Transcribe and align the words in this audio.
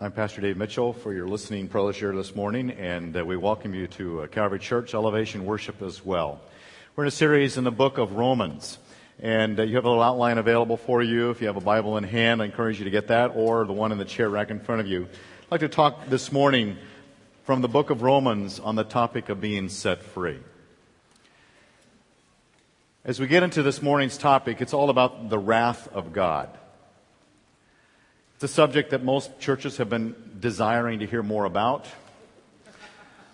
I'm 0.00 0.12
Pastor 0.12 0.40
Dave 0.40 0.56
Mitchell 0.56 0.92
for 0.92 1.12
your 1.12 1.26
listening 1.26 1.66
pleasure 1.66 2.14
this 2.14 2.36
morning, 2.36 2.70
and 2.70 3.16
uh, 3.16 3.24
we 3.24 3.36
welcome 3.36 3.74
you 3.74 3.88
to 3.88 4.20
uh, 4.20 4.26
Calvary 4.28 4.60
Church 4.60 4.94
Elevation 4.94 5.44
Worship 5.44 5.82
as 5.82 6.04
well. 6.04 6.40
We're 6.94 7.02
in 7.02 7.08
a 7.08 7.10
series 7.10 7.56
in 7.56 7.64
the 7.64 7.72
book 7.72 7.98
of 7.98 8.12
Romans, 8.12 8.78
and 9.18 9.58
uh, 9.58 9.64
you 9.64 9.74
have 9.74 9.84
a 9.84 9.88
little 9.88 10.04
outline 10.04 10.38
available 10.38 10.76
for 10.76 11.02
you. 11.02 11.30
If 11.30 11.40
you 11.40 11.48
have 11.48 11.56
a 11.56 11.60
Bible 11.60 11.96
in 11.96 12.04
hand, 12.04 12.40
I 12.40 12.44
encourage 12.44 12.78
you 12.78 12.84
to 12.84 12.92
get 12.92 13.08
that, 13.08 13.32
or 13.34 13.66
the 13.66 13.72
one 13.72 13.90
in 13.90 13.98
the 13.98 14.04
chair 14.04 14.28
rack 14.30 14.50
in 14.50 14.60
front 14.60 14.80
of 14.80 14.86
you. 14.86 15.02
I'd 15.06 15.50
like 15.50 15.60
to 15.62 15.68
talk 15.68 16.06
this 16.06 16.30
morning 16.30 16.76
from 17.42 17.60
the 17.60 17.68
book 17.68 17.90
of 17.90 18.02
Romans 18.02 18.60
on 18.60 18.76
the 18.76 18.84
topic 18.84 19.28
of 19.30 19.40
being 19.40 19.68
set 19.68 20.04
free. 20.04 20.38
As 23.04 23.18
we 23.18 23.26
get 23.26 23.42
into 23.42 23.64
this 23.64 23.82
morning's 23.82 24.16
topic, 24.16 24.60
it's 24.60 24.72
all 24.72 24.90
about 24.90 25.28
the 25.28 25.40
wrath 25.40 25.88
of 25.92 26.12
God. 26.12 26.56
It's 28.38 28.44
a 28.44 28.54
subject 28.54 28.90
that 28.90 29.02
most 29.02 29.40
churches 29.40 29.78
have 29.78 29.90
been 29.90 30.14
desiring 30.38 31.00
to 31.00 31.06
hear 31.06 31.24
more 31.24 31.44
about. 31.44 31.86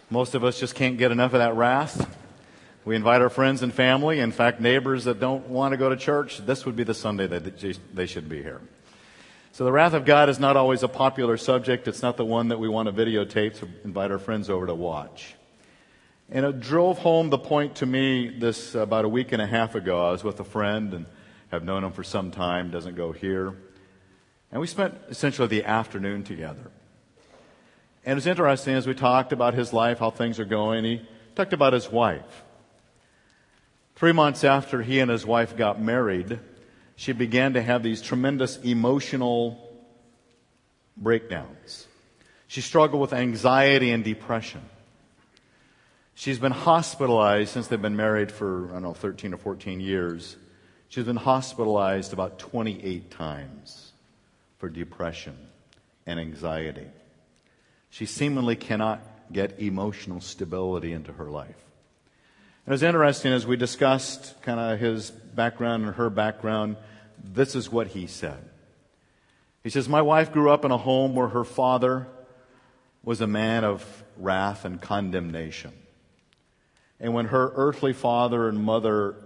Most 0.09 0.35
of 0.35 0.45
us 0.45 0.59
just 0.59 0.75
can't 0.75 0.97
get 0.97 1.13
enough 1.13 1.35
of 1.35 1.41
that 1.41 1.55
wrath. 1.57 2.09
We 2.87 2.97
invite 2.97 3.21
our 3.21 3.29
friends 3.29 3.63
and 3.63 3.71
family, 3.71 4.21
in 4.21 4.33
fact, 4.33 4.63
neighbors 4.63 5.05
that 5.05 5.21
don't 5.21 5.47
want 5.49 5.73
to 5.73 5.77
go 5.77 5.91
to 5.91 5.97
church. 5.97 6.39
This 6.47 6.65
would 6.65 6.75
be 6.75 6.85
the 6.85 6.95
Sunday 6.95 7.27
that 7.27 7.79
they 7.93 8.07
should 8.07 8.31
be 8.31 8.43
here. 8.43 8.63
So 9.53 9.67
the 9.67 9.73
wrath 9.73 9.93
of 9.93 10.07
God 10.07 10.31
is 10.31 10.41
not 10.41 10.57
always 10.57 10.83
a 10.83 10.89
popular 10.89 11.37
subject. 11.37 11.87
It's 11.87 12.01
not 12.01 12.17
the 12.17 12.25
one 12.25 12.49
that 12.49 12.59
we 12.59 12.71
want 12.71 12.87
to 12.89 12.93
videotape 12.95 13.59
to 13.59 13.69
invite 13.85 14.11
our 14.11 14.19
friends 14.19 14.49
over 14.49 14.67
to 14.67 14.75
watch. 14.75 15.35
And 16.31 16.47
it 16.47 16.61
drove 16.61 16.97
home 16.97 17.29
the 17.29 17.37
point 17.37 17.75
to 17.77 17.85
me 17.85 18.31
this 18.31 18.75
about 18.75 19.05
a 19.05 19.11
week 19.11 19.33
and 19.33 19.43
a 19.43 19.47
half 19.47 19.75
ago. 19.75 20.09
I 20.09 20.13
was 20.13 20.25
with 20.25 20.41
a 20.41 20.45
friend 20.45 20.95
and 20.95 21.05
have 21.51 21.63
known 21.63 21.85
him 21.85 21.93
for 21.93 22.05
some 22.05 22.31
time, 22.31 22.71
doesn't 22.71 22.97
go 22.97 23.13
here. 23.13 23.55
And 24.55 24.61
we 24.61 24.69
spent 24.69 24.95
essentially 25.11 25.49
the 25.49 25.65
afternoon 25.65 26.23
together. 26.23 26.71
And 28.05 28.13
it 28.13 28.15
was 28.15 28.29
interesting 28.29 28.75
as 28.75 28.87
we 28.87 28.95
talked 28.95 29.33
about 29.33 29.55
his 29.55 29.73
life, 29.73 29.99
how 29.99 30.11
things 30.11 30.39
are 30.39 30.45
going. 30.45 30.85
He 30.85 31.03
talked 31.35 31.53
about 31.53 31.73
his 31.73 31.91
wife. 31.91 32.45
Three 33.97 34.13
months 34.13 34.45
after 34.45 34.81
he 34.81 35.01
and 35.01 35.11
his 35.11 35.27
wife 35.27 35.57
got 35.57 35.83
married, 35.83 36.39
she 36.95 37.11
began 37.11 37.55
to 37.55 37.63
have 37.63 37.83
these 37.83 38.01
tremendous 38.01 38.57
emotional 38.59 39.59
breakdowns. 40.97 41.89
She 42.47 42.61
struggled 42.61 43.03
with 43.03 43.13
anxiety 43.13 43.91
and 43.91 44.05
depression. 44.05 44.63
She's 46.15 46.39
been 46.39 46.53
hospitalized 46.53 47.51
since 47.51 47.67
they've 47.67 47.83
been 47.83 47.97
married 47.97 48.31
for, 48.31 48.69
I 48.69 48.75
don't 48.75 48.83
know, 48.83 48.95
13 48.95 49.35
or 49.35 49.37
14 49.37 49.81
years. 49.81 50.37
She's 50.89 51.07
been 51.07 51.17
hospitalized 51.17 52.13
about 52.13 52.39
28 52.39 53.11
times 53.11 53.91
for 54.65 54.71
depression 54.71 55.37
and 56.07 56.19
anxiety. 56.19 56.87
She 57.91 58.07
seemingly 58.07 58.57
cannot 58.57 59.03
get 59.31 59.61
emotional 59.61 60.23
stability 60.23 60.91
into 60.91 61.13
her 61.13 61.29
life. 61.29 61.63
It 62.67 62.71
was 62.71 62.83
interesting 62.83 63.35
as 63.35 63.47
we 63.47 63.59
discussed 63.59 64.41
kind 64.41 64.59
of 64.59 64.81
his 64.81 65.11
background 65.11 65.85
and 65.85 65.95
her 65.97 66.09
background. 66.09 66.79
This 67.23 67.55
is 67.55 67.71
what 67.71 67.89
he 67.89 68.07
said. 68.07 68.43
He 69.63 69.69
says, 69.69 69.87
My 69.87 70.01
wife 70.01 70.33
grew 70.33 70.51
up 70.51 70.65
in 70.65 70.71
a 70.71 70.79
home 70.79 71.15
where 71.15 71.29
her 71.29 71.45
father 71.45 72.07
was 73.03 73.21
a 73.21 73.27
man 73.27 73.65
of 73.65 74.03
wrath 74.17 74.65
and 74.65 74.81
condemnation. 74.81 75.73
And 76.99 77.13
when 77.13 77.27
her 77.27 77.53
earthly 77.55 77.93
father 77.93 78.49
and 78.49 78.65
mother 78.65 79.17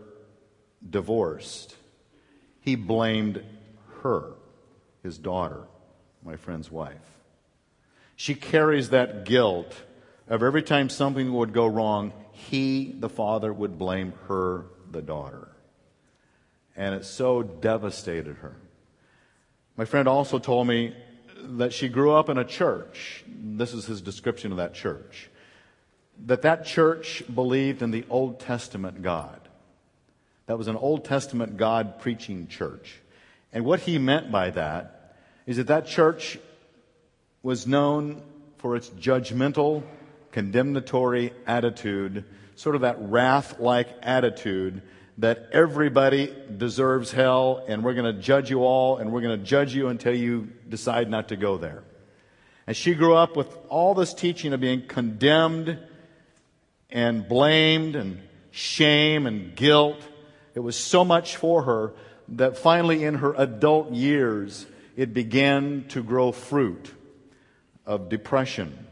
divorced, 0.91 1.77
he 2.61 2.75
blamed 2.75 3.41
her 4.03 4.33
his 5.03 5.19
daughter, 5.19 5.65
my 6.25 6.37
friend's 6.37 6.71
wife. 6.71 7.19
She 8.17 8.35
carries 8.35 8.91
that 8.91 9.25
guilt 9.25 9.75
of 10.29 10.43
every 10.43 10.63
time 10.63 10.89
something 10.89 11.33
would 11.33 11.53
go 11.53 11.67
wrong, 11.67 12.13
he, 12.33 12.93
the 12.93 13.09
father, 13.09 13.53
would 13.53 13.79
blame 13.79 14.13
her, 14.27 14.67
the 14.91 15.03
daughter. 15.03 15.49
And 16.77 16.95
it 16.95 17.05
so 17.05 17.43
devastated 17.43 18.37
her. 18.37 18.57
My 19.77 19.85
friend 19.85 20.09
also 20.09 20.39
told 20.39 20.67
me 20.67 20.95
that 21.41 21.73
she 21.73 21.89
grew 21.89 22.13
up 22.13 22.29
in 22.29 22.39
a 22.39 22.45
church. 22.45 23.25
This 23.27 23.73
is 23.73 23.87
his 23.87 24.01
description 24.01 24.51
of 24.51 24.59
that 24.59 24.75
church. 24.75 25.31
That 26.27 26.43
that 26.43 26.67
church 26.67 27.23
believed 27.33 27.83
in 27.83 27.91
the 27.91 28.05
Old 28.11 28.41
Testament 28.41 29.03
God. 29.03 29.41
That 30.47 30.59
was 30.59 30.67
an 30.67 30.77
Old 30.77 31.05
Testament 31.05 31.57
God 31.57 32.01
preaching 32.01 32.49
church. 32.49 33.01
And 33.53 33.65
what 33.65 33.81
he 33.81 33.99
meant 33.99 34.31
by 34.31 34.51
that 34.51 35.15
is 35.47 35.57
that 35.57 35.69
that 35.69 35.87
church 35.87 36.39
was 37.43 37.67
known 37.67 38.23
for 38.59 38.77
its 38.77 38.89
judgmental, 38.91 39.83
condemnatory 40.33 41.33
attitude, 41.47 42.25
sort 42.57 42.75
of 42.75 42.83
that 42.83 42.97
wrath 43.01 43.59
like 43.61 43.89
attitude 44.03 44.83
that 45.19 45.49
everybody 45.53 46.33
deserves 46.57 47.11
hell 47.11 47.65
and 47.67 47.83
we're 47.83 47.95
going 47.95 48.15
to 48.15 48.23
judge 48.23 48.51
you 48.51 48.61
all 48.65 48.99
and 48.99 49.13
we're 49.13 49.21
going 49.21 49.39
to 49.39 49.45
judge 49.45 49.75
you 49.75 49.89
until 49.89 50.15
you 50.15 50.49
decide 50.69 51.11
not 51.11 51.29
to 51.29 51.37
go 51.37 51.57
there. 51.57 51.83
And 52.67 52.77
she 52.77 52.95
grew 52.95 53.17
up 53.17 53.37
with 53.37 53.49
all 53.69 53.95
this 53.95 54.15
teaching 54.15 54.53
of 54.53 54.61
being 54.61 54.87
condemned 54.87 55.79
and 56.91 57.27
blamed 57.27 57.97
and 57.97 58.21
shame 58.51 59.27
and 59.27 59.57
guilt. 59.57 60.01
It 60.55 60.61
was 60.61 60.77
so 60.77 61.05
much 61.05 61.37
for 61.37 61.63
her 61.63 61.95
that 62.31 62.59
finally 62.59 63.05
in 63.05 63.17
her 63.17 63.35
adult 63.35 63.93
years, 63.93 64.67
it 64.97 65.15
began 65.15 65.85
to 65.89 66.03
grow 66.03 66.33
fruit 66.33 66.93
of 67.87 68.09
depression 68.09 68.87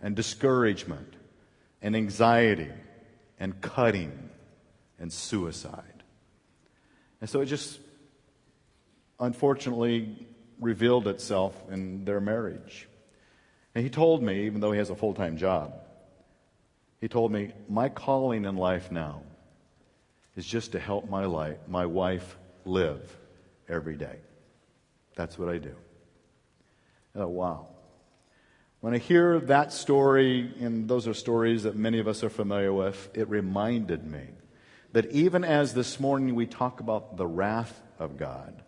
and 0.00 0.16
discouragement 0.16 1.14
and 1.80 1.94
anxiety 1.94 2.70
and 3.38 3.60
cutting 3.60 4.30
and 4.98 5.12
suicide. 5.12 6.02
And 7.20 7.30
so 7.30 7.40
it 7.40 7.46
just 7.46 7.78
unfortunately 9.20 10.26
revealed 10.60 11.06
itself 11.06 11.54
in 11.70 12.04
their 12.04 12.20
marriage. 12.20 12.88
And 13.74 13.84
he 13.84 13.90
told 13.90 14.22
me, 14.22 14.46
even 14.46 14.60
though 14.60 14.72
he 14.72 14.78
has 14.78 14.90
a 14.90 14.96
full 14.96 15.14
time 15.14 15.36
job, 15.36 15.74
he 17.00 17.08
told 17.08 17.32
me, 17.32 17.52
My 17.68 17.88
calling 17.88 18.44
in 18.44 18.56
life 18.56 18.90
now 18.90 19.22
is 20.36 20.46
just 20.46 20.72
to 20.72 20.80
help 20.80 21.08
my 21.08 21.26
life, 21.26 21.58
my 21.68 21.86
wife 21.86 22.36
live 22.64 23.16
every 23.68 23.96
day. 23.96 24.16
That's 25.16 25.38
what 25.38 25.48
I 25.48 25.58
do. 25.58 25.74
Oh, 27.14 27.28
wow. 27.28 27.66
When 28.80 28.94
I 28.94 28.98
hear 28.98 29.38
that 29.40 29.72
story, 29.72 30.52
and 30.60 30.88
those 30.88 31.06
are 31.06 31.14
stories 31.14 31.62
that 31.62 31.76
many 31.76 31.98
of 31.98 32.08
us 32.08 32.24
are 32.24 32.30
familiar 32.30 32.72
with, 32.72 33.10
it 33.14 33.28
reminded 33.28 34.04
me 34.04 34.26
that 34.92 35.10
even 35.12 35.44
as 35.44 35.74
this 35.74 36.00
morning 36.00 36.34
we 36.34 36.46
talk 36.46 36.80
about 36.80 37.16
the 37.16 37.26
wrath 37.26 37.80
of 37.98 38.16
God, 38.16 38.62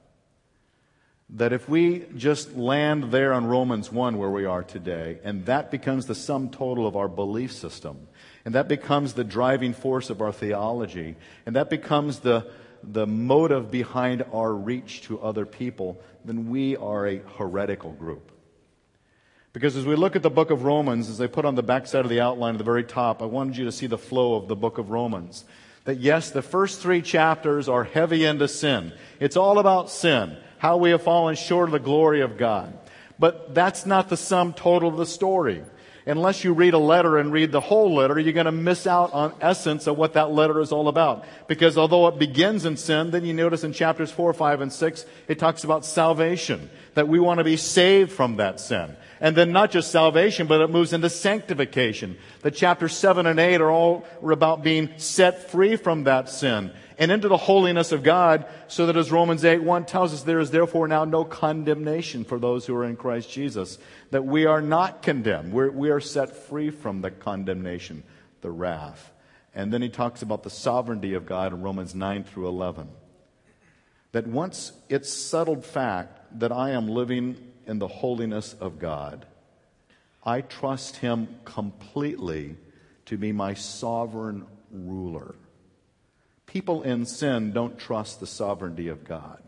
that 1.31 1.53
if 1.53 1.69
we 1.69 2.05
just 2.17 2.55
land 2.57 3.11
there 3.11 3.33
on 3.33 3.47
Romans 3.47 3.91
1 3.91 4.19
where 4.19 4.31
we 4.31 4.45
are 4.45 4.63
today, 4.63 5.19
and 5.25 5.47
that 5.47 5.71
becomes 5.71 6.07
the 6.07 6.15
sum 6.15 6.51
total 6.51 6.87
of 6.87 6.97
our 6.97 7.09
belief 7.09 7.53
system, 7.53 8.07
and 8.45 8.55
that 8.55 8.69
becomes 8.69 9.15
the 9.15 9.25
driving 9.25 9.73
force 9.73 10.11
of 10.11 10.21
our 10.21 10.33
theology, 10.33 11.17
and 11.45 11.57
that 11.57 11.71
becomes 11.71 12.21
the, 12.21 12.47
the 12.93 13.07
motive 13.07 13.71
behind 13.71 14.25
our 14.33 14.53
reach 14.53 15.03
to 15.03 15.21
other 15.21 15.47
people, 15.47 16.01
then 16.25 16.51
we 16.51 16.77
are 16.77 17.07
a 17.07 17.23
heretical 17.39 17.93
group. 17.93 18.31
Because 19.53 19.77
as 19.77 19.87
we 19.87 19.95
look 19.95 20.17
at 20.17 20.23
the 20.23 20.31
book 20.31 20.51
of 20.51 20.65
Romans, 20.65 21.09
as 21.09 21.21
I 21.21 21.29
put 21.29 21.45
on 21.45 21.55
the 21.55 21.63
backside 21.63 22.05
of 22.05 22.11
the 22.11 22.21
outline 22.21 22.55
at 22.55 22.59
the 22.59 22.65
very 22.65 22.83
top, 22.83 23.23
I 23.23 23.27
wanted 23.27 23.57
you 23.57 23.65
to 23.67 23.73
see 23.73 23.87
the 23.87 23.97
flow 23.97 24.35
of 24.35 24.49
the 24.49 24.57
book 24.57 24.79
of 24.79 24.91
Romans. 24.91 25.45
That 25.85 25.99
yes, 25.99 26.31
the 26.31 26.43
first 26.43 26.81
three 26.81 27.03
chapters 27.03 27.69
are 27.69 27.85
heavy 27.85 28.25
into 28.25 28.49
sin. 28.49 28.93
It's 29.21 29.37
all 29.37 29.59
about 29.59 29.91
sin, 29.91 30.37
how 30.59 30.79
we 30.79 30.91
have 30.91 31.03
fallen 31.03 31.37
short 31.37 31.69
of 31.69 31.73
the 31.73 31.79
glory 31.79 32.21
of 32.21 32.37
God. 32.37 32.77
But 33.19 33.55
that's 33.55 33.87
not 33.87 34.09
the 34.09 34.17
sum 34.17 34.55
total 34.55 34.89
of 34.89 34.97
the 34.97 35.07
story 35.07 35.63
unless 36.07 36.45
you 36.45 36.53
read 36.53 36.75
a 36.75 36.79
letter 36.79 37.17
and 37.19 37.33
read 37.33 37.51
the 37.51 37.61
whole 37.61 37.95
letter, 37.95 38.19
you're 38.19 38.33
going 38.33 38.47
to 38.47 38.53
miss 38.53 38.87
out 38.87 39.13
on 39.13 39.35
essence 39.41 39.87
of 39.87 39.97
what 39.97 40.13
that 40.15 40.31
letter 40.31 40.61
is 40.61 40.73
all 40.73 40.89
about. 40.89 41.25
Because 41.47 41.79
although 41.79 42.07
it 42.09 42.19
begins 42.19 42.65
in 42.65 42.77
sin, 42.77 43.11
then 43.11 43.25
you 43.25 43.33
notice 43.33 43.65
in 43.65 43.73
chapters 43.73 44.11
4, 44.11 44.33
5, 44.35 44.61
and 44.61 44.73
6, 44.73 45.07
it 45.29 45.39
talks 45.39 45.65
about 45.65 45.85
salvation. 45.85 46.69
That 46.95 47.09
we 47.09 47.19
want 47.19 47.39
to 47.39 47.45
be 47.45 47.57
saved 47.57 48.13
from 48.13 48.37
that 48.37 48.61
sin. 48.61 48.97
And 49.21 49.35
then 49.35 49.53
not 49.53 49.71
just 49.71 49.91
salvation, 49.91 50.47
but 50.47 50.61
it 50.61 50.71
moves 50.71 50.93
into 50.93 51.09
sanctification. 51.09 52.19
The 52.43 52.51
chapters 52.51 52.93
7 52.95 53.27
and 53.27 53.41
8 53.41 53.61
are 53.61 53.71
all 53.71 54.05
about 54.23 54.63
being 54.63 54.91
set 54.99 55.51
free 55.51 55.77
from 55.77 56.05
that 56.05 56.29
sin 56.29 56.71
and 56.99 57.11
into 57.11 57.29
the 57.29 57.37
holiness 57.37 57.93
of 57.93 58.03
God, 58.03 58.47
so 58.69 58.87
that 58.87 58.97
as 58.97 59.11
Romans 59.11 59.45
8 59.45 59.63
1 59.63 59.85
tells 59.85 60.13
us, 60.15 60.23
there 60.23 60.41
is 60.41 60.51
therefore 60.51 60.89
now 60.89 61.05
no 61.05 61.25
condemnation 61.25 62.25
for 62.25 62.39
those 62.39 62.67
who 62.67 62.75
are 62.77 62.85
in 62.85 62.97
Christ 62.97 63.31
Jesus. 63.31 63.79
That 64.11 64.25
we 64.25 64.47
are 64.47 64.63
not 64.63 65.03
condemned. 65.03 65.53
We're, 65.53 65.71
we 65.71 65.91
are 65.91 66.01
set 66.01 66.37
free 66.37 66.71
from 66.71 67.01
the 67.01 67.11
condemnation, 67.11 68.03
the 68.41 68.51
wrath. 68.51 69.11
And 69.55 69.73
then 69.73 69.83
he 69.83 69.89
talks 69.89 70.23
about 70.23 70.43
the 70.43 70.51
sovereignty 70.51 71.15
of 71.15 71.27
God 71.27 71.53
in 71.53 71.63
Romans 71.63 71.95
9 71.95 72.25
through 72.25 72.49
11. 72.49 72.89
That 74.13 74.27
once 74.27 74.73
it's 74.89 75.13
settled 75.13 75.65
fact 75.65 76.39
that 76.39 76.53
I 76.53 76.71
am 76.71 76.89
living 76.89 77.37
in 77.67 77.79
the 77.79 77.89
holiness 77.89 78.55
of 78.61 78.79
God. 78.79 79.27
I 80.23 80.41
trust 80.41 80.97
Him 80.97 81.29
completely 81.45 82.57
to 83.07 83.19
be 83.19 83.33
my 83.33 83.55
sovereign 83.55 84.47
ruler. 84.71 85.35
People 86.55 86.83
in 86.85 87.05
sin 87.05 87.51
don't 87.51 87.77
trust 87.81 88.21
the 88.21 88.29
sovereignty 88.29 88.87
of 88.87 89.03
God. 89.03 89.43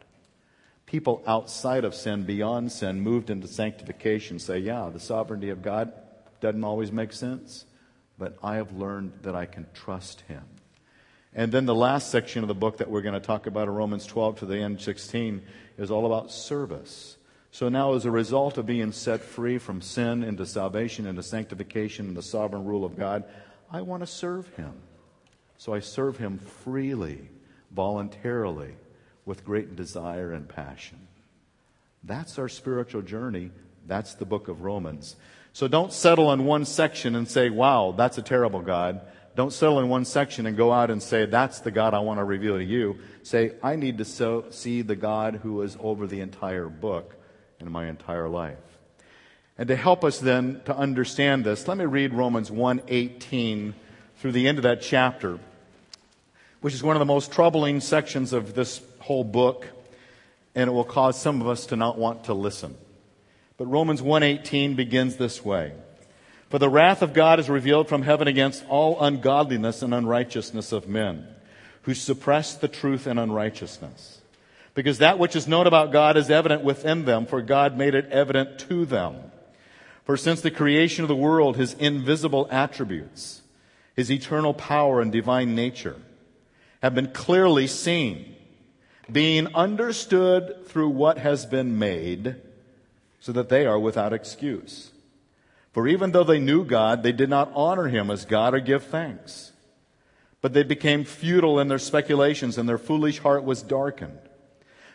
People 0.87 1.23
outside 1.25 1.85
of 1.85 1.95
sin, 1.95 2.25
beyond 2.25 2.73
sin, 2.73 3.01
moved 3.01 3.31
into 3.31 3.47
sanctification 3.47 4.41
say, 4.41 4.59
yeah, 4.59 4.91
the 4.93 4.99
sovereignty 4.99 5.51
of 5.51 5.63
God 5.63 5.93
doesn't 6.41 6.65
always 6.65 6.91
make 6.91 7.13
sense, 7.13 7.65
but 8.19 8.37
I 8.43 8.57
have 8.57 8.73
learned 8.73 9.13
that 9.23 9.37
I 9.37 9.47
can 9.47 9.69
trust 9.73 10.23
Him. 10.23 10.43
And 11.33 11.53
then 11.53 11.65
the 11.65 11.77
last 11.77 12.11
section 12.11 12.43
of 12.43 12.49
the 12.49 12.55
book 12.55 12.79
that 12.79 12.91
we're 12.91 13.03
going 13.03 13.15
to 13.15 13.21
talk 13.21 13.47
about 13.47 13.69
in 13.69 13.75
Romans 13.75 14.05
12 14.05 14.41
to 14.41 14.47
the 14.47 14.59
end 14.59 14.81
16 14.81 15.43
is 15.79 15.93
all 15.93 16.07
about 16.07 16.33
service. 16.33 17.19
So 17.53 17.69
now, 17.69 17.95
as 17.95 18.05
a 18.05 18.11
result 18.11 18.59
of 18.59 18.67
being 18.67 18.91
set 18.91 19.21
free 19.21 19.59
from 19.59 19.81
sin 19.81 20.25
into 20.25 20.45
salvation, 20.45 21.07
into 21.07 21.23
sanctification, 21.23 22.09
and 22.09 22.17
the 22.17 22.23
sovereign 22.23 22.65
rule 22.65 22.85
of 22.85 22.97
God, 22.97 23.23
I 23.71 23.83
want 23.83 24.03
to 24.03 24.09
serve 24.09 24.49
Him. 24.57 24.73
So 25.59 25.75
I 25.75 25.81
serve 25.81 26.19
Him 26.19 26.39
freely, 26.39 27.29
voluntarily, 27.71 28.75
with 29.25 29.45
great 29.45 29.77
desire 29.77 30.33
and 30.33 30.49
passion. 30.49 31.09
That's 32.05 32.39
our 32.39 32.49
spiritual 32.49 33.03
journey. 33.03 33.51
That's 33.87 34.15
the 34.15 34.25
book 34.25 34.49
of 34.49 34.63
Romans. 34.63 35.17
So 35.53 35.69
don't 35.69 35.93
settle 35.93 36.29
on 36.29 36.45
one 36.45 36.65
section 36.65 37.17
and 37.17 37.27
say, 37.29 37.51
wow, 37.51 37.95
that's 37.97 38.19
a 38.19 38.23
terrible 38.23 38.61
God. 38.61 39.01
Don't 39.35 39.53
settle 39.53 39.81
in 39.81 39.89
one 39.89 40.05
section 40.05 40.47
and 40.47 40.57
go 40.57 40.73
out 40.73 40.91
and 40.91 41.03
say, 41.03 41.27
that's 41.27 41.61
the 41.61 41.71
God 41.71 41.95
I 41.95 41.99
want 41.99 42.19
to 42.21 42.25
reveal 42.25 42.57
to 42.57 42.65
you. 42.65 42.99
Say, 43.23 43.53
I 43.63 43.77
need 43.77 43.99
to 43.99 44.05
so, 44.05 44.47
see 44.51 44.83
the 44.83 44.97
God 44.97 45.41
who 45.43 45.61
is 45.63 45.77
over 45.81 46.07
the 46.07 46.21
entire 46.21 46.69
book 46.69 47.15
in 47.61 47.71
my 47.71 47.89
entire 47.89 48.29
life. 48.29 48.59
And 49.59 49.69
to 49.69 49.77
help 49.77 50.05
us 50.05 50.19
then 50.19 50.61
to 50.67 50.77
understand 50.77 51.45
this, 51.45 51.67
let 51.67 51.79
me 51.79 51.87
read 51.87 52.13
Romans 52.13 52.51
1:18 52.51 53.75
through 54.19 54.33
the 54.33 54.49
end 54.49 54.59
of 54.59 54.63
that 54.63 54.83
chapter, 54.83 55.39
which 56.61 56.75
is 56.75 56.83
one 56.83 56.97
of 56.97 57.01
the 57.01 57.07
most 57.07 57.33
troubling 57.33 57.81
sections 57.81 58.33
of 58.33 58.55
this 58.55 58.81
whole 59.01 59.25
book, 59.25 59.67
and 60.55 60.69
it 60.69 60.73
will 60.73 60.85
cause 60.85 61.21
some 61.21 61.41
of 61.41 61.49
us 61.49 61.67
to 61.67 61.77
not 61.77 61.99
want 61.99 62.25
to 62.25 62.35
listen. 62.35 62.75
But 63.59 63.67
Romans 63.67 64.03
1:18 64.03 64.75
begins 64.75 65.17
this 65.17 65.45
way. 65.45 65.73
For 66.49 66.59
the 66.59 66.69
wrath 66.69 67.03
of 67.03 67.13
God 67.13 67.41
is 67.41 67.49
revealed 67.49 67.89
from 67.89 68.03
heaven 68.03 68.29
against 68.29 68.65
all 68.69 69.01
ungodliness 69.01 69.83
and 69.83 69.93
unrighteousness 69.93 70.73
of 70.73 70.89
men, 70.89 71.27
who 71.83 71.95
suppress 71.95 72.55
the 72.55 72.69
truth 72.69 73.07
in 73.07 73.19
unrighteousness. 73.19 74.21
Because 74.75 74.99
that 74.99 75.19
which 75.19 75.35
is 75.35 75.49
known 75.49 75.67
about 75.67 75.91
God 75.91 76.17
is 76.17 76.31
evident 76.31 76.63
within 76.63 77.05
them, 77.05 77.27
for 77.27 77.41
God 77.41 77.77
made 77.77 77.95
it 77.95 78.11
evident 78.11 78.59
to 78.61 78.85
them. 78.85 79.17
For 80.05 80.17
since 80.17 80.41
the 80.41 80.51
creation 80.51 81.03
of 81.03 81.09
the 81.09 81.17
world, 81.17 81.57
his 81.57 81.75
invisible 81.75 82.47
attributes, 82.51 83.41
his 83.97 84.13
eternal 84.13 84.53
power 84.53 85.01
and 85.01 85.11
divine 85.11 85.55
nature, 85.55 85.97
have 86.83 86.95
been 86.95 87.11
clearly 87.13 87.67
seen, 87.67 88.37
being 89.11 89.53
understood 89.55 90.67
through 90.67 90.91
what 90.91 91.19
has 91.19 91.47
been 91.47 91.79
made, 91.79 92.37
so 93.19 93.33
that 93.33 93.49
they 93.49 93.65
are 93.65 93.79
without 93.79 94.13
excuse. 94.13 94.91
For 95.73 95.89
even 95.89 96.13
though 96.13 96.25
they 96.25 96.39
knew 96.39 96.65
God, 96.65 97.03
they 97.03 97.13
did 97.13 97.31
not 97.31 97.51
honor 97.55 97.89
him 97.89 98.11
as 98.11 98.25
God 98.25 98.55
or 98.55 98.61
give 98.61 98.85
thanks. 98.85 99.53
But 100.43 100.53
they 100.53 100.63
became 100.63 101.05
futile 101.05 101.59
in 101.59 101.69
their 101.69 101.79
speculations, 101.79 102.59
and 102.59 102.69
their 102.69 102.79
foolish 102.79 103.19
heart 103.19 103.45
was 103.45 103.63
darkened. 103.63 104.19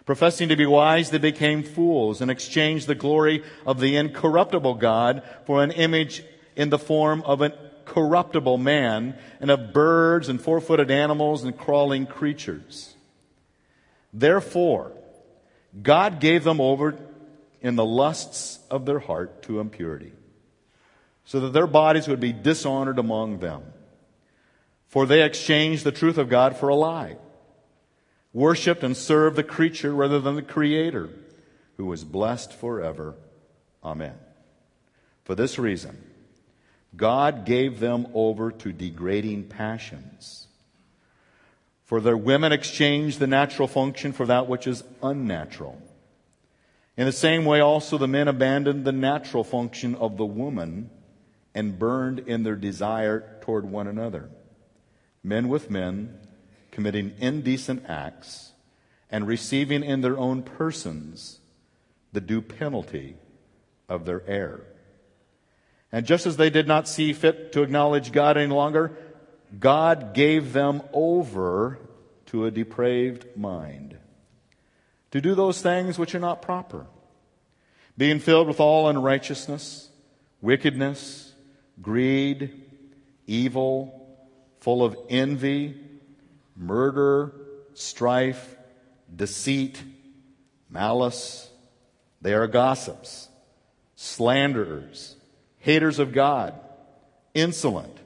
Professing 0.06 0.50
to 0.50 0.56
be 0.56 0.66
wise, 0.66 1.10
they 1.10 1.18
became 1.18 1.64
fools 1.64 2.22
and 2.22 2.32
exchanged 2.32 2.88
the 2.88 2.96
glory 2.96 3.44
of 3.66 3.80
the 3.80 3.96
incorruptible 3.96 4.76
God 4.76 5.24
for 5.46 5.64
an 5.64 5.72
image 5.72 6.24
in 6.56 6.70
the 6.70 6.80
form 6.80 7.22
of 7.24 7.42
a 7.42 7.54
corruptible 7.92 8.58
man 8.58 9.18
and 9.42 9.52
of 9.52 9.74
birds 9.74 10.30
and 10.30 10.42
four 10.42 10.62
footed 10.62 10.90
animals 10.90 11.44
and 11.44 11.58
crawling 11.58 12.06
creatures. 12.06 12.96
Therefore, 14.14 14.94
God 15.82 16.22
gave 16.22 16.46
them 16.46 16.62
over 16.62 16.98
in 17.62 17.76
the 17.76 17.86
lusts 17.86 18.60
of 18.70 18.86
their 18.86 19.00
heart 19.00 19.44
to 19.44 19.60
impurity 19.60 20.14
so 21.26 21.42
that 21.42 21.54
their 21.54 21.68
bodies 21.68 22.08
would 22.08 22.20
be 22.20 22.34
dishonored 22.34 22.98
among 22.98 23.40
them. 23.40 23.62
For 24.88 25.06
they 25.06 25.24
exchanged 25.24 25.84
the 25.84 25.92
truth 25.92 26.18
of 26.18 26.30
God 26.30 26.58
for 26.58 26.70
a 26.70 26.76
lie, 26.76 27.18
worshiped 28.34 28.84
and 28.84 28.96
served 28.96 29.36
the 29.36 29.44
creature 29.44 29.94
rather 29.94 30.20
than 30.20 30.36
the 30.36 30.42
Creator, 30.42 31.10
who 31.78 31.86
was 31.86 32.04
blessed 32.04 32.54
forever. 32.54 33.16
Amen. 33.84 34.16
For 35.24 35.36
this 35.36 35.58
reason, 35.58 36.11
God 36.96 37.46
gave 37.46 37.80
them 37.80 38.08
over 38.14 38.52
to 38.52 38.74
degrading 38.74 39.46
passions. 39.46 40.48
For 41.86 42.02
their 42.02 42.18
women 42.18 42.52
exchanged 42.52 43.20
the 43.20 43.28
natural 43.28 43.68
function 43.68 44.14
for 44.14 44.26
that 44.26 44.48
which 44.48 44.68
is 44.68 44.84
unnatural. 45.04 45.82
In 46.98 47.06
the 47.06 47.12
same 47.12 47.46
way, 47.46 47.60
also 47.60 47.98
the 47.98 48.08
men 48.08 48.28
abandoned 48.28 48.86
the 48.86 48.92
natural 48.92 49.44
function 49.44 49.96
of 49.96 50.18
the 50.18 50.26
woman 50.26 50.90
and 51.54 51.80
burned 51.80 52.20
in 52.20 52.44
their 52.44 52.56
desire 52.56 53.38
toward 53.42 53.66
one 53.66 53.88
another. 53.88 54.30
Men 55.24 55.50
with 55.50 55.70
men, 55.70 56.18
committing 56.72 57.14
indecent 57.20 57.84
acts, 57.88 58.52
and 59.10 59.28
receiving 59.28 59.84
in 59.84 60.02
their 60.02 60.18
own 60.18 60.44
persons 60.44 61.40
the 62.14 62.22
due 62.22 62.42
penalty 62.42 63.16
of 63.90 64.06
their 64.06 64.24
error. 64.28 64.66
And 65.92 66.06
just 66.06 66.26
as 66.26 66.38
they 66.38 66.50
did 66.50 66.68
not 66.68 66.88
see 66.88 67.14
fit 67.14 67.52
to 67.54 67.64
acknowledge 67.64 68.12
God 68.12 68.38
any 68.38 68.54
longer, 68.54 68.98
God 69.60 70.14
gave 70.14 70.54
them 70.54 70.82
over 70.94 71.80
to 72.28 72.46
a 72.46 72.52
depraved 72.52 73.26
mind 73.36 73.98
to 75.12 75.20
do 75.20 75.36
those 75.36 75.62
things 75.62 76.00
which 76.00 76.16
are 76.16 76.20
not 76.20 76.42
proper, 76.42 76.88
being 77.98 78.20
filled 78.20 78.48
with 78.48 78.60
all 78.60 78.88
unrighteousness, 78.88 79.90
wickedness, 80.42 81.34
greed, 81.82 82.64
evil, 83.28 84.18
full 84.62 84.84
of 84.84 84.96
envy, 85.10 85.78
murder, 86.56 87.34
strife, 87.74 88.56
deceit, 89.14 89.84
malice. 90.70 91.50
They 92.22 92.34
are 92.34 92.48
gossips, 92.48 93.28
slanderers, 93.96 95.16
haters 95.62 95.98
of 95.98 96.14
God, 96.14 96.54
insolent, 97.34 97.98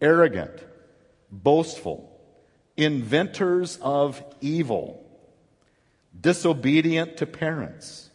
arrogant, 0.00 0.62
boastful, 1.30 2.12
inventors 2.76 3.78
of 3.80 4.22
evil, 4.40 5.02
disobedient 6.20 7.16
to 7.16 7.26
parents, 7.26 8.10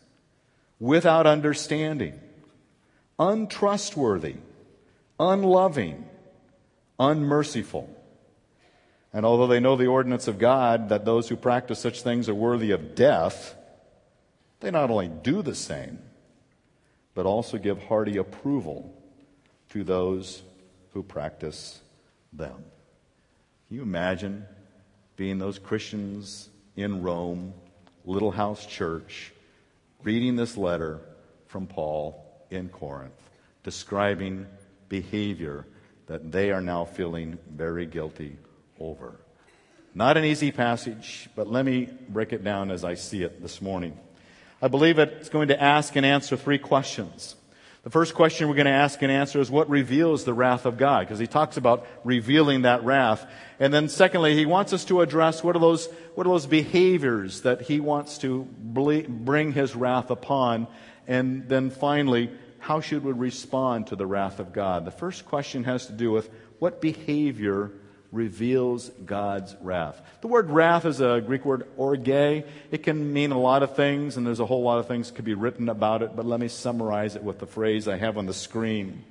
without 0.79 1.25
understanding, 1.25 2.19
untrustworthy 3.17 4.35
unloving, 5.19 6.05
unmerciful. 6.99 7.89
And 9.11 9.25
although 9.25 9.47
they 9.47 9.59
know 9.59 9.75
the 9.75 9.87
ordinance 9.87 10.27
of 10.27 10.39
God 10.39 10.89
that 10.89 11.05
those 11.05 11.29
who 11.29 11.35
practice 11.35 11.79
such 11.79 12.01
things 12.01 12.27
are 12.29 12.35
worthy 12.35 12.71
of 12.71 12.95
death, 12.95 13.55
they 14.59 14.71
not 14.71 14.89
only 14.89 15.07
do 15.07 15.41
the 15.41 15.55
same, 15.55 15.99
but 17.13 17.25
also 17.25 17.57
give 17.57 17.83
hearty 17.83 18.17
approval 18.17 18.93
to 19.69 19.83
those 19.83 20.43
who 20.93 21.03
practice 21.03 21.81
them. 22.31 22.63
Can 23.67 23.77
you 23.77 23.81
imagine 23.83 24.45
being 25.15 25.37
those 25.37 25.59
Christians 25.59 26.49
in 26.75 27.01
Rome, 27.03 27.53
Little 28.05 28.31
House 28.31 28.65
Church, 28.65 29.31
reading 30.03 30.35
this 30.35 30.57
letter 30.57 30.99
from 31.47 31.67
Paul 31.67 32.23
in 32.49 32.69
Corinth, 32.69 33.29
describing 33.63 34.47
behavior 34.89 35.65
that 36.07 36.31
they 36.31 36.51
are 36.51 36.61
now 36.61 36.85
feeling 36.85 37.37
very 37.49 37.85
guilty 37.85 38.37
over. 38.79 39.19
Not 39.95 40.17
an 40.17 40.25
easy 40.25 40.51
passage, 40.51 41.29
but 41.35 41.47
let 41.47 41.65
me 41.65 41.87
break 42.09 42.33
it 42.33 42.43
down 42.43 42.71
as 42.71 42.83
I 42.83 42.95
see 42.95 43.23
it 43.23 43.41
this 43.41 43.61
morning. 43.61 43.97
I 44.63 44.69
believe 44.69 44.97
it's 44.97 45.27
going 45.27 45.49
to 45.49 45.61
ask 45.61 45.97
and 45.97 46.05
answer 46.05 46.37
three 46.37 46.57
questions. 46.57 47.35
The 47.83 47.89
first 47.89 48.15
question 48.15 48.47
we're 48.47 48.55
going 48.55 48.65
to 48.65 48.71
ask 48.71 49.01
and 49.01 49.11
answer 49.11 49.41
is 49.41 49.51
what 49.51 49.69
reveals 49.69 50.23
the 50.23 50.33
wrath 50.33 50.65
of 50.65 50.77
God? 50.77 51.01
Because 51.01 51.19
he 51.19 51.27
talks 51.27 51.57
about 51.57 51.85
revealing 52.05 52.61
that 52.61 52.81
wrath. 52.85 53.29
And 53.59 53.73
then 53.73 53.89
secondly, 53.89 54.35
he 54.35 54.45
wants 54.45 54.71
us 54.71 54.85
to 54.85 55.01
address 55.01 55.43
what 55.43 55.57
are 55.57 55.59
those, 55.59 55.89
what 56.15 56.25
are 56.25 56.29
those 56.29 56.45
behaviors 56.45 57.41
that 57.41 57.63
he 57.63 57.81
wants 57.81 58.19
to 58.19 58.47
bring 58.57 59.51
his 59.51 59.75
wrath 59.75 60.09
upon? 60.09 60.67
And 61.09 61.49
then 61.49 61.69
finally, 61.69 62.31
how 62.59 62.79
should 62.79 63.03
we 63.03 63.11
respond 63.11 63.87
to 63.87 63.97
the 63.97 64.05
wrath 64.05 64.39
of 64.39 64.53
God? 64.53 64.85
The 64.85 64.91
first 64.91 65.25
question 65.25 65.65
has 65.65 65.87
to 65.87 65.91
do 65.91 66.09
with 66.09 66.29
what 66.59 66.79
behavior 66.79 67.69
reveals 68.13 68.89
God's 69.05 69.55
wrath. 69.59 69.99
The 70.21 70.27
word 70.27 70.49
wrath 70.51 70.85
is 70.85 71.01
a 71.01 71.21
Greek 71.25 71.43
word 71.43 71.67
orge. 71.75 72.07
It 72.07 72.83
can 72.83 73.11
mean 73.11 73.31
a 73.31 73.39
lot 73.39 73.63
of 73.63 73.75
things, 73.75 74.15
and 74.15 74.25
there's 74.25 74.39
a 74.39 74.45
whole 74.45 74.61
lot 74.61 74.77
of 74.77 74.87
things 74.87 75.11
could 75.11 75.25
be 75.25 75.33
written 75.33 75.67
about 75.67 76.03
it, 76.03 76.15
but 76.15 76.25
let 76.25 76.39
me 76.39 76.47
summarize 76.47 77.15
it 77.15 77.23
with 77.23 77.39
the 77.39 77.47
phrase 77.47 77.87
I 77.87 77.97
have 77.97 78.17
on 78.17 78.27
the 78.27 78.33
screen. 78.33 79.03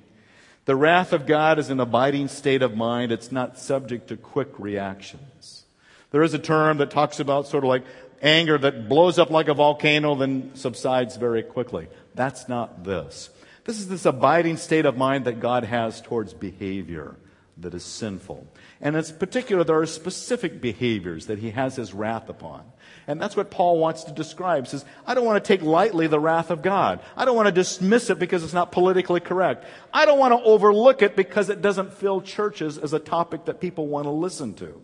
The 0.65 0.75
wrath 0.77 1.11
of 1.11 1.27
God 1.27 1.59
is 1.59 1.69
an 1.69 1.81
abiding 1.81 2.29
state 2.29 2.61
of 2.61 2.77
mind. 2.77 3.11
It's 3.11 3.31
not 3.31 3.59
subject 3.59 4.07
to 4.07 4.17
quick 4.17 4.57
reactions. 4.57 5.65
There 6.11 6.23
is 6.23 6.33
a 6.33 6.39
term 6.39 6.77
that 6.77 6.89
talks 6.89 7.19
about 7.19 7.47
sort 7.47 7.65
of 7.65 7.67
like 7.67 7.83
anger 8.21 8.57
that 8.57 8.87
blows 8.87 9.19
up 9.19 9.29
like 9.29 9.49
a 9.49 9.53
volcano, 9.53 10.15
then 10.15 10.51
subsides 10.53 11.17
very 11.17 11.43
quickly. 11.43 11.89
That's 12.15 12.47
not 12.47 12.85
this. 12.85 13.29
This 13.65 13.79
is 13.79 13.89
this 13.89 14.05
abiding 14.05 14.55
state 14.55 14.85
of 14.85 14.95
mind 14.95 15.25
that 15.25 15.41
God 15.41 15.65
has 15.65 15.99
towards 15.99 16.33
behavior 16.33 17.15
that 17.57 17.73
is 17.73 17.83
sinful. 17.83 18.47
And 18.83 18.97
in 18.97 19.03
particular, 19.17 19.63
there 19.63 19.79
are 19.79 19.85
specific 19.85 20.59
behaviors 20.59 21.27
that 21.27 21.39
he 21.39 21.51
has 21.51 21.77
his 21.77 21.93
wrath 21.93 22.27
upon. 22.27 22.65
And 23.07 23.19
that's 23.19 23.35
what 23.35 23.49
Paul 23.49 23.79
wants 23.79 24.03
to 24.03 24.11
describe. 24.11 24.65
He 24.65 24.71
says, 24.71 24.83
I 25.07 25.13
don't 25.13 25.23
want 25.23 25.41
to 25.41 25.47
take 25.47 25.61
lightly 25.61 26.07
the 26.07 26.19
wrath 26.19 26.51
of 26.51 26.61
God. 26.61 26.99
I 27.15 27.23
don't 27.23 27.37
want 27.37 27.47
to 27.47 27.53
dismiss 27.53 28.09
it 28.09 28.19
because 28.19 28.43
it's 28.43 28.51
not 28.51 28.73
politically 28.73 29.21
correct. 29.21 29.65
I 29.93 30.05
don't 30.05 30.19
want 30.19 30.33
to 30.33 30.43
overlook 30.43 31.01
it 31.01 31.15
because 31.15 31.49
it 31.49 31.61
doesn't 31.61 31.93
fill 31.93 32.19
churches 32.19 32.77
as 32.77 32.91
a 32.91 32.99
topic 32.99 33.45
that 33.45 33.61
people 33.61 33.87
want 33.87 34.03
to 34.03 34.11
listen 34.11 34.53
to. 34.55 34.81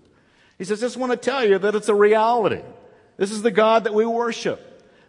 He 0.57 0.63
says, 0.63 0.81
I 0.81 0.87
just 0.87 0.97
want 0.97 1.11
to 1.11 1.17
tell 1.17 1.45
you 1.45 1.59
that 1.59 1.75
it's 1.75 1.89
a 1.89 1.95
reality. 1.95 2.61
This 3.17 3.31
is 3.31 3.41
the 3.41 3.51
God 3.51 3.83
that 3.83 3.93
we 3.93 4.05
worship. 4.05 4.65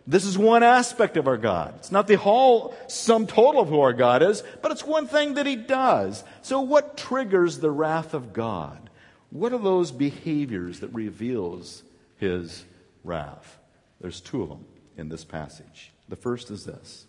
This 0.06 0.24
is 0.24 0.36
one 0.36 0.62
aspect 0.62 1.16
of 1.16 1.28
our 1.28 1.36
God. 1.36 1.74
It's 1.76 1.92
not 1.92 2.06
the 2.06 2.16
whole 2.16 2.74
sum 2.88 3.26
total 3.26 3.60
of 3.60 3.68
who 3.68 3.80
our 3.80 3.92
God 3.92 4.22
is, 4.22 4.42
but 4.62 4.72
it's 4.72 4.84
one 4.84 5.06
thing 5.06 5.34
that 5.34 5.46
He 5.46 5.56
does. 5.56 6.24
So 6.42 6.60
what 6.60 6.96
triggers 6.96 7.58
the 7.58 7.70
wrath 7.70 8.14
of 8.14 8.32
God? 8.32 8.90
What 9.30 9.52
are 9.52 9.58
those 9.58 9.92
behaviors 9.92 10.80
that 10.80 10.92
reveals 10.92 11.82
His 12.16 12.64
wrath? 13.04 13.58
There's 14.00 14.20
two 14.20 14.42
of 14.42 14.48
them 14.48 14.64
in 14.96 15.08
this 15.08 15.24
passage. 15.24 15.92
The 16.08 16.16
first 16.16 16.50
is 16.50 16.64
this. 16.64 17.06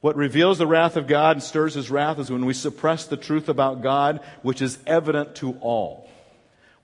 What 0.00 0.16
reveals 0.16 0.58
the 0.58 0.66
wrath 0.66 0.96
of 0.96 1.06
God 1.06 1.36
and 1.36 1.42
stirs 1.42 1.74
His 1.74 1.90
wrath 1.90 2.18
is 2.18 2.30
when 2.30 2.46
we 2.46 2.54
suppress 2.54 3.06
the 3.06 3.16
truth 3.16 3.48
about 3.48 3.82
God, 3.82 4.20
which 4.42 4.62
is 4.62 4.78
evident 4.86 5.36
to 5.36 5.52
all. 5.60 6.08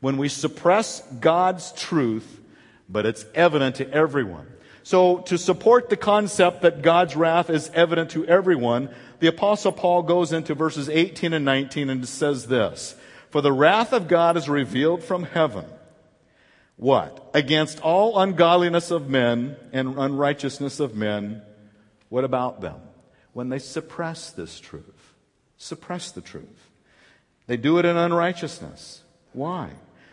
When 0.01 0.17
we 0.17 0.29
suppress 0.29 1.01
God's 1.21 1.73
truth, 1.73 2.41
but 2.89 3.07
it's 3.07 3.25
evident 3.35 3.77
to 3.77 3.91
everyone. 3.91 4.47
So, 4.85 5.19
to 5.19 5.39
support 5.39 5.89
the 5.89 5.97
concept 5.97 6.63
that 6.63 6.83
God's 6.83 7.15
wrath 7.15 7.51
is 7.51 7.71
evident 7.73 8.11
to 8.11 8.27
everyone, 8.27 8.91
the 9.21 9.29
Apostle 9.29 9.71
Paul 9.71 10.03
goes 10.03 10.33
into 10.33 10.55
verses 10.55 10.89
18 10.89 11.33
and 11.33 11.45
19 11.45 11.89
and 11.89 12.09
says 12.09 12.47
this 12.47 12.97
For 13.31 13.41
the 13.41 13.53
wrath 13.53 13.93
of 13.93 14.09
God 14.09 14.37
is 14.37 14.49
revealed 14.49 15.05
from 15.05 15.23
heaven. 15.23 15.65
What? 16.77 17.31
Against 17.33 17.81
all 17.81 18.19
ungodliness 18.19 18.91
of 18.91 19.09
men 19.09 19.57
and 19.73 19.97
unrighteousness 19.97 20.81
of 20.81 20.97
men. 20.97 21.43
What 22.09 22.25
about 22.25 22.61
them? 22.61 22.81
When 23.33 23.49
they 23.49 23.61
suppress 23.61 24.31
this 24.31 24.59
truth, 24.59 25.15
suppress 25.57 26.11
the 26.11 26.21
truth. 26.21 26.71
They 27.47 27.57
do 27.57 27.79
it 27.79 27.85
in 27.85 27.97
unrighteousness. 27.97 29.03
Why? 29.33 29.71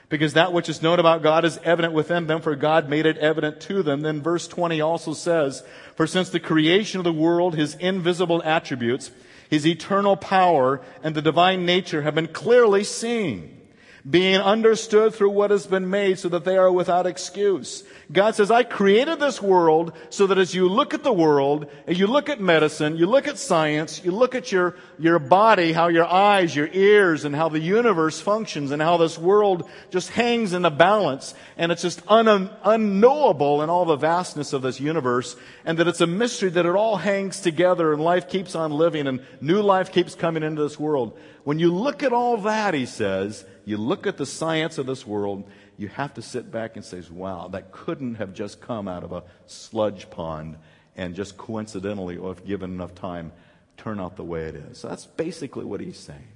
Because 0.09 0.33
that 0.33 0.51
which 0.51 0.67
is 0.67 0.81
known 0.81 0.99
about 0.99 1.21
God 1.21 1.45
is 1.45 1.59
evident 1.63 1.93
within 1.93 2.27
them, 2.27 2.41
for 2.41 2.55
God 2.55 2.89
made 2.89 3.05
it 3.05 3.17
evident 3.17 3.61
to 3.61 3.83
them. 3.83 4.01
Then 4.01 4.21
verse 4.21 4.47
20 4.47 4.81
also 4.81 5.13
says, 5.13 5.63
For 5.95 6.07
since 6.07 6.29
the 6.29 6.39
creation 6.39 6.99
of 6.99 7.03
the 7.03 7.13
world, 7.13 7.55
his 7.55 7.75
invisible 7.75 8.41
attributes, 8.43 9.11
his 9.49 9.65
eternal 9.65 10.17
power, 10.17 10.81
and 11.03 11.15
the 11.15 11.21
divine 11.21 11.65
nature 11.65 12.01
have 12.01 12.15
been 12.15 12.27
clearly 12.27 12.83
seen 12.83 13.58
being 14.07 14.37
understood 14.37 15.13
through 15.13 15.31
what 15.31 15.51
has 15.51 15.67
been 15.67 15.89
made 15.89 16.19
so 16.19 16.29
that 16.29 16.45
they 16.45 16.57
are 16.57 16.71
without 16.71 17.07
excuse. 17.07 17.83
God 18.11 18.33
says, 18.33 18.49
I 18.49 18.63
created 18.63 19.19
this 19.19 19.41
world 19.41 19.93
so 20.09 20.27
that 20.27 20.37
as 20.37 20.55
you 20.55 20.67
look 20.67 20.93
at 20.93 21.03
the 21.03 21.13
world, 21.13 21.69
you 21.87 22.07
look 22.07 22.29
at 22.29 22.39
medicine, 22.39 22.97
you 22.97 23.05
look 23.05 23.27
at 23.27 23.37
science, 23.37 24.03
you 24.03 24.11
look 24.11 24.33
at 24.35 24.51
your, 24.51 24.75
your 24.97 25.19
body, 25.19 25.73
how 25.73 25.89
your 25.89 26.05
eyes, 26.05 26.55
your 26.55 26.69
ears, 26.71 27.25
and 27.25 27.35
how 27.35 27.49
the 27.49 27.59
universe 27.59 28.19
functions, 28.19 28.71
and 28.71 28.81
how 28.81 28.97
this 28.97 29.17
world 29.17 29.69
just 29.91 30.09
hangs 30.09 30.53
in 30.53 30.65
a 30.65 30.71
balance, 30.71 31.35
and 31.57 31.71
it's 31.71 31.81
just 31.81 32.01
un, 32.07 32.49
unknowable 32.63 33.61
in 33.61 33.69
all 33.69 33.85
the 33.85 33.95
vastness 33.95 34.53
of 34.53 34.61
this 34.61 34.79
universe, 34.79 35.35
and 35.65 35.77
that 35.77 35.87
it's 35.87 36.01
a 36.01 36.07
mystery 36.07 36.49
that 36.49 36.65
it 36.65 36.75
all 36.75 36.97
hangs 36.97 37.41
together, 37.41 37.93
and 37.93 38.01
life 38.01 38.27
keeps 38.29 38.55
on 38.55 38.71
living, 38.71 39.07
and 39.07 39.23
new 39.41 39.61
life 39.61 39.91
keeps 39.91 40.15
coming 40.15 40.41
into 40.41 40.63
this 40.63 40.79
world. 40.79 41.17
When 41.43 41.59
you 41.59 41.73
look 41.73 42.03
at 42.03 42.13
all 42.13 42.37
that, 42.37 42.73
he 42.73 42.85
says, 42.85 43.45
you 43.69 43.77
look 43.77 44.07
at 44.07 44.17
the 44.17 44.25
science 44.25 44.79
of 44.79 44.87
this 44.87 45.05
world, 45.05 45.47
you 45.77 45.89
have 45.89 46.15
to 46.15 46.23
sit 46.23 46.51
back 46.51 46.75
and 46.75 46.83
say, 46.83 47.03
wow, 47.11 47.47
that 47.49 47.71
couldn't 47.71 48.15
have 48.15 48.33
just 48.33 48.59
come 48.59 48.87
out 48.87 49.03
of 49.03 49.11
a 49.11 49.23
sludge 49.45 50.09
pond 50.09 50.57
and 50.95 51.13
just 51.13 51.37
coincidentally, 51.37 52.17
or 52.17 52.31
if 52.31 52.43
given 52.43 52.71
enough 52.71 52.95
time, 52.95 53.31
turn 53.77 53.99
out 53.99 54.15
the 54.15 54.23
way 54.23 54.41
it 54.45 54.55
is. 54.55 54.79
So 54.79 54.89
that's 54.89 55.05
basically 55.05 55.65
what 55.65 55.81
he's 55.81 55.99
saying. 55.99 56.27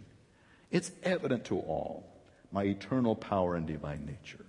It's 0.69 0.91
evident 1.01 1.45
to 1.45 1.57
all 1.57 2.07
my 2.51 2.65
eternal 2.65 3.15
power 3.15 3.55
and 3.55 3.65
divine 3.65 4.05
nature. 4.05 4.45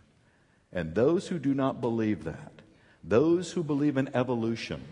And 0.71 0.95
those 0.95 1.29
who 1.29 1.39
do 1.39 1.55
not 1.55 1.81
believe 1.81 2.25
that, 2.25 2.53
those 3.03 3.53
who 3.53 3.65
believe 3.65 3.97
in 3.97 4.15
evolution, 4.15 4.83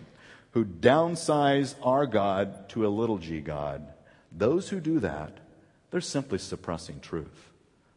who 0.52 0.64
downsize 0.64 1.74
our 1.82 2.06
God 2.06 2.70
to 2.70 2.86
a 2.86 2.88
little 2.88 3.18
g 3.18 3.40
God, 3.40 3.86
those 4.30 4.70
who 4.70 4.80
do 4.80 4.98
that, 5.00 5.36
they're 5.90 6.00
simply 6.00 6.38
suppressing 6.38 7.00
truth. 7.00 7.51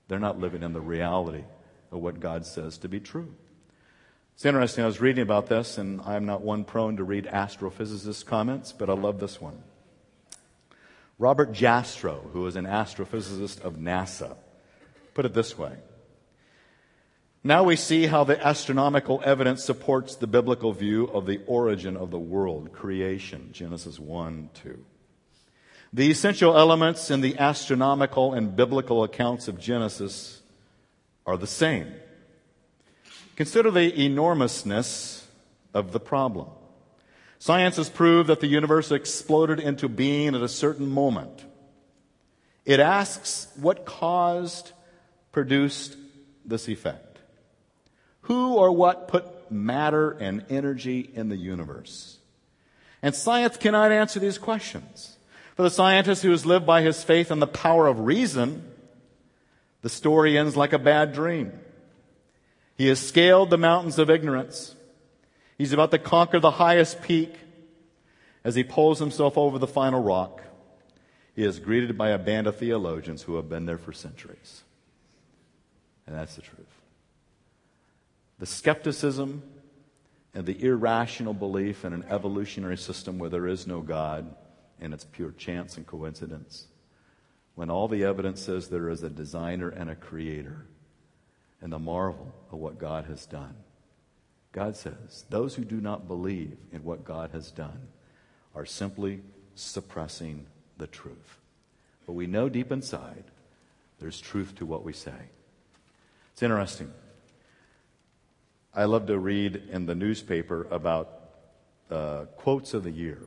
They're 0.08 0.20
not 0.20 0.40
living 0.40 0.64
in 0.64 0.74
the 0.74 0.82
reality 0.82 1.44
of 1.92 2.00
what 2.00 2.20
God 2.20 2.46
says 2.46 2.78
to 2.80 2.90
be 2.90 3.00
true. 3.00 3.34
It's 4.36 4.46
interesting. 4.46 4.84
I 4.84 4.88
was 4.88 5.00
reading 5.00 5.22
about 5.22 5.48
this, 5.48 5.78
and 5.78 6.02
I'm 6.02 6.26
not 6.26 6.42
one 6.42 6.66
prone 6.66 6.98
to 6.98 7.04
read 7.04 7.26
astrophysicist 7.26 8.26
comments, 8.26 8.74
but 8.74 8.90
I 8.90 8.94
love 8.94 9.20
this 9.20 9.40
one. 9.40 9.64
Robert 11.18 11.54
Jastrow, 11.54 12.30
who 12.32 12.46
is 12.46 12.58
an 12.58 12.66
astrophysicist 12.66 13.62
of 13.62 13.76
NASA, 13.76 14.36
put 15.14 15.26
it 15.26 15.34
this 15.34 15.58
way. 15.58 15.78
Now 17.46 17.64
we 17.64 17.78
see 17.78 18.08
how 18.08 18.24
the 18.24 18.46
astronomical 18.46 19.22
evidence 19.24 19.64
supports 19.64 20.16
the 20.16 20.28
biblical 20.28 20.74
view 20.74 21.06
of 21.06 21.26
the 21.26 21.40
origin 21.48 21.96
of 21.96 22.12
the 22.12 22.20
world, 22.20 22.74
creation, 22.74 23.50
Genesis 23.54 24.00
1 24.00 24.50
2. 24.64 24.86
The 25.96 26.12
essential 26.12 26.58
elements 26.58 27.10
in 27.10 27.22
the 27.22 27.38
astronomical 27.38 28.34
and 28.34 28.54
biblical 28.54 29.06
accounts 29.06 29.48
of 29.48 29.58
Genesis 29.58 30.42
are 31.26 31.38
the 31.38 31.48
same. 31.48 31.88
Consider 33.38 33.72
the 33.72 34.04
enormousness 34.04 35.26
of 35.74 35.94
the 35.94 36.02
problem. 36.02 36.50
Science 37.40 37.78
has 37.78 37.90
proved 37.90 38.28
that 38.28 38.42
the 38.42 38.48
universe 38.48 38.92
exploded 38.92 39.62
into 39.62 39.88
being 39.88 40.36
at 40.36 40.42
a 40.42 40.50
certain 40.50 40.90
moment. 40.90 41.46
It 42.66 42.82
asks 42.82 43.48
what 43.56 43.86
caused, 43.86 44.74
produced 45.32 45.96
this 46.44 46.68
effect. 46.68 47.20
Who 48.24 48.56
or 48.56 48.70
what 48.74 49.08
put 49.08 49.50
matter 49.50 50.12
and 50.12 50.44
energy 50.50 51.10
in 51.14 51.30
the 51.30 51.38
universe? 51.38 52.18
And 53.02 53.16
science 53.16 53.56
cannot 53.56 53.94
answer 53.94 54.20
these 54.20 54.38
questions. 54.38 55.15
For 55.56 55.64
the 55.64 55.70
scientist 55.70 56.22
who 56.22 56.32
has 56.32 56.46
lived 56.46 56.66
by 56.66 56.82
his 56.82 57.04
faith 57.04 57.32
in 57.32 57.40
the 57.40 57.48
power 57.48 57.88
of 57.88 58.02
reason, 58.02 58.70
the 59.82 59.90
story 59.90 60.38
ends 60.38 60.58
like 60.58 60.74
a 60.74 60.80
bad 60.80 61.14
dream. 61.14 61.54
He 62.78 62.88
has 62.88 63.00
scaled 63.00 63.50
the 63.50 63.58
mountains 63.58 63.98
of 63.98 64.10
ignorance. 64.10 64.76
He's 65.58 65.72
about 65.72 65.92
to 65.92 65.98
conquer 65.98 66.40
the 66.42 66.52
highest 66.52 67.02
peak. 67.02 67.34
As 68.44 68.56
he 68.56 68.64
pulls 68.64 69.00
himself 69.00 69.38
over 69.38 69.58
the 69.58 69.66
final 69.66 70.04
rock, 70.04 70.42
he 71.36 71.44
is 71.44 71.60
greeted 71.60 71.98
by 71.98 72.10
a 72.10 72.20
band 72.20 72.48
of 72.48 72.58
theologians 72.58 73.24
who 73.24 73.38
have 73.38 73.50
been 73.50 73.66
there 73.66 73.78
for 73.78 73.94
centuries. 73.94 74.64
And 76.06 76.16
that's 76.16 76.36
the 76.36 76.42
truth. 76.42 76.82
The 78.38 78.46
skepticism 78.46 79.42
and 80.34 80.46
the 80.46 80.62
irrational 80.64 81.34
belief 81.34 81.86
in 81.86 81.94
an 81.94 82.06
evolutionary 82.10 82.78
system 82.78 83.18
where 83.18 83.30
there 83.30 83.48
is 83.48 83.66
no 83.66 83.82
God 83.82 84.36
and 84.86 84.94
it's 84.94 85.04
pure 85.04 85.32
chance 85.32 85.76
and 85.76 85.86
coincidence. 85.86 86.68
When 87.56 87.70
all 87.70 87.88
the 87.88 88.06
evidence 88.06 88.42
says 88.42 88.70
there 88.70 88.90
is 88.90 89.04
a 89.04 89.10
designer 89.10 89.70
and 89.70 89.90
a 89.90 89.96
creator, 89.96 90.68
and 91.62 91.74
the 91.74 91.80
marvel 91.80 92.32
of 92.52 92.60
what 92.60 92.78
God 92.78 93.06
has 93.06 93.26
done. 93.26 93.56
God 94.52 94.76
says, 94.76 95.26
those 95.30 95.56
who 95.56 95.66
do 95.66 95.82
not 95.82 96.08
believe 96.08 96.58
in 96.72 96.84
what 96.84 97.04
God 97.04 97.32
has 97.32 97.50
done 97.50 97.88
are 98.54 98.66
simply 98.66 99.22
suppressing 99.56 100.46
the 100.78 100.88
truth. 100.88 101.40
But 102.06 102.14
we 102.14 102.28
know 102.28 102.50
deep 102.50 102.72
inside 102.72 103.24
there's 104.00 104.22
truth 104.22 104.54
to 104.56 104.66
what 104.66 104.84
we 104.84 104.94
say. 104.94 105.30
It's 106.34 106.44
interesting. 106.44 106.92
I 108.74 108.84
love 108.86 109.08
to 109.08 109.18
read 109.18 109.64
in 109.72 109.88
the 109.88 109.96
newspaper 109.96 110.68
about 110.70 111.10
uh, 111.90 112.26
quotes 112.36 112.74
of 112.74 112.84
the 112.84 112.92
year 112.92 113.20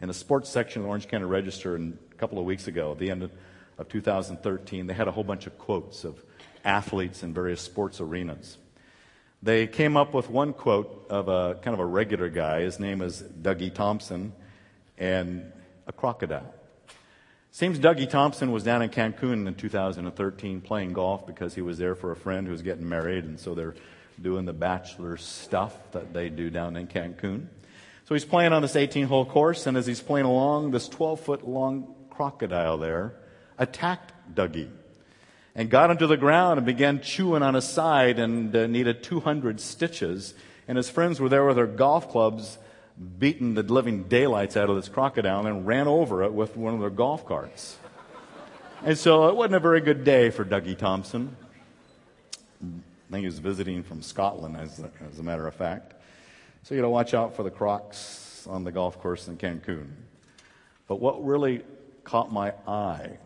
in 0.00 0.08
the 0.08 0.14
sports 0.14 0.48
section 0.48 0.80
of 0.80 0.84
the 0.84 0.88
Orange 0.88 1.08
County 1.08 1.24
Register 1.24 1.76
a 1.76 2.16
couple 2.16 2.38
of 2.38 2.44
weeks 2.44 2.66
ago, 2.66 2.92
at 2.92 2.98
the 2.98 3.10
end 3.10 3.22
of, 3.22 3.32
of 3.78 3.88
2013, 3.88 4.86
they 4.86 4.94
had 4.94 5.08
a 5.08 5.12
whole 5.12 5.24
bunch 5.24 5.46
of 5.46 5.58
quotes 5.58 6.04
of 6.04 6.22
athletes 6.64 7.22
in 7.22 7.34
various 7.34 7.60
sports 7.60 8.00
arenas. 8.00 8.56
They 9.42 9.66
came 9.66 9.96
up 9.96 10.12
with 10.12 10.28
one 10.28 10.52
quote 10.52 11.06
of 11.08 11.28
a 11.28 11.54
kind 11.62 11.74
of 11.74 11.80
a 11.80 11.86
regular 11.86 12.28
guy. 12.28 12.60
His 12.60 12.78
name 12.78 13.00
is 13.00 13.22
Dougie 13.22 13.74
Thompson, 13.74 14.32
and 14.98 15.50
a 15.86 15.92
crocodile. 15.92 16.54
Seems 17.50 17.78
Dougie 17.78 18.08
Thompson 18.08 18.52
was 18.52 18.62
down 18.62 18.82
in 18.82 18.90
Cancun 18.90 19.46
in 19.46 19.54
2013 19.54 20.60
playing 20.60 20.92
golf 20.92 21.26
because 21.26 21.54
he 21.54 21.62
was 21.62 21.78
there 21.78 21.94
for 21.94 22.12
a 22.12 22.16
friend 22.16 22.46
who 22.46 22.52
was 22.52 22.62
getting 22.62 22.88
married, 22.88 23.24
and 23.24 23.40
so 23.40 23.54
they're 23.54 23.74
doing 24.20 24.44
the 24.44 24.52
bachelor 24.52 25.16
stuff 25.16 25.74
that 25.92 26.12
they 26.12 26.28
do 26.28 26.50
down 26.50 26.76
in 26.76 26.86
Cancun. 26.86 27.46
So 28.10 28.14
he's 28.14 28.24
playing 28.24 28.52
on 28.52 28.60
this 28.62 28.74
18 28.74 29.06
hole 29.06 29.24
course, 29.24 29.68
and 29.68 29.76
as 29.76 29.86
he's 29.86 30.00
playing 30.00 30.26
along, 30.26 30.72
this 30.72 30.88
12 30.88 31.20
foot 31.20 31.48
long 31.48 31.94
crocodile 32.10 32.76
there 32.76 33.14
attacked 33.56 34.12
Dougie 34.34 34.68
and 35.54 35.70
got 35.70 35.92
him 35.92 35.98
to 35.98 36.08
the 36.08 36.16
ground 36.16 36.58
and 36.58 36.66
began 36.66 37.02
chewing 37.02 37.44
on 37.44 37.54
his 37.54 37.68
side 37.68 38.18
and 38.18 38.56
uh, 38.56 38.66
needed 38.66 39.04
200 39.04 39.60
stitches. 39.60 40.34
And 40.66 40.76
his 40.76 40.90
friends 40.90 41.20
were 41.20 41.28
there 41.28 41.46
with 41.46 41.54
their 41.54 41.68
golf 41.68 42.10
clubs, 42.10 42.58
beating 43.20 43.54
the 43.54 43.62
living 43.62 44.08
daylights 44.08 44.56
out 44.56 44.68
of 44.68 44.74
this 44.74 44.88
crocodile 44.88 45.46
and 45.46 45.64
ran 45.64 45.86
over 45.86 46.24
it 46.24 46.32
with 46.32 46.56
one 46.56 46.74
of 46.74 46.80
their 46.80 46.90
golf 46.90 47.24
carts. 47.24 47.78
And 48.84 48.98
so 48.98 49.28
it 49.28 49.36
wasn't 49.36 49.54
a 49.54 49.60
very 49.60 49.82
good 49.82 50.02
day 50.02 50.30
for 50.30 50.44
Dougie 50.44 50.76
Thompson. 50.76 51.36
I 52.60 53.12
think 53.12 53.20
he 53.20 53.26
was 53.26 53.38
visiting 53.38 53.84
from 53.84 54.02
Scotland, 54.02 54.56
as 54.56 54.80
a, 54.80 54.90
as 55.08 55.20
a 55.20 55.22
matter 55.22 55.46
of 55.46 55.54
fact. 55.54 55.94
So 56.62 56.74
you 56.74 56.80
got 56.80 56.86
to 56.86 56.90
watch 56.90 57.14
out 57.14 57.36
for 57.36 57.42
the 57.42 57.50
crocs 57.50 58.46
on 58.48 58.64
the 58.64 58.72
golf 58.72 58.98
course 59.00 59.28
in 59.28 59.36
Cancun. 59.38 59.88
But 60.86 61.00
what 61.00 61.24
really 61.24 61.62
caught 62.04 62.32
my 62.32 62.52
eye 62.66 63.18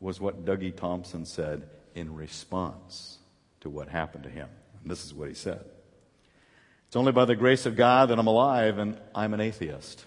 was 0.00 0.20
what 0.20 0.44
Dougie 0.44 0.74
Thompson 0.74 1.24
said 1.24 1.68
in 1.94 2.14
response 2.14 3.18
to 3.60 3.70
what 3.70 3.88
happened 3.88 4.24
to 4.24 4.30
him. 4.30 4.48
And 4.82 4.90
this 4.90 5.04
is 5.04 5.12
what 5.12 5.28
he 5.28 5.34
said 5.34 5.64
It's 6.86 6.96
only 6.96 7.12
by 7.12 7.24
the 7.24 7.34
grace 7.34 7.66
of 7.66 7.74
God 7.76 8.10
that 8.10 8.18
I'm 8.18 8.26
alive, 8.26 8.78
and 8.78 8.98
I'm 9.14 9.34
an 9.34 9.40
atheist. 9.40 10.04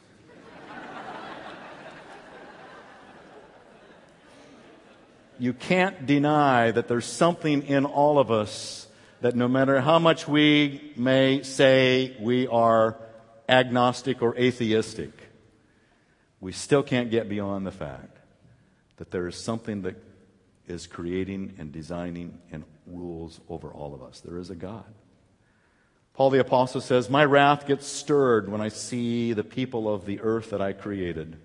you 5.39 5.53
can't 5.53 6.05
deny 6.05 6.71
that 6.71 6.87
there's 6.87 7.05
something 7.05 7.63
in 7.63 7.85
all 7.85 8.19
of 8.19 8.29
us 8.29 8.87
that 9.21 9.35
no 9.35 9.47
matter 9.47 9.81
how 9.81 9.99
much 9.99 10.27
we 10.27 10.93
may 10.95 11.43
say 11.43 12.15
we 12.19 12.47
are 12.47 12.97
agnostic 13.47 14.21
or 14.21 14.35
atheistic, 14.37 15.11
we 16.39 16.51
still 16.51 16.83
can't 16.83 17.11
get 17.11 17.27
beyond 17.27 17.65
the 17.65 17.71
fact 17.71 18.17
that 18.97 19.11
there 19.11 19.27
is 19.27 19.35
something 19.35 19.81
that 19.81 19.95
is 20.67 20.87
creating 20.87 21.55
and 21.57 21.71
designing 21.71 22.39
and 22.51 22.63
rules 22.85 23.41
over 23.49 23.69
all 23.69 23.93
of 23.93 24.03
us. 24.03 24.21
There 24.21 24.37
is 24.37 24.49
a 24.49 24.55
God. 24.55 24.85
Paul 26.13 26.29
the 26.29 26.39
Apostle 26.39 26.81
says, 26.81 27.09
My 27.09 27.25
wrath 27.25 27.65
gets 27.65 27.87
stirred 27.87 28.49
when 28.49 28.61
I 28.61 28.67
see 28.69 29.33
the 29.33 29.43
people 29.43 29.93
of 29.93 30.05
the 30.05 30.19
earth 30.21 30.51
that 30.51 30.61
I 30.61 30.73
created 30.73 31.37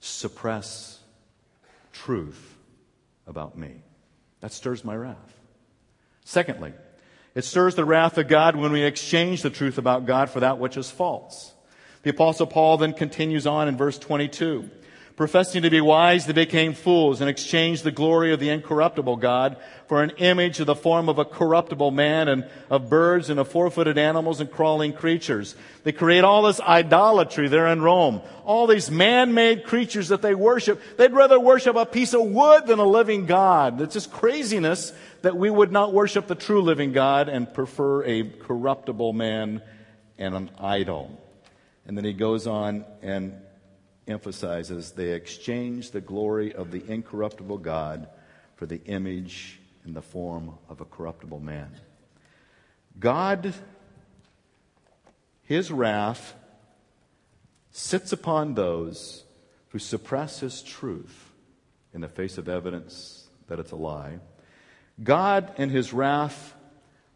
suppress 0.00 0.98
truth 1.92 2.56
about 3.26 3.56
me. 3.56 3.82
That 4.40 4.52
stirs 4.52 4.84
my 4.84 4.96
wrath. 4.96 5.34
Secondly, 6.24 6.72
it 7.34 7.44
stirs 7.44 7.74
the 7.74 7.84
wrath 7.84 8.16
of 8.18 8.28
God 8.28 8.56
when 8.56 8.72
we 8.72 8.82
exchange 8.82 9.42
the 9.42 9.50
truth 9.50 9.78
about 9.78 10.06
God 10.06 10.30
for 10.30 10.40
that 10.40 10.58
which 10.58 10.76
is 10.76 10.90
false. 10.90 11.52
The 12.02 12.10
Apostle 12.10 12.46
Paul 12.46 12.78
then 12.78 12.92
continues 12.92 13.46
on 13.46 13.68
in 13.68 13.76
verse 13.76 13.98
22. 13.98 14.70
Professing 15.16 15.62
to 15.62 15.70
be 15.70 15.80
wise, 15.80 16.26
they 16.26 16.32
became 16.32 16.74
fools 16.74 17.20
and 17.20 17.30
exchanged 17.30 17.84
the 17.84 17.92
glory 17.92 18.32
of 18.32 18.40
the 18.40 18.48
incorruptible 18.48 19.14
God 19.16 19.56
for 19.86 20.02
an 20.02 20.10
image 20.16 20.58
of 20.58 20.66
the 20.66 20.74
form 20.74 21.08
of 21.08 21.20
a 21.20 21.24
corruptible 21.24 21.92
man 21.92 22.26
and 22.26 22.48
of 22.68 22.90
birds 22.90 23.30
and 23.30 23.38
of 23.38 23.46
four-footed 23.46 23.96
animals 23.96 24.40
and 24.40 24.50
crawling 24.50 24.92
creatures. 24.92 25.54
They 25.84 25.92
create 25.92 26.24
all 26.24 26.42
this 26.42 26.58
idolatry 26.58 27.46
there 27.46 27.68
in 27.68 27.80
Rome. 27.80 28.22
All 28.44 28.66
these 28.66 28.90
man-made 28.90 29.62
creatures 29.62 30.08
that 30.08 30.20
they 30.20 30.34
worship. 30.34 30.82
They'd 30.96 31.12
rather 31.12 31.38
worship 31.38 31.76
a 31.76 31.86
piece 31.86 32.12
of 32.12 32.22
wood 32.22 32.66
than 32.66 32.80
a 32.80 32.84
living 32.84 33.26
God. 33.26 33.80
It's 33.80 33.94
just 33.94 34.10
craziness 34.10 34.92
that 35.22 35.36
we 35.36 35.48
would 35.48 35.70
not 35.70 35.92
worship 35.92 36.26
the 36.26 36.34
true 36.34 36.60
living 36.60 36.90
God 36.90 37.28
and 37.28 37.54
prefer 37.54 38.02
a 38.02 38.24
corruptible 38.24 39.12
man 39.12 39.62
and 40.18 40.34
an 40.34 40.50
idol. 40.58 41.20
And 41.86 41.96
then 41.96 42.04
he 42.04 42.14
goes 42.14 42.48
on 42.48 42.84
and 43.00 43.40
emphasizes 44.06 44.92
they 44.92 45.12
exchange 45.12 45.90
the 45.90 46.00
glory 46.00 46.54
of 46.54 46.70
the 46.70 46.84
incorruptible 46.90 47.58
God 47.58 48.08
for 48.56 48.66
the 48.66 48.82
image 48.84 49.58
and 49.84 49.94
the 49.94 50.02
form 50.02 50.54
of 50.68 50.80
a 50.80 50.84
corruptible 50.84 51.40
man. 51.40 51.70
God, 52.98 53.54
his 55.42 55.70
wrath, 55.70 56.34
sits 57.70 58.12
upon 58.12 58.54
those 58.54 59.24
who 59.70 59.78
suppress 59.78 60.40
his 60.40 60.62
truth 60.62 61.30
in 61.92 62.00
the 62.00 62.08
face 62.08 62.38
of 62.38 62.48
evidence 62.48 63.26
that 63.48 63.58
it's 63.58 63.72
a 63.72 63.76
lie. 63.76 64.20
God 65.02 65.52
and 65.58 65.70
his 65.70 65.92
wrath 65.92 66.54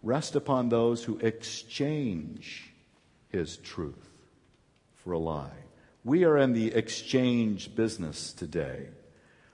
rest 0.03 0.35
upon 0.35 0.68
those 0.68 1.05
who 1.05 1.18
exchange 1.18 2.72
his 3.29 3.57
truth 3.59 4.09
for 4.96 5.12
a 5.12 5.18
lie. 5.18 5.68
We 6.09 6.25
are 6.25 6.38
in 6.38 6.55
the 6.55 6.68
exchange 6.68 7.77
business 7.77 8.33
today. 8.33 8.88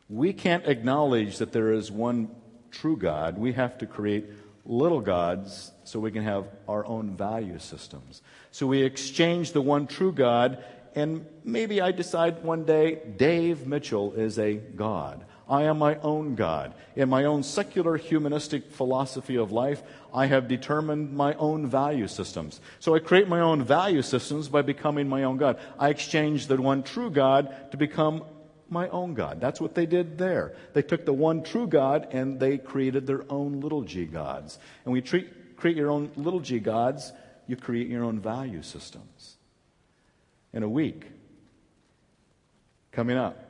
We 0.08 0.32
can't 0.32 0.64
acknowledge 0.66 1.38
that 1.38 1.50
there 1.50 1.72
is 1.72 1.90
one 1.90 2.30
true 2.70 2.96
God. 2.96 3.36
We 3.38 3.54
have 3.54 3.76
to 3.78 3.86
create 3.86 4.26
little 4.64 5.00
gods 5.00 5.72
so 5.82 5.98
we 5.98 6.12
can 6.12 6.22
have 6.22 6.46
our 6.68 6.86
own 6.86 7.16
value 7.16 7.58
systems. 7.58 8.22
So 8.52 8.68
we 8.68 8.84
exchange 8.84 9.50
the 9.50 9.60
one 9.60 9.88
true 9.88 10.12
God, 10.12 10.62
and 10.94 11.26
maybe 11.42 11.80
I 11.80 11.90
decide 11.90 12.44
one 12.44 12.64
day 12.64 13.00
Dave 13.16 13.66
Mitchell 13.66 14.12
is 14.12 14.38
a 14.38 14.54
God. 14.54 15.24
I 15.48 15.64
am 15.64 15.78
my 15.78 15.96
own 15.96 16.34
God. 16.34 16.74
In 16.96 17.08
my 17.08 17.24
own 17.24 17.42
secular 17.42 17.96
humanistic 17.96 18.70
philosophy 18.70 19.36
of 19.36 19.52
life, 19.52 19.82
I 20.12 20.26
have 20.26 20.48
determined 20.48 21.12
my 21.12 21.34
own 21.34 21.66
value 21.66 22.08
systems. 22.08 22.60
So 22.80 22.94
I 22.94 22.98
create 22.98 23.28
my 23.28 23.40
own 23.40 23.62
value 23.62 24.02
systems 24.02 24.48
by 24.48 24.62
becoming 24.62 25.08
my 25.08 25.24
own 25.24 25.36
God. 25.36 25.58
I 25.78 25.90
exchange 25.90 26.46
the 26.46 26.60
one 26.60 26.82
true 26.82 27.10
God 27.10 27.54
to 27.72 27.76
become 27.76 28.24
my 28.70 28.88
own 28.88 29.14
God. 29.14 29.40
That's 29.40 29.60
what 29.60 29.74
they 29.74 29.86
did 29.86 30.16
there. 30.16 30.54
They 30.72 30.82
took 30.82 31.04
the 31.04 31.12
one 31.12 31.42
true 31.42 31.66
God 31.66 32.08
and 32.12 32.40
they 32.40 32.56
created 32.56 33.06
their 33.06 33.24
own 33.30 33.60
little 33.60 33.82
g 33.82 34.06
gods. 34.06 34.58
And 34.84 34.94
you 34.94 35.02
treat, 35.02 35.56
create 35.56 35.76
your 35.76 35.90
own 35.90 36.10
little 36.16 36.40
g 36.40 36.58
gods, 36.58 37.12
you 37.46 37.56
create 37.56 37.88
your 37.88 38.04
own 38.04 38.18
value 38.20 38.62
systems. 38.62 39.36
In 40.54 40.62
a 40.62 40.68
week, 40.68 41.04
coming 42.92 43.16
up, 43.16 43.43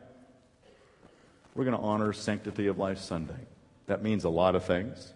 we're 1.55 1.65
going 1.65 1.77
to 1.77 1.83
honor 1.83 2.13
Sanctity 2.13 2.67
of 2.67 2.79
Life 2.79 2.99
Sunday. 2.99 3.47
That 3.87 4.03
means 4.03 4.25
a 4.25 4.29
lot 4.29 4.55
of 4.55 4.65
things. 4.65 5.13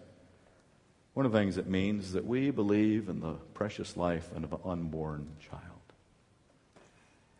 One 1.13 1.25
of 1.25 1.31
the 1.31 1.37
things 1.37 1.57
it 1.57 1.67
means 1.67 2.05
is 2.05 2.13
that 2.13 2.25
we 2.25 2.49
believe 2.51 3.09
in 3.09 3.19
the 3.19 3.33
precious 3.53 3.97
life 3.97 4.31
of 4.35 4.53
an 4.53 4.59
unborn 4.63 5.27
child. 5.39 5.63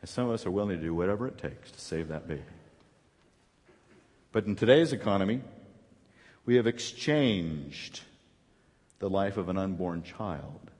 And 0.02 0.10
some 0.10 0.28
of 0.28 0.32
us 0.32 0.46
are 0.46 0.52
willing 0.52 0.78
to 0.78 0.84
do 0.84 0.94
whatever 0.94 1.28
it 1.28 1.38
takes 1.38 1.72
to 1.72 1.80
save 1.80 2.10
that 2.10 2.28
baby. 2.28 2.42
But 4.32 4.46
in 4.46 4.56
today's 4.56 4.92
economy, 4.94 5.42
we 6.46 6.56
have 6.56 6.68
exchanged 6.68 8.02
the 9.00 9.10
life 9.10 9.38
of 9.38 9.50
an 9.50 9.58
unborn 9.58 10.04
child 10.04 10.72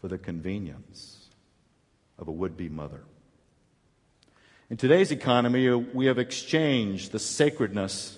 for 0.00 0.08
the 0.08 0.18
convenience 0.18 1.28
of 2.18 2.28
a 2.28 2.32
would 2.32 2.56
be 2.56 2.68
mother. 2.68 3.00
In 4.70 4.76
today's 4.76 5.10
economy, 5.10 5.68
we 5.68 6.06
have 6.06 6.20
exchanged 6.20 7.10
the 7.10 7.18
sacredness 7.18 8.16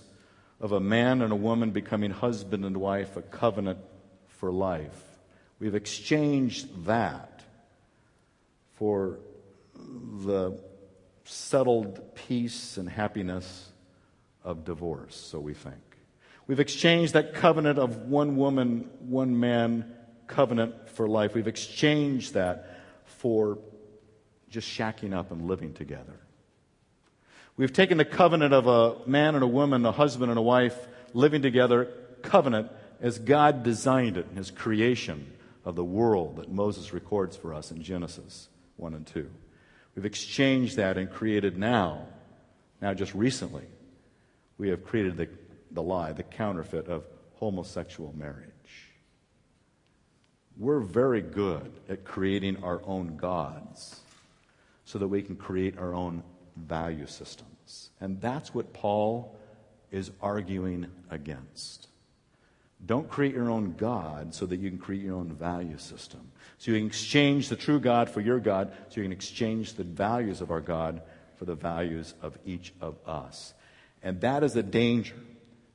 of 0.60 0.72
a 0.72 0.80
man 0.80 1.22
and 1.22 1.32
a 1.32 1.36
woman 1.36 1.70
becoming 1.70 2.10
husband 2.10 2.66
and 2.66 2.76
wife, 2.76 3.16
a 3.16 3.22
covenant 3.22 3.78
for 4.26 4.52
life. 4.52 5.02
We've 5.58 5.74
exchanged 5.74 6.84
that 6.84 7.42
for 8.74 9.18
the 9.74 10.60
settled 11.24 12.14
peace 12.14 12.76
and 12.76 12.86
happiness 12.86 13.70
of 14.44 14.66
divorce, 14.66 15.16
so 15.16 15.40
we 15.40 15.54
think. 15.54 15.80
We've 16.46 16.60
exchanged 16.60 17.14
that 17.14 17.32
covenant 17.32 17.78
of 17.78 17.96
one 18.10 18.36
woman, 18.36 18.90
one 19.00 19.40
man 19.40 19.90
covenant 20.26 20.90
for 20.90 21.08
life. 21.08 21.34
We've 21.34 21.48
exchanged 21.48 22.34
that 22.34 22.78
for 23.06 23.56
just 24.50 24.68
shacking 24.68 25.14
up 25.14 25.32
and 25.32 25.48
living 25.48 25.72
together. 25.72 26.18
We've 27.56 27.72
taken 27.72 27.98
the 27.98 28.04
covenant 28.04 28.54
of 28.54 28.66
a 28.66 29.06
man 29.06 29.34
and 29.34 29.44
a 29.44 29.48
woman, 29.48 29.84
a 29.84 29.92
husband 29.92 30.30
and 30.30 30.38
a 30.38 30.42
wife 30.42 30.76
living 31.12 31.42
together, 31.42 31.88
covenant, 32.22 32.70
as 33.00 33.18
God 33.18 33.62
designed 33.62 34.16
it 34.16 34.26
in 34.30 34.36
his 34.36 34.50
creation 34.50 35.32
of 35.64 35.76
the 35.76 35.84
world 35.84 36.36
that 36.36 36.50
Moses 36.50 36.92
records 36.92 37.36
for 37.36 37.52
us 37.52 37.70
in 37.70 37.82
Genesis 37.82 38.48
1 38.76 38.94
and 38.94 39.06
2. 39.06 39.28
We've 39.94 40.06
exchanged 40.06 40.76
that 40.76 40.96
and 40.96 41.10
created 41.10 41.58
now, 41.58 42.06
now 42.80 42.94
just 42.94 43.14
recently, 43.14 43.66
we 44.56 44.70
have 44.70 44.84
created 44.84 45.16
the, 45.16 45.28
the 45.70 45.82
lie, 45.82 46.12
the 46.12 46.22
counterfeit 46.22 46.88
of 46.88 47.04
homosexual 47.34 48.14
marriage. 48.16 48.48
We're 50.56 50.80
very 50.80 51.20
good 51.20 51.72
at 51.88 52.04
creating 52.04 52.62
our 52.62 52.80
own 52.86 53.16
gods 53.16 54.00
so 54.84 54.98
that 54.98 55.08
we 55.08 55.22
can 55.22 55.36
create 55.36 55.78
our 55.78 55.94
own 55.94 56.22
value 56.56 57.06
systems. 57.06 57.90
And 58.00 58.20
that's 58.20 58.54
what 58.54 58.72
Paul 58.72 59.36
is 59.90 60.10
arguing 60.20 60.86
against. 61.10 61.88
Don't 62.84 63.08
create 63.08 63.34
your 63.34 63.50
own 63.50 63.74
God 63.76 64.34
so 64.34 64.44
that 64.46 64.58
you 64.58 64.68
can 64.68 64.78
create 64.78 65.02
your 65.02 65.16
own 65.16 65.32
value 65.32 65.78
system. 65.78 66.32
So 66.58 66.72
you 66.72 66.78
can 66.78 66.86
exchange 66.86 67.48
the 67.48 67.56
true 67.56 67.78
God 67.78 68.10
for 68.10 68.20
your 68.20 68.40
God, 68.40 68.72
so 68.88 69.00
you 69.00 69.04
can 69.04 69.12
exchange 69.12 69.74
the 69.74 69.84
values 69.84 70.40
of 70.40 70.50
our 70.50 70.60
God 70.60 71.02
for 71.36 71.44
the 71.44 71.54
values 71.54 72.14
of 72.22 72.36
each 72.44 72.72
of 72.80 72.96
us. 73.06 73.54
And 74.02 74.20
that 74.22 74.42
is 74.42 74.56
a 74.56 74.62
danger. 74.62 75.14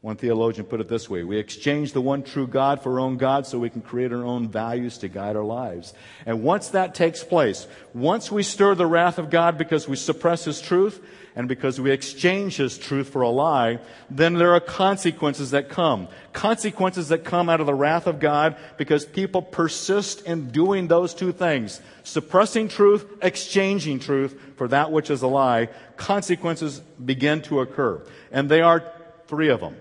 One 0.01 0.15
theologian 0.15 0.67
put 0.67 0.79
it 0.79 0.87
this 0.87 1.09
way 1.09 1.23
We 1.23 1.37
exchange 1.37 1.93
the 1.93 2.01
one 2.01 2.23
true 2.23 2.47
God 2.47 2.83
for 2.83 2.93
our 2.93 2.99
own 2.99 3.17
God 3.17 3.47
so 3.47 3.59
we 3.59 3.69
can 3.69 3.81
create 3.81 4.13
our 4.13 4.23
own 4.23 4.47
values 4.47 4.97
to 4.99 5.07
guide 5.07 5.35
our 5.35 5.43
lives. 5.43 5.93
And 6.25 6.43
once 6.43 6.69
that 6.69 6.93
takes 6.93 7.23
place, 7.23 7.67
once 7.93 8.31
we 8.31 8.43
stir 8.43 8.75
the 8.75 8.85
wrath 8.85 9.17
of 9.17 9.29
God 9.29 9.57
because 9.57 9.87
we 9.87 9.95
suppress 9.95 10.45
His 10.45 10.61
truth, 10.61 11.01
and 11.37 11.47
because 11.47 11.79
we 11.79 11.91
exchange 11.91 12.57
his 12.57 12.79
truth 12.79 13.09
for 13.09 13.21
a 13.21 13.29
lie, 13.29 13.77
then 14.09 14.33
there 14.33 14.55
are 14.55 14.59
consequences 14.59 15.51
that 15.51 15.69
come. 15.69 16.07
Consequences 16.33 17.09
that 17.09 17.23
come 17.23 17.47
out 17.47 17.59
of 17.59 17.67
the 17.67 17.75
wrath 17.75 18.07
of 18.07 18.19
God 18.19 18.55
because 18.77 19.05
people 19.05 19.43
persist 19.43 20.21
in 20.25 20.49
doing 20.49 20.87
those 20.87 21.13
two 21.13 21.31
things. 21.31 21.79
Suppressing 22.03 22.69
truth, 22.69 23.05
exchanging 23.21 23.99
truth 23.99 24.35
for 24.55 24.67
that 24.69 24.91
which 24.91 25.11
is 25.11 25.21
a 25.21 25.27
lie. 25.27 25.69
Consequences 25.95 26.79
begin 27.05 27.43
to 27.43 27.59
occur. 27.59 28.03
And 28.31 28.49
they 28.49 28.61
are 28.61 28.91
three 29.27 29.49
of 29.49 29.59
them. 29.59 29.75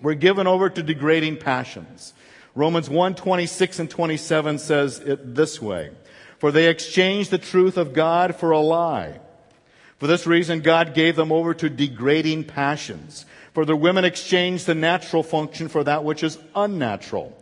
We're 0.00 0.14
given 0.14 0.46
over 0.46 0.70
to 0.70 0.82
degrading 0.82 1.38
passions. 1.38 2.12
Romans 2.54 2.88
1, 2.88 3.14
26 3.14 3.78
and 3.78 3.90
27 3.90 4.58
says 4.58 4.98
it 4.98 5.34
this 5.34 5.60
way. 5.60 5.90
For 6.38 6.52
they 6.52 6.68
exchanged 6.68 7.30
the 7.30 7.38
truth 7.38 7.76
of 7.76 7.92
God 7.92 8.36
for 8.36 8.52
a 8.52 8.60
lie 8.60 9.20
for 9.98 10.06
this 10.06 10.26
reason, 10.26 10.60
God 10.60 10.94
gave 10.94 11.16
them 11.16 11.32
over 11.32 11.54
to 11.54 11.68
degrading 11.68 12.44
passions. 12.44 13.26
For 13.52 13.64
the 13.64 13.76
women 13.76 14.04
exchanged 14.04 14.66
the 14.66 14.74
natural 14.74 15.24
function 15.24 15.68
for 15.68 15.82
that 15.84 16.04
which 16.04 16.22
is 16.22 16.38
unnatural. 16.54 17.36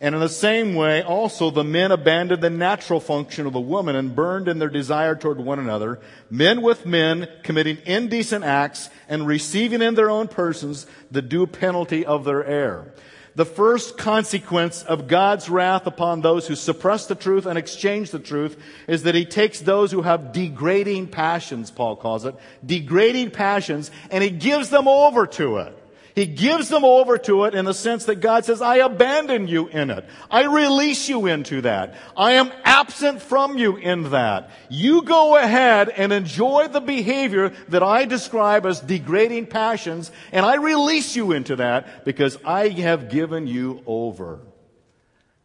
And 0.00 0.14
in 0.14 0.20
the 0.20 0.28
same 0.28 0.76
way, 0.76 1.02
also 1.02 1.50
the 1.50 1.64
men 1.64 1.90
abandoned 1.90 2.40
the 2.40 2.50
natural 2.50 3.00
function 3.00 3.46
of 3.46 3.52
the 3.52 3.60
woman 3.60 3.96
and 3.96 4.14
burned 4.14 4.46
in 4.46 4.60
their 4.60 4.68
desire 4.68 5.16
toward 5.16 5.40
one 5.40 5.58
another, 5.58 5.98
men 6.30 6.62
with 6.62 6.86
men 6.86 7.28
committing 7.42 7.78
indecent 7.84 8.44
acts 8.44 8.90
and 9.08 9.26
receiving 9.26 9.82
in 9.82 9.96
their 9.96 10.08
own 10.08 10.28
persons 10.28 10.86
the 11.10 11.22
due 11.22 11.48
penalty 11.48 12.06
of 12.06 12.24
their 12.24 12.44
error. 12.44 12.92
The 13.34 13.44
first 13.44 13.98
consequence 13.98 14.84
of 14.84 15.06
God's 15.06 15.48
wrath 15.48 15.86
upon 15.86 16.20
those 16.20 16.46
who 16.46 16.56
suppress 16.56 17.06
the 17.06 17.14
truth 17.14 17.46
and 17.46 17.58
exchange 17.58 18.10
the 18.10 18.18
truth 18.18 18.56
is 18.86 19.02
that 19.02 19.14
he 19.14 19.24
takes 19.24 19.60
those 19.60 19.90
who 19.92 20.02
have 20.02 20.32
degrading 20.32 21.08
passions, 21.08 21.70
Paul 21.70 21.96
calls 21.96 22.24
it, 22.24 22.34
degrading 22.64 23.30
passions, 23.32 23.90
and 24.10 24.24
he 24.24 24.30
gives 24.30 24.70
them 24.70 24.88
over 24.88 25.26
to 25.26 25.58
it. 25.58 25.76
He 26.18 26.26
gives 26.26 26.68
them 26.68 26.84
over 26.84 27.16
to 27.16 27.44
it 27.44 27.54
in 27.54 27.64
the 27.64 27.72
sense 27.72 28.06
that 28.06 28.16
God 28.16 28.44
says, 28.44 28.60
I 28.60 28.78
abandon 28.78 29.46
you 29.46 29.68
in 29.68 29.88
it. 29.88 30.04
I 30.28 30.46
release 30.46 31.08
you 31.08 31.26
into 31.26 31.60
that. 31.60 31.94
I 32.16 32.32
am 32.32 32.50
absent 32.64 33.22
from 33.22 33.56
you 33.56 33.76
in 33.76 34.10
that. 34.10 34.50
You 34.68 35.02
go 35.02 35.36
ahead 35.36 35.88
and 35.90 36.12
enjoy 36.12 36.66
the 36.66 36.80
behavior 36.80 37.50
that 37.68 37.84
I 37.84 38.04
describe 38.04 38.66
as 38.66 38.80
degrading 38.80 39.46
passions, 39.46 40.10
and 40.32 40.44
I 40.44 40.56
release 40.56 41.14
you 41.14 41.30
into 41.30 41.54
that 41.54 42.04
because 42.04 42.36
I 42.44 42.70
have 42.70 43.10
given 43.10 43.46
you 43.46 43.84
over. 43.86 44.40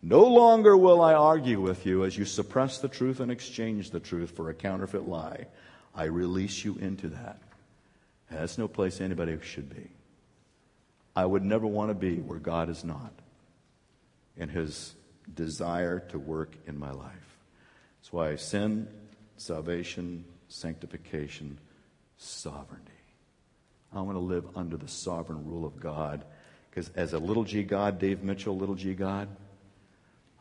No 0.01 0.23
longer 0.23 0.75
will 0.75 1.01
I 1.01 1.13
argue 1.13 1.61
with 1.61 1.85
you 1.85 2.03
as 2.03 2.17
you 2.17 2.25
suppress 2.25 2.79
the 2.79 2.87
truth 2.87 3.19
and 3.19 3.31
exchange 3.31 3.91
the 3.91 3.99
truth 3.99 4.31
for 4.31 4.49
a 4.49 4.55
counterfeit 4.55 5.07
lie. 5.07 5.45
I 5.93 6.05
release 6.05 6.65
you 6.65 6.77
into 6.77 7.09
that. 7.09 7.37
that's 8.31 8.57
no 8.57 8.67
place 8.67 9.01
anybody 9.01 9.37
should 9.43 9.69
be. 9.69 9.91
I 11.15 11.25
would 11.25 11.43
never 11.43 11.67
want 11.67 11.89
to 11.89 11.95
be 11.95 12.15
where 12.17 12.39
God 12.39 12.69
is 12.69 12.83
not 12.83 13.13
in 14.35 14.49
his 14.49 14.95
desire 15.33 15.99
to 16.09 16.19
work 16.19 16.55
in 16.65 16.77
my 16.77 16.91
life. 16.91 17.37
That's 17.99 18.11
why 18.11 18.35
sin, 18.35 18.87
salvation, 19.37 20.25
sanctification, 20.49 21.59
sovereignty. 22.17 22.91
I 23.93 24.01
want 24.01 24.15
to 24.15 24.21
live 24.23 24.45
under 24.55 24.75
the 24.75 24.87
sovereign 24.87 25.45
rule 25.45 25.65
of 25.65 25.79
God 25.79 26.25
because 26.69 26.89
as 26.95 27.13
a 27.13 27.19
little 27.19 27.43
g 27.43 27.61
God, 27.63 27.99
Dave 27.99 28.23
Mitchell, 28.23 28.57
little 28.57 28.75
g 28.75 28.93
God, 28.93 29.27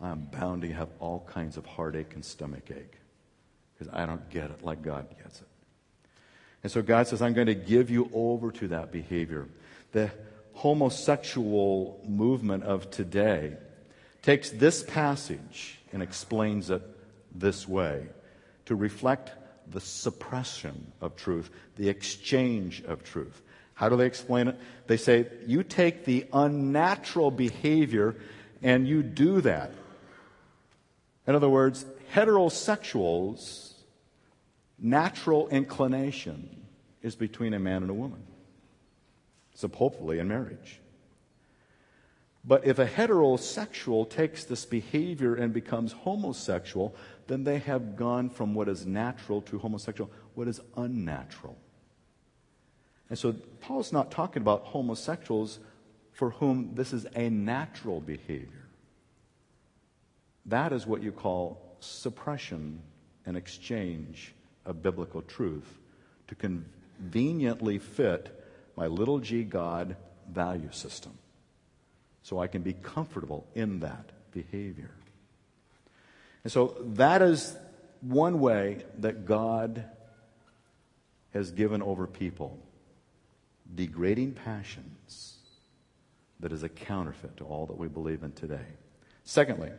I'm 0.01 0.23
bound 0.33 0.63
to 0.63 0.73
have 0.73 0.89
all 0.99 1.27
kinds 1.29 1.57
of 1.57 1.67
heartache 1.67 2.15
and 2.15 2.25
stomach 2.25 2.71
ache 2.71 2.99
because 3.75 3.93
I 3.93 4.07
don't 4.07 4.29
get 4.31 4.51
it 4.51 4.65
like 4.65 4.83
God 4.83 5.07
gets 5.23 5.41
it. 5.41 5.47
And 6.63 6.73
so 6.73 6.81
God 6.81 7.07
says, 7.09 7.21
I'm 7.21 7.35
going 7.35 7.49
to 7.49 7.55
give 7.55 7.91
you 7.91 8.11
over 8.15 8.51
to 8.53 8.69
that 8.69 8.91
behavior. 8.91 9.49
The 9.93 10.11
homosexual 10.55 12.01
movement 12.07 12.65
of 12.65 12.91
today 12.91 13.57
takes 14.23 14.51
this 14.51 14.83
passage 14.83 15.79
and 15.93 16.03
explains 16.03 16.71
it 16.71 16.83
this 17.35 17.67
way 17.67 18.07
to 18.67 18.75
reflect 18.75 19.33
the 19.71 19.81
suppression 19.81 20.93
of 21.01 21.17
truth, 21.17 21.51
the 21.77 21.89
exchange 21.89 22.83
of 22.85 23.03
truth. 23.03 23.43
How 23.75 23.89
do 23.89 23.97
they 23.97 24.07
explain 24.07 24.49
it? 24.49 24.59
They 24.87 24.97
say, 24.97 25.27
you 25.47 25.63
take 25.63 26.05
the 26.05 26.27
unnatural 26.33 27.31
behavior 27.31 28.17
and 28.63 28.87
you 28.87 29.03
do 29.03 29.41
that. 29.41 29.73
In 31.27 31.35
other 31.35 31.49
words, 31.49 31.85
heterosexuals' 32.15 33.73
natural 34.79 35.49
inclination 35.49 36.63
is 37.03 37.17
between 37.17 37.55
a 37.55 37.59
man 37.59 37.83
and 37.83 37.91
a 37.91 37.95
woman. 37.95 38.23
So, 39.55 39.69
hopefully, 39.69 40.19
in 40.19 40.29
marriage. 40.29 40.81
But 42.45 42.67
if 42.67 42.79
a 42.79 42.87
heterosexual 42.87 44.09
takes 44.09 44.45
this 44.45 44.65
behavior 44.65 45.35
and 45.35 45.53
becomes 45.53 45.93
homosexual, 45.93 46.95
then 47.29 47.45
they 47.45 47.59
have 47.59 47.97
gone 47.97 48.31
from 48.31 48.55
what 48.55 48.69
is 48.69 48.85
natural 48.85 49.43
to 49.43 49.59
homosexual, 49.59 50.11
what 50.35 50.49
is 50.49 50.61
unnatural. 50.77 51.57
And 53.09 53.19
so 53.19 53.33
Paul's 53.61 53.93
not 53.93 54.11
talking 54.11 54.43
about 54.43 54.65
homosexuals 54.65 55.61
for 56.13 56.31
whom 56.31 56.75
this 56.75 56.93
is 56.93 57.07
a 57.15 57.31
natural 57.31 58.01
behavior. 58.01 58.67
That 60.47 60.73
is 60.73 60.87
what 60.87 61.03
you 61.03 61.13
call 61.13 61.77
suppression 61.79 62.81
and 63.25 63.37
exchange 63.37 64.35
of 64.65 64.83
biblical 64.83 65.23
truth 65.23 65.79
to 66.27 66.35
conveniently 66.35 67.79
fit 67.79 68.42
my 68.77 68.87
little 68.87 69.19
g 69.19 69.43
God 69.45 69.97
value 70.31 70.71
system 70.73 71.13
so 72.23 72.39
I 72.39 72.47
can 72.47 72.63
be 72.63 72.73
comfortable 72.73 73.47
in 73.55 73.81
that 73.81 74.11
behavior. 74.33 74.91
And 76.45 76.53
so 76.53 76.77
that 76.81 77.23
is 77.23 77.57
one 78.01 78.41
way 78.41 78.85
that 78.99 79.27
God 79.27 79.85
has 81.33 81.51
given 81.51 81.83
over 81.83 82.07
people 82.07 82.59
degrading 83.75 84.33
passions 84.33 85.37
that 86.41 86.53
is 86.53 86.63
a 86.63 86.69
counterfeit 86.69 87.37
to 87.39 87.45
all 87.45 87.67
that 87.67 87.79
we 87.79 87.89
believe 87.89 88.23
in 88.23 88.33
today. 88.33 88.67
Secondly, 89.25 89.71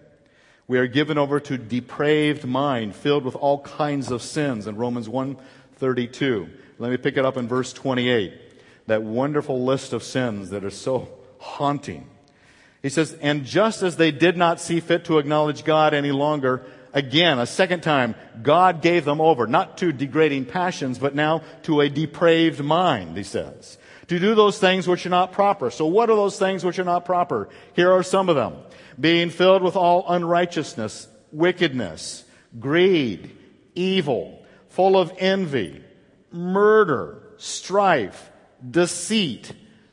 we 0.68 0.80
are 0.80 0.88
given 0.88 1.18
over 1.18 1.40
to 1.42 1.58
depraved 1.58 2.46
mind 2.46 2.96
filled 2.96 3.26
with 3.26 3.36
all 3.36 3.60
kinds 3.60 4.10
of 4.10 4.22
sins 4.22 4.66
in 4.66 4.78
Romans 4.78 5.10
1:32. 5.10 6.50
Let 6.80 6.90
me 6.90 6.98
pick 6.98 7.18
it 7.18 7.26
up 7.26 7.36
in 7.36 7.48
verse 7.48 7.74
28 7.74 8.53
that 8.88 9.04
wonderful 9.04 9.64
list 9.64 9.94
of 9.94 10.04
sins 10.04 10.50
that 10.50 10.64
are 10.64 10.70
so 10.70 11.10
haunting. 11.40 12.10
He 12.82 12.90
says, 12.90 13.14
and 13.22 13.46
just 13.46 13.82
as 13.82 13.96
they 13.96 14.12
did 14.12 14.36
not 14.36 14.60
see 14.60 14.80
fit 14.80 15.06
to 15.06 15.18
acknowledge 15.18 15.64
God 15.64 15.94
any 15.94 16.12
longer, 16.12 16.66
again, 16.92 17.40
a 17.40 17.46
second 17.46 17.82
time, 17.82 18.14
God 18.42 18.82
gave 18.82 19.06
them 19.06 19.22
over, 19.22 19.48
not 19.48 19.78
to 19.78 19.94
degrading 19.94 20.46
passions, 20.46 21.00
but 21.00 21.16
now 21.16 21.44
to 21.64 21.80
a 21.80 21.90
depraved 21.90 22.62
mind, 22.62 23.16
he 23.16 23.24
says. 23.24 23.78
To 24.08 24.20
do 24.20 24.36
those 24.36 24.60
things 24.60 24.86
which 24.86 25.06
are 25.06 25.10
not 25.10 25.32
proper. 25.32 25.72
So 25.72 25.86
what 25.88 26.10
are 26.10 26.16
those 26.16 26.38
things 26.38 26.66
which 26.66 26.78
are 26.78 26.84
not 26.84 27.06
proper? 27.06 27.48
Here 27.74 27.92
are 27.92 28.04
some 28.04 28.28
of 28.28 28.36
them. 28.36 28.56
Being 29.00 29.30
filled 29.30 29.64
with 29.64 29.78
all 29.78 30.04
unrighteousness, 30.08 31.08
wickedness, 31.32 32.26
greed, 32.60 33.36
evil, 33.76 34.46
full 34.68 34.98
of 34.98 35.14
envy, 35.20 35.82
murder, 36.32 37.24
strife, 37.38 38.30
deceit, 38.70 39.52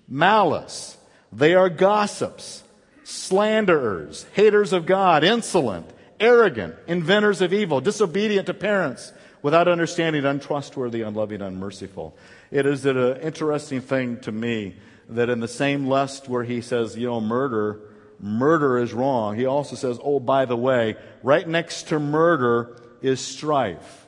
malice. 0.09 0.97
They 1.33 1.55
are 1.55 1.69
gossips, 1.69 2.63
slanderers, 3.05 4.27
haters 4.33 4.73
of 4.73 4.87
God, 4.87 5.25
insolent, 5.25 5.89
arrogant, 6.19 6.75
inventors 6.87 7.41
of 7.41 7.53
evil, 7.53 7.81
disobedient 7.81 8.47
to 8.47 8.55
parents, 8.55 9.13
without 9.43 9.69
understanding, 9.69 10.25
untrustworthy, 10.25 11.03
unloving, 11.03 11.41
unmerciful. 11.41 12.17
It 12.51 12.67
is 12.67 12.85
an 12.85 13.17
interesting 13.21 13.81
thing 13.81 14.21
to 14.21 14.33
me 14.33 14.75
that 15.09 15.31
in 15.31 15.41
the 15.41 15.49
same 15.49 15.87
lust 15.87 16.29
where 16.29 16.45
he 16.45 16.61
says, 16.61 16.97
you 16.97 17.07
know, 17.07 17.21
murder, 17.21 17.81
murder 18.21 18.79
is 18.79 18.93
wrong, 18.93 19.37
he 19.37 19.47
also 19.47 19.77
says, 19.77 19.99
oh, 20.03 20.21
by 20.21 20.45
the 20.45 20.57
way, 20.57 20.97
right 21.23 21.47
next 21.49 21.89
to 21.89 21.99
murder 21.99 22.77
is 23.03 23.21
strife. 23.21 24.07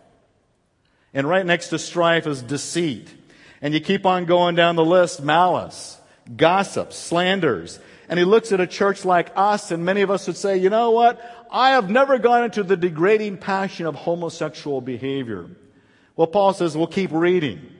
And 1.14 1.29
right 1.29 1.44
next 1.44 1.68
to 1.68 1.79
strife 1.79 2.27
is 2.27 2.42
deceit. 2.42 3.09
And 3.62 3.72
you 3.72 3.81
keep 3.81 4.05
on 4.05 4.27
going 4.27 4.57
down 4.57 4.77
the 4.77 4.85
list, 4.85 5.22
malice, 5.22 5.98
gossip, 6.37 6.92
slanders. 6.92 7.79
And 8.09 8.18
he 8.18 8.25
looks 8.25 8.53
at 8.53 8.61
a 8.61 8.66
church 8.66 9.05
like 9.05 9.31
us, 9.37 9.70
and 9.70 9.85
many 9.85 10.03
of 10.03 10.11
us 10.11 10.27
would 10.27 10.37
say, 10.37 10.59
you 10.59 10.68
know 10.68 10.90
what? 10.90 11.46
I 11.51 11.70
have 11.70 11.88
never 11.88 12.18
gone 12.18 12.44
into 12.44 12.62
the 12.62 12.77
degrading 12.77 13.38
passion 13.38 13.87
of 13.87 13.94
homosexual 13.94 14.81
behavior. 14.81 15.48
Well, 16.16 16.27
Paul 16.27 16.53
says, 16.53 16.77
well, 16.77 16.88
keep 16.88 17.12
reading. 17.12 17.70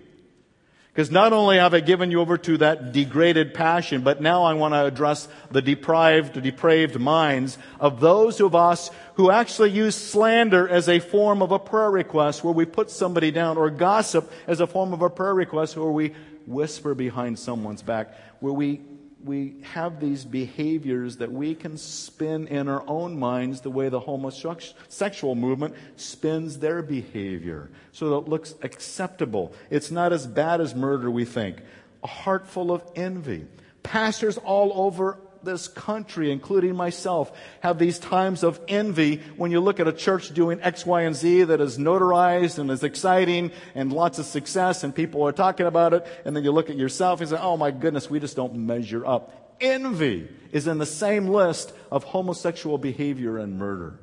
Because 0.93 1.11
not 1.11 1.33
only 1.33 1.57
have 1.57 1.73
I 1.73 1.81
given 1.81 2.11
you 2.11 2.21
over 2.21 2.37
to 2.37 2.59
that 2.59 2.93
degraded 2.93 3.55
passion, 3.55 4.03
but 4.03 4.21
now 4.21 4.43
I 4.43 4.53
want 4.53 4.75
to 4.75 4.85
address 4.85 5.27
the 5.51 5.63
deprived, 5.63 6.43
depraved 6.43 7.01
minds 7.01 7.57
of 7.81 7.99
those 7.99 8.41
of 8.41 8.55
us 8.55 8.91
who 9.15 9.31
actually 9.31 9.71
use 9.71 9.97
slander 9.97 10.69
as 10.69 10.91
a 10.91 10.99
form 10.99 11.41
of 11.41 11.51
a 11.51 11.59
prayer 11.59 11.91
request 11.91 12.45
where 12.45 12.53
we 12.53 12.67
put 12.67 12.91
somebody 12.91 13.31
down 13.31 13.57
or 13.57 13.71
gossip 13.71 14.31
as 14.47 14.61
a 14.61 14.67
form 14.67 14.93
of 14.93 15.01
a 15.01 15.09
prayer 15.09 15.35
request 15.35 15.79
where 15.79 15.91
we 15.91 16.13
whisper 16.47 16.95
behind 16.95 17.39
someone's 17.39 17.83
back, 17.83 18.15
where 18.41 18.53
we 18.53 18.83
we 19.25 19.57
have 19.63 20.01
these 20.01 20.25
behaviors 20.25 21.19
that 21.19 21.33
we 21.33 21.55
can 21.55 21.77
spin 21.77 22.47
in 22.49 22.69
our 22.69 22.85
own 22.87 23.19
minds 23.19 23.61
the 23.61 23.71
way 23.71 23.89
the 23.89 24.01
homosexual 24.01 25.35
movement 25.35 25.75
spins 25.97 26.59
their 26.59 26.83
behavior 26.83 27.71
so 27.93 28.11
that 28.11 28.27
it 28.27 28.29
looks 28.29 28.55
acceptable. 28.63 29.53
It's 29.71 29.91
not 29.91 30.13
as 30.13 30.27
bad 30.27 30.61
as 30.61 30.75
murder, 30.75 31.11
we 31.11 31.25
think. 31.25 31.59
A 32.03 32.09
heart 32.09 32.47
full 32.47 32.73
of 32.73 32.83
envy. 32.97 33.47
Pastors 33.83 34.39
all 34.39 34.73
over 34.75 35.19
this 35.45 35.69
country, 35.69 36.31
including 36.31 36.75
myself, 36.75 37.33
have 37.61 37.79
these 37.79 37.99
times 37.99 38.43
of 38.43 38.61
envy 38.69 39.23
when 39.37 39.51
you 39.51 39.61
look 39.61 39.81
at 39.81 39.89
a 39.89 39.93
church 39.93 40.33
doing 40.35 40.61
X, 40.63 40.87
Y, 40.87 41.03
and 41.03 41.15
Z 41.15 41.45
that 41.45 41.61
is 41.61 41.79
notarized 41.79 42.59
and 42.59 42.71
is 42.71 42.85
exciting 42.85 43.53
and 43.75 43.93
lots 43.93 44.19
of 44.19 44.27
success 44.27 44.85
and 44.85 44.95
people 44.95 45.27
are 45.27 45.33
talking 45.33 45.67
about 45.67 45.95
it. 45.95 46.07
And 46.25 46.37
then 46.37 46.45
you 46.45 46.53
look 46.53 46.71
at 46.71 46.77
yourself 46.77 47.21
and 47.21 47.31
say, 47.31 47.39
oh 47.41 47.57
my 47.57 47.71
goodness, 47.71 48.09
we 48.09 48.21
just 48.21 48.37
don't 48.37 48.55
measure 48.55 49.07
up. 49.07 49.57
Envy 49.61 50.29
is 50.51 50.67
in 50.67 50.79
the 50.79 50.87
same 50.87 51.29
list 51.29 51.73
of 51.91 52.05
homosexual 52.05 52.79
behavior 52.79 53.39
and 53.39 53.59
murder. 53.59 53.99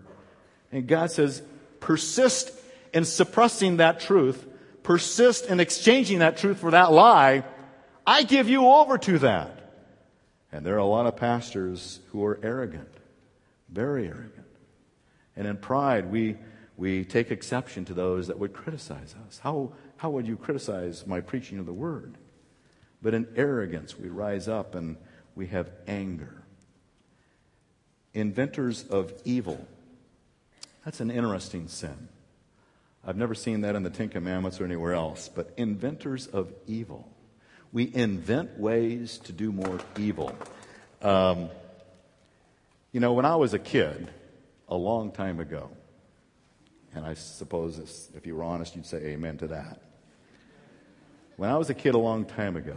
And 0.71 0.88
God 0.88 1.12
says, 1.12 1.41
persist 1.80 2.52
in 2.93 3.06
suppressing 3.06 3.78
that 3.78 3.99
truth, 3.99 4.45
persist 4.84 5.45
in 5.45 5.60
exchanging 5.60 6.19
that 6.19 6.38
truth 6.38 6.60
for 6.60 6.71
that 6.71 6.91
lie. 6.91 7.43
I 8.06 8.23
give 8.23 8.49
you 8.49 8.67
over 8.67 8.97
to 8.97 9.19
that. 9.19 9.59
And 10.51 10.65
there 10.65 10.75
are 10.75 10.79
a 10.79 10.85
lot 10.85 11.05
of 11.05 11.15
pastors 11.15 11.99
who 12.12 12.25
are 12.25 12.39
arrogant, 12.41 12.89
very 13.69 14.07
arrogant. 14.07 14.47
And 15.35 15.47
in 15.47 15.57
pride, 15.57 16.12
we, 16.12 16.38
we 16.75 17.05
take 17.05 17.31
exception 17.31 17.85
to 17.85 17.93
those 17.93 18.27
that 18.27 18.39
would 18.39 18.53
criticize 18.53 19.15
us. 19.27 19.39
How, 19.39 19.73
how 19.97 20.09
would 20.09 20.27
you 20.27 20.35
criticize 20.35 21.05
my 21.05 21.21
preaching 21.21 21.59
of 21.59 21.65
the 21.65 21.73
word? 21.73 22.15
But 23.01 23.13
in 23.13 23.27
arrogance, 23.35 23.97
we 23.97 24.09
rise 24.09 24.47
up 24.47 24.75
and 24.75 24.97
we 25.35 25.47
have 25.47 25.69
anger. 25.88 26.43
Inventors 28.13 28.83
of 28.83 29.13
evil. 29.23 29.65
That's 30.83 30.99
an 30.99 31.12
interesting 31.12 31.67
sin. 31.67 32.09
I've 33.05 33.15
never 33.15 33.35
seen 33.35 33.62
that 33.62 33.75
in 33.75 33.83
the 33.83 33.89
Ten 33.89 34.09
Commandments 34.09 34.59
or 34.59 34.65
anywhere 34.65 34.93
else, 34.93 35.29
but 35.29 35.53
inventors 35.55 36.27
of 36.27 36.51
evil. 36.67 37.07
We 37.71 37.93
invent 37.93 38.60
ways 38.60 39.19
to 39.19 39.32
do 39.32 39.51
more 39.51 39.79
evil. 39.97 40.36
Um, 41.01 41.49
you 42.91 42.99
know, 42.99 43.13
when 43.13 43.25
I 43.25 43.36
was 43.36 43.53
a 43.53 43.60
kid, 43.60 44.10
a 44.67 44.75
long 44.75 45.12
time 45.12 45.39
ago, 45.39 45.69
and 46.95 47.05
I 47.05 47.13
suppose 47.13 48.10
if 48.15 48.25
you 48.25 48.36
were 48.36 48.43
honest, 48.43 48.75
you'd 48.75 48.86
say 48.86 48.97
amen 48.97 49.38
to 49.38 49.47
that. 49.47 49.82
When 51.38 51.49
I 51.49 51.58
was 51.58 51.69
a 51.69 51.73
kid 51.73 51.93
a 51.93 51.99
long 51.99 52.25
time 52.25 52.58
ago, 52.58 52.75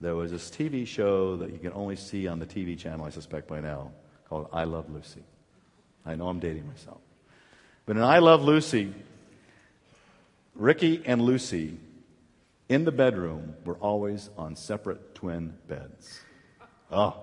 there 0.00 0.14
was 0.14 0.30
this 0.30 0.50
TV 0.50 0.86
show 0.86 1.36
that 1.36 1.50
you 1.50 1.58
can 1.58 1.72
only 1.72 1.96
see 1.96 2.28
on 2.28 2.38
the 2.38 2.46
TV 2.46 2.78
channel, 2.78 3.04
I 3.04 3.10
suspect 3.10 3.48
by 3.48 3.60
now, 3.60 3.92
called 4.28 4.48
I 4.52 4.64
Love 4.64 4.90
Lucy. 4.90 5.22
I 6.06 6.14
know 6.14 6.28
I'm 6.28 6.38
dating 6.38 6.66
myself. 6.66 7.00
But 7.86 7.96
in 7.96 8.02
I 8.02 8.18
Love 8.18 8.42
Lucy, 8.42 8.94
Ricky 10.54 11.02
and 11.04 11.20
Lucy 11.20 11.78
in 12.70 12.84
the 12.84 12.92
bedroom 12.92 13.56
we 13.64 13.72
were 13.72 13.78
always 13.78 14.30
on 14.38 14.56
separate 14.56 15.14
twin 15.14 15.52
beds. 15.68 16.20
Oh, 16.90 17.16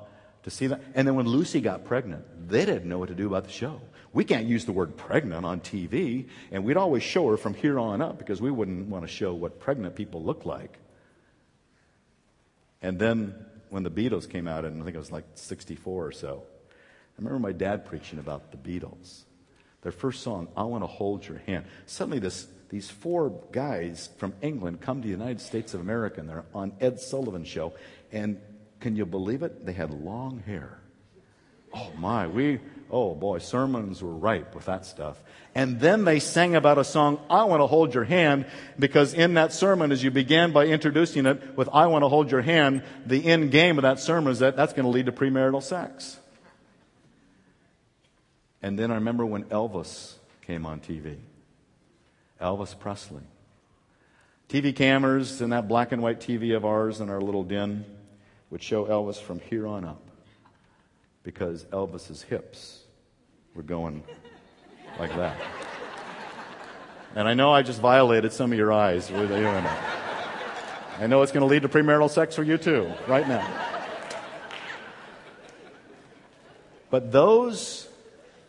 to 0.43 0.51
see 0.51 0.67
that. 0.67 0.81
And 0.93 1.07
then 1.07 1.15
when 1.15 1.25
Lucy 1.25 1.61
got 1.61 1.85
pregnant, 1.85 2.49
they 2.49 2.65
didn't 2.65 2.87
know 2.87 2.99
what 2.99 3.09
to 3.09 3.15
do 3.15 3.25
about 3.25 3.45
the 3.45 3.51
show. 3.51 3.81
We 4.13 4.25
can't 4.25 4.45
use 4.45 4.65
the 4.65 4.71
word 4.71 4.97
pregnant 4.97 5.45
on 5.45 5.61
TV, 5.61 6.27
and 6.51 6.63
we'd 6.63 6.77
always 6.77 7.03
show 7.03 7.27
her 7.29 7.37
from 7.37 7.53
here 7.53 7.79
on 7.79 8.01
up 8.01 8.17
because 8.19 8.41
we 8.41 8.51
wouldn't 8.51 8.87
want 8.87 9.05
to 9.05 9.07
show 9.07 9.33
what 9.33 9.59
pregnant 9.59 9.95
people 9.95 10.21
look 10.21 10.45
like. 10.45 10.77
And 12.81 12.99
then 12.99 13.33
when 13.69 13.83
the 13.83 13.91
Beatles 13.91 14.29
came 14.29 14.47
out, 14.47 14.65
and 14.65 14.81
I 14.81 14.85
think 14.85 14.95
it 14.95 14.99
was 14.99 15.11
like 15.11 15.25
64 15.35 16.07
or 16.07 16.11
so, 16.11 16.43
I 16.45 17.15
remember 17.17 17.39
my 17.39 17.53
dad 17.53 17.85
preaching 17.85 18.19
about 18.19 18.51
the 18.51 18.57
Beatles. 18.57 19.23
Their 19.81 19.91
first 19.91 20.23
song, 20.23 20.49
I 20.57 20.63
Want 20.63 20.83
to 20.83 20.87
Hold 20.87 21.25
Your 21.27 21.37
Hand. 21.39 21.65
Suddenly, 21.85 22.19
this 22.19 22.47
these 22.69 22.89
four 22.89 23.29
guys 23.51 24.09
from 24.17 24.33
England 24.41 24.81
come 24.81 25.01
to 25.01 25.07
the 25.07 25.11
United 25.11 25.41
States 25.41 25.73
of 25.73 25.79
America 25.79 26.19
and 26.19 26.29
they're 26.29 26.45
on 26.53 26.73
Ed 26.81 26.99
Sullivan 26.99 27.45
show. 27.45 27.73
And 28.11 28.41
can 28.79 28.95
you 28.95 29.05
believe 29.05 29.43
it? 29.43 29.65
They 29.65 29.73
had 29.73 29.91
long 29.91 30.43
hair. 30.45 30.79
Oh 31.73 31.91
my, 31.97 32.27
we, 32.27 32.59
oh 32.89 33.13
boy, 33.13 33.39
sermons 33.39 34.01
were 34.01 34.13
ripe 34.13 34.55
with 34.55 34.65
that 34.65 34.85
stuff. 34.85 35.21
And 35.53 35.79
then 35.79 36.05
they 36.05 36.19
sang 36.19 36.55
about 36.55 36.77
a 36.77 36.83
song, 36.83 37.19
I 37.29 37.43
Want 37.45 37.61
to 37.61 37.67
Hold 37.67 37.93
Your 37.93 38.03
Hand, 38.03 38.45
because 38.77 39.13
in 39.13 39.33
that 39.35 39.51
sermon, 39.53 39.91
as 39.91 40.03
you 40.03 40.11
began 40.11 40.51
by 40.51 40.65
introducing 40.65 41.25
it 41.25 41.57
with 41.57 41.69
I 41.73 41.87
Want 41.87 42.03
to 42.03 42.09
Hold 42.09 42.31
Your 42.31 42.41
Hand, 42.41 42.83
the 43.05 43.25
end 43.25 43.51
game 43.51 43.77
of 43.77 43.81
that 43.81 43.99
sermon 43.99 44.31
is 44.31 44.39
that 44.39 44.55
that's 44.55 44.73
going 44.73 44.85
to 44.85 44.89
lead 44.89 45.07
to 45.07 45.11
premarital 45.11 45.63
sex. 45.63 46.19
And 48.61 48.77
then 48.77 48.91
I 48.91 48.95
remember 48.95 49.25
when 49.25 49.45
Elvis 49.45 50.15
came 50.45 50.65
on 50.65 50.79
TV. 50.79 51.17
Elvis 52.41 52.77
Presley. 52.77 53.23
TV 54.49 54.75
cameras 54.75 55.41
and 55.41 55.51
that 55.51 55.67
black 55.67 55.91
and 55.91 56.01
white 56.01 56.19
TV 56.19 56.55
of 56.55 56.65
ours 56.65 57.01
in 57.01 57.09
our 57.09 57.19
little 57.19 57.43
den 57.43 57.85
would 58.49 58.63
show 58.63 58.85
Elvis 58.85 59.21
from 59.21 59.39
here 59.39 59.67
on 59.67 59.83
up 59.83 60.01
because 61.23 61.65
Elvis's 61.65 62.21
hips 62.21 62.83
were 63.53 63.63
going 63.63 64.03
like 64.99 65.13
that. 65.15 65.37
And 67.15 67.27
I 67.27 67.33
know 67.33 67.51
I 67.51 67.61
just 67.61 67.81
violated 67.81 68.31
some 68.31 68.51
of 68.51 68.57
your 68.57 68.71
eyes 68.71 69.11
with 69.11 69.29
doing 69.29 69.43
that. 69.43 69.97
I 70.99 71.07
know 71.07 71.21
it's 71.21 71.31
going 71.31 71.41
to 71.41 71.47
lead 71.47 71.63
to 71.63 71.69
premarital 71.69 72.09
sex 72.09 72.35
for 72.35 72.43
you 72.43 72.57
too, 72.57 72.91
right 73.07 73.27
now. 73.27 73.45
But 76.89 77.11
those 77.11 77.86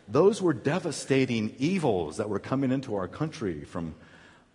those 0.08 0.40
were 0.40 0.54
devastating 0.54 1.54
evils 1.58 2.16
that 2.16 2.28
were 2.28 2.38
coming 2.38 2.72
into 2.72 2.96
our 2.96 3.08
country 3.08 3.64
from 3.64 3.94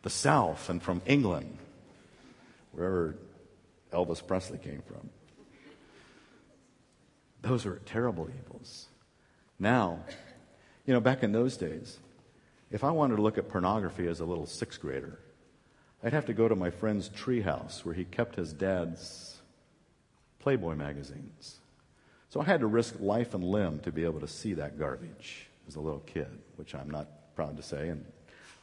the 0.02 0.10
South 0.10 0.70
and 0.70 0.82
from 0.82 1.02
England, 1.06 1.58
wherever 2.72 3.16
Elvis 3.92 4.26
Presley 4.26 4.58
came 4.58 4.82
from. 4.82 5.10
Those 7.42 7.66
were 7.66 7.80
terrible 7.86 8.30
evils. 8.46 8.88
Now, 9.60 10.00
you 10.86 10.94
know, 10.94 11.00
back 11.00 11.24
in 11.24 11.32
those 11.32 11.58
days, 11.58 12.00
if 12.72 12.84
I 12.84 12.92
wanted 12.92 13.18
to 13.18 13.22
look 13.22 13.38
at 13.38 13.50
pornography 13.50 14.08
as 14.08 14.20
a 14.20 14.26
little 14.26 14.48
sixth 14.48 14.82
grader, 14.82 15.20
I'd 16.04 16.14
have 16.14 16.26
to 16.26 16.34
go 16.34 16.48
to 16.48 16.56
my 16.56 16.72
friend's 16.72 17.10
treehouse 17.10 17.86
where 17.86 17.94
he 17.94 18.04
kept 18.04 18.36
his 18.36 18.52
dad's 18.52 19.42
Playboy 20.40 20.76
magazines. 20.76 21.60
So 22.34 22.42
I 22.42 22.46
had 22.46 22.62
to 22.62 22.66
risk 22.66 22.96
life 23.00 23.36
and 23.36 23.44
limb 23.44 23.78
to 23.82 23.92
be 23.92 24.06
able 24.06 24.20
to 24.22 24.28
see 24.28 24.56
that 24.56 24.80
garbage 24.80 25.46
as 25.68 25.76
a 25.76 25.80
little 25.80 26.00
kid, 26.00 26.40
which 26.56 26.74
I'm 26.74 26.90
not 26.90 27.36
proud 27.36 27.58
to 27.58 27.62
say, 27.62 27.90
and 27.90 28.04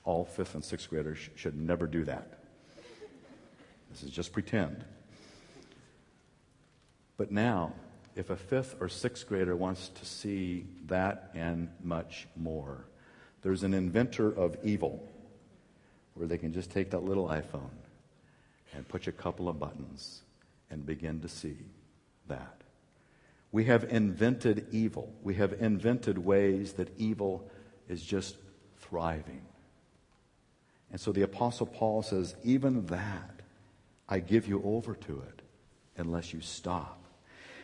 all 0.03 0.25
fifth 0.25 0.57
and 0.57 0.65
sixth 0.65 0.91
graders 0.91 1.19
sh- 1.19 1.29
should 1.37 1.57
never 1.57 1.87
do 1.87 2.03
that. 2.03 2.41
This 3.89 4.03
is 4.03 4.11
just 4.11 4.33
pretend. 4.33 4.85
But 7.17 7.31
now, 7.31 7.75
if 8.17 8.31
a 8.31 8.37
fifth 8.37 8.75
or 8.81 8.89
sixth 8.89 9.29
grader 9.29 9.55
wants 9.55 9.87
to 9.91 10.05
see 10.05 10.67
that 10.87 11.31
and 11.37 11.69
much 11.81 12.27
more, 12.35 12.87
there's 13.43 13.63
an 13.63 13.73
inventor 13.73 14.33
of 14.33 14.57
evil 14.65 15.09
where 16.15 16.27
they 16.27 16.39
can 16.39 16.53
just 16.53 16.73
take 16.73 16.91
that 16.91 17.05
little 17.05 17.29
iPhone 17.29 17.71
and 18.75 18.89
push 18.89 19.07
a 19.07 19.13
couple 19.13 19.49
of 19.49 19.61
buttons 19.61 20.23
and 20.73 20.85
begin 20.85 21.21
to 21.21 21.29
see 21.29 21.57
that. 22.27 22.60
We 23.53 23.65
have 23.65 23.85
invented 23.85 24.67
evil. 24.71 25.13
We 25.23 25.35
have 25.35 25.53
invented 25.55 26.19
ways 26.19 26.75
that 26.75 26.89
evil 26.99 27.51
is 27.89 28.03
just 28.03 28.37
thriving. 28.79 29.43
And 30.91 31.01
so 31.01 31.13
the 31.13 31.23
Apostle 31.23 31.67
Paul 31.67 32.03
says, 32.03 32.35
even 32.45 32.87
that, 32.87 33.41
I 34.09 34.21
give 34.21 34.49
you 34.49 34.63
over 34.65 34.95
to 34.95 35.23
it 35.29 35.43
unless 35.97 36.33
you 36.33 36.41
stop. 36.41 36.97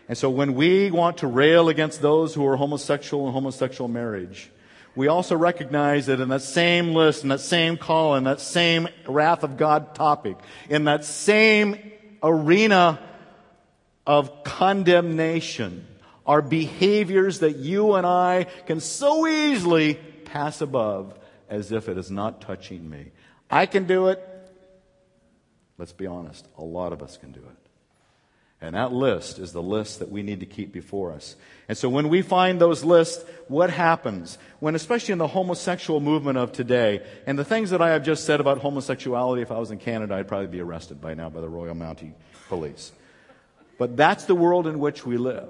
And 0.09 0.17
so 0.17 0.31
when 0.31 0.55
we 0.55 0.91
want 0.91 1.19
to 1.19 1.27
rail 1.27 1.69
against 1.69 2.01
those 2.01 2.35
who 2.35 2.47
are 2.47 2.57
homosexual 2.57 3.25
and 3.27 3.35
homosexual 3.35 3.89
marriage, 3.89 4.51
we 4.95 5.09
also 5.09 5.37
recognize 5.37 6.07
that 6.07 6.21
in 6.21 6.29
that 6.29 6.43
same 6.43 6.95
list, 6.95 7.23
in 7.23 7.29
that 7.29 7.41
same 7.41 7.77
call, 7.77 8.15
in 8.15 8.25
that 8.25 8.41
same 8.41 8.89
wrath 9.07 9.43
of 9.43 9.57
God 9.57 9.95
topic, 9.95 10.37
in 10.71 10.85
that 10.85 11.05
same 11.05 11.93
arena 12.23 13.01
of 14.07 14.45
condemnation, 14.45 15.87
are 16.27 16.43
behaviors 16.43 17.41
that 17.41 17.57
you 17.57 17.95
and 17.95 18.07
I 18.07 18.45
can 18.67 18.81
so 18.81 19.27
easily 19.27 19.95
pass 20.25 20.61
above 20.61 21.19
as 21.49 21.71
if 21.73 21.89
it 21.89 21.97
is 21.97 22.11
not 22.11 22.41
touching 22.41 22.89
me. 22.89 23.13
I 23.51 23.67
can 23.67 23.85
do 23.85 24.09
it. 24.09 24.23
Let's 25.79 25.93
be 25.93 26.07
honest, 26.07 26.49
a 26.59 26.65
lot 26.65 26.93
of 26.93 27.03
us 27.03 27.17
can 27.17 27.33
do 27.33 27.41
it. 27.41 27.67
And 28.61 28.75
that 28.75 28.91
list 28.91 29.39
is 29.39 29.53
the 29.53 29.63
list 29.63 29.99
that 29.99 30.11
we 30.11 30.23
need 30.23 30.41
to 30.41 30.47
keep 30.47 30.73
before 30.73 31.13
us. 31.13 31.37
And 31.69 31.77
so 31.77 31.91
when 31.91 32.09
we 32.09 32.23
find 32.23 32.59
those 32.59 32.83
lists, 32.83 33.23
what 33.49 33.69
happens? 33.69 34.39
When, 34.61 34.75
especially 34.75 35.13
in 35.13 35.19
the 35.19 35.27
homosexual 35.27 36.01
movement 36.01 36.39
of 36.39 36.53
today, 36.53 37.03
and 37.27 37.39
the 37.39 37.45
things 37.45 37.71
that 37.71 37.83
I 37.83 37.91
have 37.91 38.03
just 38.03 38.25
said 38.25 38.41
about 38.41 38.59
homosexuality, 38.59 39.43
if 39.43 39.53
I 39.53 39.59
was 39.59 39.71
in 39.71 39.79
Canada, 39.79 40.15
I'd 40.15 40.27
probably 40.27 40.47
be 40.47 40.61
arrested 40.61 41.03
by 41.03 41.13
now 41.13 41.29
by 41.29 41.43
the 41.43 41.49
Royal 41.49 41.75
Mounted 41.75 42.15
Police. 42.49 42.93
But 43.79 43.97
that's 43.97 44.25
the 44.25 44.35
world 44.35 44.67
in 44.67 44.79
which 44.79 45.05
we 45.05 45.17
live. 45.17 45.49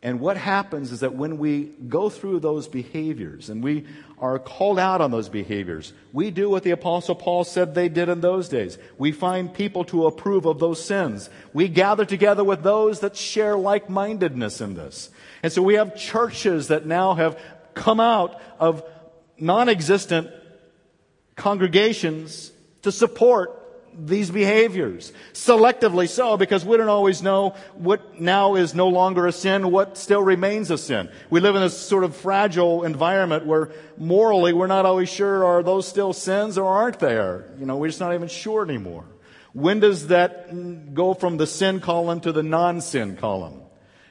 And 0.00 0.20
what 0.20 0.36
happens 0.36 0.92
is 0.92 1.00
that 1.00 1.16
when 1.16 1.38
we 1.38 1.72
go 1.88 2.08
through 2.08 2.38
those 2.38 2.68
behaviors 2.68 3.50
and 3.50 3.64
we 3.64 3.84
are 4.20 4.38
called 4.38 4.78
out 4.78 5.00
on 5.00 5.10
those 5.10 5.28
behaviors, 5.28 5.92
we 6.12 6.30
do 6.30 6.48
what 6.48 6.62
the 6.62 6.70
apostle 6.70 7.16
Paul 7.16 7.42
said 7.42 7.74
they 7.74 7.88
did 7.88 8.08
in 8.08 8.20
those 8.20 8.48
days. 8.48 8.78
We 8.96 9.10
find 9.10 9.52
people 9.52 9.84
to 9.86 10.06
approve 10.06 10.46
of 10.46 10.60
those 10.60 10.84
sins. 10.84 11.28
We 11.52 11.66
gather 11.66 12.04
together 12.04 12.44
with 12.44 12.62
those 12.62 13.00
that 13.00 13.16
share 13.16 13.56
like-mindedness 13.56 14.60
in 14.60 14.74
this. 14.74 15.10
And 15.42 15.52
so 15.52 15.62
we 15.62 15.74
have 15.74 15.96
churches 15.96 16.68
that 16.68 16.86
now 16.86 17.14
have 17.14 17.36
come 17.74 17.98
out 17.98 18.40
of 18.60 18.84
non-existent 19.36 20.30
congregations 21.34 22.52
to 22.82 22.92
support 22.92 23.67
these 23.98 24.30
behaviors. 24.30 25.12
Selectively 25.32 26.08
so, 26.08 26.36
because 26.36 26.64
we 26.64 26.76
don't 26.76 26.88
always 26.88 27.22
know 27.22 27.54
what 27.74 28.20
now 28.20 28.54
is 28.54 28.74
no 28.74 28.88
longer 28.88 29.26
a 29.26 29.32
sin, 29.32 29.70
what 29.70 29.98
still 29.98 30.22
remains 30.22 30.70
a 30.70 30.78
sin. 30.78 31.10
We 31.30 31.40
live 31.40 31.56
in 31.56 31.62
this 31.62 31.76
sort 31.76 32.04
of 32.04 32.16
fragile 32.16 32.84
environment 32.84 33.44
where 33.44 33.72
morally 33.96 34.52
we're 34.52 34.68
not 34.68 34.86
always 34.86 35.08
sure 35.08 35.44
are 35.44 35.62
those 35.62 35.88
still 35.88 36.12
sins 36.12 36.56
or 36.56 36.66
aren't 36.66 37.00
there? 37.00 37.52
You 37.58 37.66
know, 37.66 37.76
we're 37.76 37.88
just 37.88 38.00
not 38.00 38.14
even 38.14 38.28
sure 38.28 38.62
anymore. 38.62 39.04
When 39.52 39.80
does 39.80 40.08
that 40.08 40.94
go 40.94 41.14
from 41.14 41.36
the 41.36 41.46
sin 41.46 41.80
column 41.80 42.20
to 42.20 42.32
the 42.32 42.42
non-sin 42.42 43.16
column? 43.16 43.62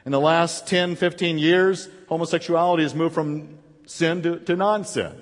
In 0.06 0.12
the 0.12 0.20
last 0.20 0.68
10, 0.68 0.96
15 0.96 1.38
years, 1.38 1.88
homosexuality 2.08 2.84
has 2.84 2.96
moved 2.96 3.14
from 3.14 3.60
sin 3.86 4.24
to, 4.24 4.40
to 4.40 4.56
non-sin. 4.56 5.14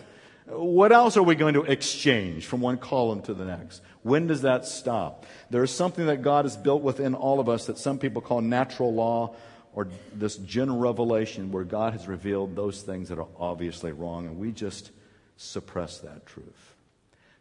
What 0.47 0.91
else 0.91 1.17
are 1.17 1.23
we 1.23 1.36
going 1.36 1.56
to 1.56 1.63
exchange 1.63 2.45
from 2.45 2.62
one 2.62 2.78
column 2.78 3.21
to 3.23 3.34
the 3.34 3.45
next? 3.45 3.82
When 4.05 4.27
does 4.27 4.43
that 4.43 4.67
stop? 4.67 5.25
There 5.49 5.63
is 5.63 5.71
something 5.71 6.05
that 6.05 6.21
God 6.21 6.45
has 6.45 6.55
built 6.55 6.83
within 6.83 7.15
all 7.15 7.39
of 7.39 7.49
us 7.49 7.65
that 7.65 7.79
some 7.79 7.97
people 7.97 8.21
call 8.21 8.39
natural 8.39 8.93
law 8.93 9.35
or 9.73 9.87
this 10.13 10.35
general 10.35 10.77
revelation 10.77 11.51
where 11.51 11.63
God 11.63 11.93
has 11.93 12.07
revealed 12.07 12.55
those 12.55 12.83
things 12.83 13.09
that 13.09 13.17
are 13.17 13.25
obviously 13.39 13.91
wrong, 13.93 14.27
and 14.27 14.37
we 14.37 14.51
just 14.51 14.91
suppress 15.37 15.97
that 16.01 16.27
truth. 16.27 16.75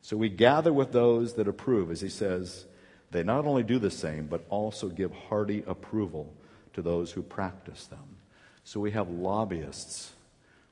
So 0.00 0.16
we 0.16 0.30
gather 0.30 0.72
with 0.72 0.90
those 0.90 1.34
that 1.34 1.48
approve, 1.48 1.90
as 1.90 2.00
he 2.00 2.08
says, 2.08 2.64
they 3.10 3.22
not 3.22 3.44
only 3.44 3.62
do 3.62 3.78
the 3.78 3.90
same, 3.90 4.26
but 4.26 4.46
also 4.48 4.88
give 4.88 5.12
hearty 5.12 5.62
approval 5.66 6.32
to 6.72 6.80
those 6.80 7.12
who 7.12 7.20
practice 7.20 7.84
them. 7.88 8.16
So 8.64 8.80
we 8.80 8.92
have 8.92 9.10
lobbyists, 9.10 10.12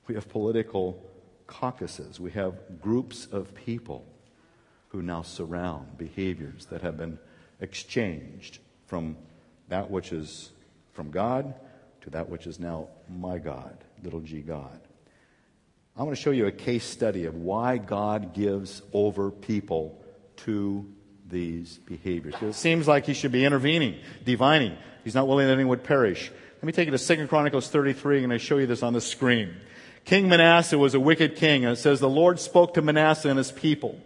we 0.07 0.15
have 0.15 0.27
political 0.31 1.05
caucuses, 1.47 2.19
we 2.19 2.31
have 2.31 2.81
groups 2.81 3.27
of 3.27 3.55
people 3.55 4.07
who 4.93 5.01
now 5.01 5.23
surround 5.23 5.97
behaviors 5.97 6.67
that 6.67 6.83
have 6.83 6.99
been 6.99 7.19
exchanged 7.61 8.59
from 8.87 9.17
that 9.69 9.91
which 9.91 10.13
is 10.13 10.51
from 10.93 11.11
God 11.11 11.55
to 12.03 12.11
that 12.11 12.29
which 12.29 12.47
is 12.47 12.61
now 12.61 12.89
my 13.09 13.39
God, 13.39 13.77
little 14.03 14.21
g 14.21 14.41
God. 14.41 14.79
I 15.97 16.03
want 16.03 16.15
to 16.15 16.23
show 16.23 16.31
you 16.31 16.47
a 16.47 16.53
case 16.53 16.85
study 16.85 17.25
of 17.25 17.35
why 17.35 17.79
God 17.79 18.35
gives 18.35 18.83
over 18.93 19.31
people 19.31 19.99
to 20.39 20.87
these 21.27 21.79
behaviors. 21.79 22.35
It 22.43 22.55
seems 22.55 22.87
like 22.87 23.07
he 23.07 23.15
should 23.15 23.33
be 23.33 23.47
intervening, 23.47 23.97
divining. 24.25 24.77
He's 25.05 25.15
not 25.15 25.27
willing 25.27 25.47
that 25.47 25.55
anyone 25.55 25.71
would 25.71 25.85
perish. 25.85 26.31
Let 26.57 26.65
me 26.65 26.73
take 26.73 26.91
you 26.91 26.97
to 26.97 27.17
2 27.17 27.29
Chronicles 27.29 27.69
33 27.69 28.25
and 28.25 28.33
I 28.33 28.37
show 28.37 28.59
you 28.59 28.67
this 28.67 28.83
on 28.83 28.93
the 28.93 29.01
screen. 29.01 29.55
King 30.05 30.29
Manasseh 30.29 30.77
was 30.77 30.95
a 30.95 31.01
wicked 31.01 31.37
king, 31.37 31.65
and 31.65 31.75
it 31.75 31.77
says 31.77 32.01
the 32.01 32.09
Lord 32.09 32.41
spoke 32.41 32.75
to 32.75 32.83
Manasseh 32.83 33.29
and 33.29 33.39
his 33.39 33.53
people 33.53 34.01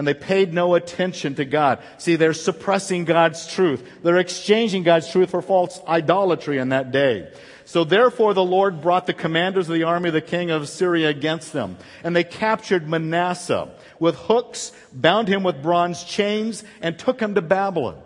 and 0.00 0.08
they 0.08 0.14
paid 0.14 0.54
no 0.54 0.76
attention 0.76 1.34
to 1.34 1.44
God. 1.44 1.78
See, 1.98 2.16
they're 2.16 2.32
suppressing 2.32 3.04
God's 3.04 3.46
truth. 3.46 3.86
They're 4.02 4.16
exchanging 4.16 4.82
God's 4.82 5.12
truth 5.12 5.28
for 5.28 5.42
false 5.42 5.78
idolatry 5.86 6.56
in 6.56 6.70
that 6.70 6.90
day. 6.90 7.30
So 7.66 7.84
therefore 7.84 8.32
the 8.32 8.42
Lord 8.42 8.80
brought 8.80 9.06
the 9.06 9.12
commanders 9.12 9.68
of 9.68 9.74
the 9.74 9.82
army 9.82 10.08
of 10.08 10.14
the 10.14 10.22
king 10.22 10.50
of 10.50 10.70
Syria 10.70 11.10
against 11.10 11.52
them. 11.52 11.76
And 12.02 12.16
they 12.16 12.24
captured 12.24 12.88
Manasseh 12.88 13.68
with 13.98 14.14
hooks, 14.14 14.72
bound 14.90 15.28
him 15.28 15.42
with 15.42 15.62
bronze 15.62 16.02
chains, 16.02 16.64
and 16.80 16.98
took 16.98 17.20
him 17.20 17.34
to 17.34 17.42
Babylon. 17.42 18.00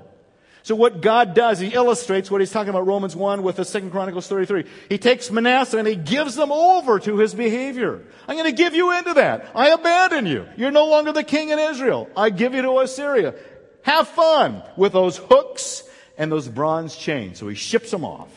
So 0.64 0.74
what 0.74 1.02
God 1.02 1.34
does, 1.34 1.58
He 1.58 1.68
illustrates 1.68 2.30
what 2.30 2.40
He's 2.40 2.50
talking 2.50 2.70
about 2.70 2.86
Romans 2.86 3.14
1 3.14 3.42
with 3.42 3.56
the 3.56 3.66
Second 3.66 3.90
Chronicles 3.90 4.26
33. 4.26 4.64
He 4.88 4.96
takes 4.96 5.30
Manasseh 5.30 5.76
and 5.76 5.86
He 5.86 5.94
gives 5.94 6.34
them 6.34 6.50
over 6.50 6.98
to 7.00 7.18
his 7.18 7.34
behavior. 7.34 8.02
I'm 8.26 8.36
going 8.36 8.50
to 8.50 8.56
give 8.56 8.74
you 8.74 8.96
into 8.96 9.12
that. 9.14 9.52
I 9.54 9.68
abandon 9.68 10.24
you. 10.24 10.46
You're 10.56 10.70
no 10.70 10.86
longer 10.86 11.12
the 11.12 11.22
king 11.22 11.50
in 11.50 11.58
Israel. 11.58 12.08
I 12.16 12.30
give 12.30 12.54
you 12.54 12.62
to 12.62 12.78
Assyria. 12.80 13.34
Have 13.82 14.08
fun 14.08 14.62
with 14.74 14.92
those 14.92 15.18
hooks 15.18 15.82
and 16.16 16.32
those 16.32 16.48
bronze 16.48 16.96
chains. 16.96 17.38
So 17.38 17.46
He 17.48 17.54
ships 17.54 17.90
them 17.90 18.04
off. 18.04 18.30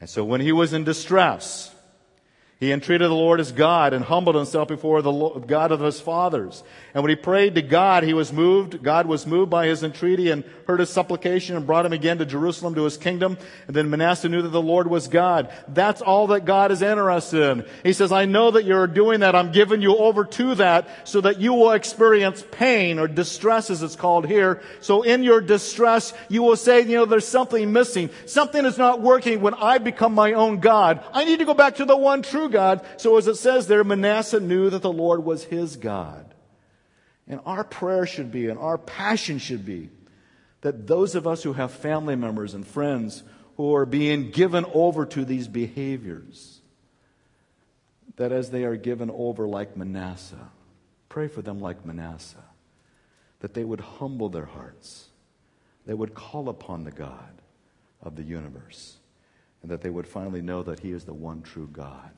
And 0.00 0.10
so 0.10 0.24
when 0.24 0.42
he 0.42 0.52
was 0.52 0.74
in 0.74 0.84
distress, 0.84 1.74
he 2.60 2.72
entreated 2.72 3.08
the 3.08 3.14
Lord 3.14 3.38
as 3.38 3.52
God 3.52 3.92
and 3.92 4.04
humbled 4.04 4.34
himself 4.34 4.66
before 4.66 5.00
the 5.00 5.12
God 5.46 5.70
of 5.70 5.78
his 5.78 6.00
fathers. 6.00 6.64
And 6.92 7.04
when 7.04 7.10
he 7.10 7.14
prayed 7.14 7.54
to 7.54 7.62
God, 7.62 8.02
he 8.02 8.14
was 8.14 8.32
moved. 8.32 8.82
God 8.82 9.06
was 9.06 9.28
moved 9.28 9.48
by 9.48 9.68
his 9.68 9.84
entreaty 9.84 10.32
and 10.32 10.42
heard 10.66 10.80
his 10.80 10.90
supplication 10.90 11.54
and 11.54 11.68
brought 11.68 11.86
him 11.86 11.92
again 11.92 12.18
to 12.18 12.26
Jerusalem 12.26 12.74
to 12.74 12.82
his 12.82 12.96
kingdom. 12.96 13.38
And 13.68 13.76
then 13.76 13.90
Manasseh 13.90 14.28
knew 14.28 14.42
that 14.42 14.48
the 14.48 14.60
Lord 14.60 14.90
was 14.90 15.06
God. 15.06 15.52
That's 15.68 16.02
all 16.02 16.26
that 16.28 16.46
God 16.46 16.72
is 16.72 16.82
interested 16.82 17.48
in. 17.48 17.64
He 17.84 17.92
says, 17.92 18.10
I 18.10 18.24
know 18.24 18.50
that 18.50 18.64
you're 18.64 18.88
doing 18.88 19.20
that. 19.20 19.36
I'm 19.36 19.52
giving 19.52 19.80
you 19.80 19.96
over 19.96 20.24
to 20.24 20.56
that 20.56 20.88
so 21.08 21.20
that 21.20 21.40
you 21.40 21.52
will 21.52 21.70
experience 21.70 22.44
pain 22.50 22.98
or 22.98 23.06
distress 23.06 23.70
as 23.70 23.84
it's 23.84 23.94
called 23.94 24.26
here. 24.26 24.62
So 24.80 25.02
in 25.02 25.22
your 25.22 25.40
distress, 25.40 26.12
you 26.28 26.42
will 26.42 26.56
say, 26.56 26.80
you 26.80 26.96
know, 26.96 27.04
there's 27.04 27.28
something 27.28 27.72
missing. 27.72 28.10
Something 28.26 28.64
is 28.64 28.78
not 28.78 29.00
working 29.00 29.42
when 29.42 29.54
I 29.54 29.78
become 29.78 30.12
my 30.12 30.32
own 30.32 30.58
God. 30.58 31.04
I 31.12 31.24
need 31.24 31.38
to 31.38 31.44
go 31.44 31.54
back 31.54 31.76
to 31.76 31.84
the 31.84 31.96
one 31.96 32.22
true 32.22 32.47
God. 32.48 32.84
So 32.96 33.16
as 33.16 33.26
it 33.26 33.36
says 33.36 33.66
there, 33.66 33.84
Manasseh 33.84 34.40
knew 34.40 34.70
that 34.70 34.82
the 34.82 34.92
Lord 34.92 35.24
was 35.24 35.44
his 35.44 35.76
God. 35.76 36.34
And 37.26 37.40
our 37.44 37.64
prayer 37.64 38.06
should 38.06 38.32
be, 38.32 38.48
and 38.48 38.58
our 38.58 38.78
passion 38.78 39.38
should 39.38 39.64
be, 39.64 39.90
that 40.62 40.86
those 40.86 41.14
of 41.14 41.26
us 41.26 41.42
who 41.42 41.52
have 41.52 41.70
family 41.70 42.16
members 42.16 42.54
and 42.54 42.66
friends 42.66 43.22
who 43.56 43.74
are 43.74 43.86
being 43.86 44.30
given 44.30 44.64
over 44.72 45.04
to 45.04 45.24
these 45.24 45.46
behaviors, 45.46 46.60
that 48.16 48.32
as 48.32 48.50
they 48.50 48.64
are 48.64 48.76
given 48.76 49.10
over 49.10 49.46
like 49.46 49.76
Manasseh, 49.76 50.50
pray 51.08 51.28
for 51.28 51.42
them 51.42 51.60
like 51.60 51.84
Manasseh, 51.84 52.44
that 53.40 53.54
they 53.54 53.64
would 53.64 53.80
humble 53.80 54.28
their 54.28 54.46
hearts, 54.46 55.08
they 55.86 55.94
would 55.94 56.14
call 56.14 56.48
upon 56.48 56.84
the 56.84 56.90
God 56.90 57.42
of 58.02 58.16
the 58.16 58.22
universe, 58.22 58.96
and 59.62 59.70
that 59.70 59.82
they 59.82 59.90
would 59.90 60.06
finally 60.06 60.42
know 60.42 60.62
that 60.62 60.80
He 60.80 60.92
is 60.92 61.04
the 61.04 61.14
one 61.14 61.42
true 61.42 61.68
God. 61.70 62.12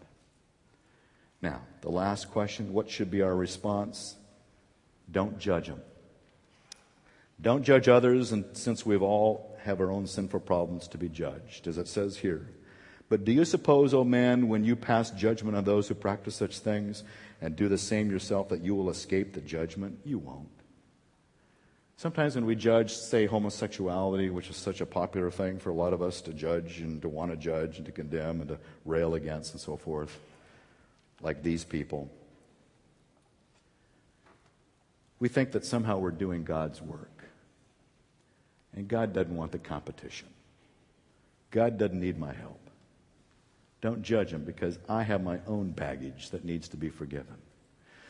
Now, 1.43 1.62
the 1.80 1.91
last 1.91 2.30
question 2.30 2.72
what 2.72 2.91
should 2.91 3.11
be 3.11 3.22
our 3.22 3.34
response? 3.34 4.16
Don't 5.11 5.38
judge 5.38 5.68
them. 5.68 5.80
Don't 7.41 7.62
judge 7.62 7.88
others, 7.88 8.32
and 8.32 8.45
since 8.53 8.84
we've 8.84 9.03
all 9.03 9.57
have 9.62 9.80
our 9.80 9.91
own 9.91 10.07
sinful 10.07 10.41
problems 10.41 10.88
to 10.88 10.99
be 10.99 11.09
judged, 11.09 11.66
as 11.66 11.78
it 11.78 11.88
says 11.88 12.18
here. 12.18 12.49
But 13.09 13.24
do 13.24 13.32
you 13.32 13.45
suppose, 13.45 13.93
O 13.93 14.01
oh 14.01 14.05
man, 14.05 14.49
when 14.49 14.64
you 14.64 14.76
pass 14.76 15.11
judgment 15.11 15.57
on 15.57 15.64
those 15.64 15.88
who 15.88 15.95
practice 15.95 16.36
such 16.36 16.59
things 16.59 17.03
and 17.41 17.57
do 17.57 17.68
the 17.68 17.78
same 17.78 18.11
yourself, 18.11 18.51
that 18.51 18.62
you 18.62 18.74
will 18.74 18.91
escape 18.91 19.32
the 19.32 19.41
judgment? 19.41 19.99
You 20.05 20.18
won't. 20.18 20.49
Sometimes 21.97 22.34
when 22.34 22.47
we 22.47 22.55
judge, 22.55 22.95
say, 22.95 23.26
homosexuality, 23.26 24.30
which 24.30 24.49
is 24.49 24.57
such 24.57 24.80
a 24.80 24.86
popular 24.86 25.30
thing 25.30 25.59
for 25.59 25.70
a 25.70 25.74
lot 25.74 25.93
of 25.93 26.01
us 26.01 26.20
to 26.22 26.32
judge 26.32 26.80
and 26.80 27.03
to 27.03 27.09
want 27.09 27.30
to 27.30 27.36
judge 27.36 27.78
and 27.78 27.84
to 27.86 27.93
condemn 27.93 28.41
and 28.41 28.49
to 28.49 28.59
rail 28.84 29.14
against 29.14 29.53
and 29.53 29.61
so 29.61 29.76
forth, 29.76 30.18
like 31.22 31.42
these 31.42 31.64
people, 31.64 32.10
we 35.18 35.28
think 35.28 35.52
that 35.52 35.64
somehow 35.64 35.98
we're 35.98 36.10
doing 36.10 36.44
God's 36.44 36.80
work. 36.80 37.24
And 38.74 38.88
God 38.88 39.12
doesn't 39.12 39.34
want 39.34 39.52
the 39.52 39.58
competition. 39.58 40.28
God 41.50 41.76
doesn't 41.78 41.98
need 41.98 42.18
my 42.18 42.32
help. 42.32 42.58
Don't 43.80 44.02
judge 44.02 44.32
him 44.32 44.44
because 44.44 44.78
I 44.88 45.02
have 45.02 45.22
my 45.22 45.40
own 45.46 45.70
baggage 45.70 46.30
that 46.30 46.44
needs 46.44 46.68
to 46.68 46.76
be 46.76 46.90
forgiven. 46.90 47.36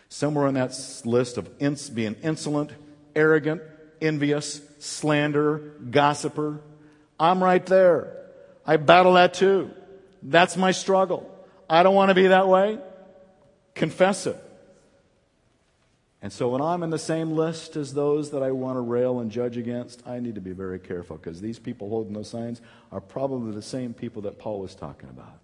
Somewhere 0.08 0.46
on 0.46 0.54
that 0.54 0.76
list 1.04 1.38
of 1.38 1.48
ins- 1.60 1.88
being 1.88 2.16
insolent, 2.22 2.72
arrogant, 3.14 3.62
envious, 4.00 4.60
slanderer, 4.80 5.58
gossiper, 5.90 6.60
I'm 7.18 7.42
right 7.42 7.64
there. 7.66 8.16
I 8.66 8.76
battle 8.76 9.14
that 9.14 9.34
too. 9.34 9.70
That's 10.22 10.56
my 10.56 10.72
struggle. 10.72 11.30
I 11.68 11.82
don't 11.82 11.94
want 11.94 12.08
to 12.08 12.14
be 12.14 12.28
that 12.28 12.48
way. 12.48 12.78
Confess 13.74 14.26
it. 14.26 14.36
And 16.22 16.32
so 16.32 16.48
when 16.48 16.60
I'm 16.60 16.82
in 16.82 16.90
the 16.90 16.98
same 16.98 17.32
list 17.32 17.76
as 17.76 17.94
those 17.94 18.30
that 18.30 18.42
I 18.42 18.50
want 18.50 18.76
to 18.76 18.80
rail 18.80 19.20
and 19.20 19.30
judge 19.30 19.56
against, 19.56 20.06
I 20.06 20.20
need 20.20 20.34
to 20.34 20.40
be 20.40 20.52
very 20.52 20.78
careful 20.78 21.16
because 21.16 21.40
these 21.40 21.58
people 21.58 21.88
holding 21.88 22.12
those 22.12 22.28
signs 22.28 22.60
are 22.92 23.00
probably 23.00 23.54
the 23.54 23.62
same 23.62 23.94
people 23.94 24.22
that 24.22 24.38
Paul 24.38 24.60
was 24.60 24.74
talking 24.74 25.08
about. 25.08 25.40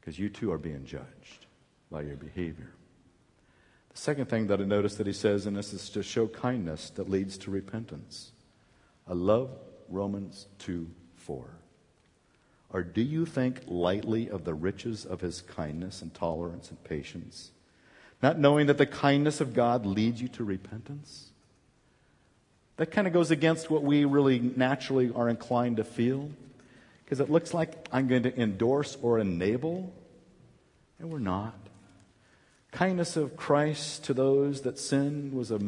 Because 0.00 0.18
you 0.20 0.28
too 0.28 0.52
are 0.52 0.58
being 0.58 0.84
judged 0.84 1.46
by 1.90 2.02
your 2.02 2.16
behavior. 2.16 2.70
The 3.90 3.98
second 3.98 4.26
thing 4.26 4.46
that 4.48 4.60
I 4.60 4.64
noticed 4.64 4.98
that 4.98 5.06
he 5.06 5.12
says 5.12 5.46
in 5.46 5.54
this 5.54 5.72
is 5.72 5.90
to 5.90 6.02
show 6.02 6.28
kindness 6.28 6.90
that 6.90 7.10
leads 7.10 7.36
to 7.38 7.50
repentance. 7.50 8.30
I 9.08 9.14
love 9.14 9.50
Romans 9.88 10.46
2 10.58 10.88
4. 11.16 11.44
Or 12.70 12.82
do 12.82 13.00
you 13.00 13.26
think 13.26 13.62
lightly 13.66 14.28
of 14.28 14.44
the 14.44 14.54
riches 14.54 15.04
of 15.04 15.20
his 15.20 15.40
kindness 15.40 16.02
and 16.02 16.12
tolerance 16.12 16.70
and 16.70 16.82
patience? 16.84 17.50
not 18.22 18.38
knowing 18.38 18.66
that 18.66 18.78
the 18.78 18.86
kindness 18.86 19.40
of 19.40 19.54
God 19.54 19.84
leads 19.84 20.20
you 20.20 20.28
to 20.28 20.44
repentance? 20.44 21.30
That 22.76 22.90
kind 22.90 23.06
of 23.06 23.12
goes 23.12 23.30
against 23.30 23.70
what 23.70 23.82
we 23.82 24.04
really 24.04 24.38
naturally 24.38 25.10
are 25.14 25.28
inclined 25.28 25.78
to 25.78 25.84
feel 25.84 26.30
because 27.04 27.20
it 27.20 27.30
looks 27.30 27.54
like 27.54 27.86
I'm 27.92 28.08
going 28.08 28.24
to 28.24 28.40
endorse 28.40 28.96
or 29.00 29.18
enable, 29.18 29.92
and 30.98 31.10
we're 31.10 31.18
not. 31.20 31.54
Kindness 32.72 33.16
of 33.16 33.36
Christ 33.36 34.04
to 34.04 34.14
those 34.14 34.62
that 34.62 34.78
sin 34.78 35.32
was 35.32 35.50
a 35.50 35.60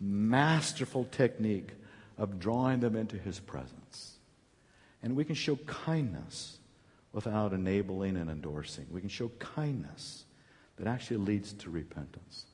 masterful 0.00 1.04
technique 1.10 1.70
of 2.16 2.38
drawing 2.38 2.80
them 2.80 2.96
into 2.96 3.18
his 3.18 3.40
presence. 3.40 3.81
And 5.02 5.16
we 5.16 5.24
can 5.24 5.34
show 5.34 5.56
kindness 5.66 6.58
without 7.12 7.52
enabling 7.52 8.16
and 8.16 8.30
endorsing. 8.30 8.86
We 8.90 9.00
can 9.00 9.10
show 9.10 9.30
kindness 9.38 10.24
that 10.76 10.86
actually 10.86 11.18
leads 11.18 11.52
to 11.54 11.70
repentance. 11.70 12.46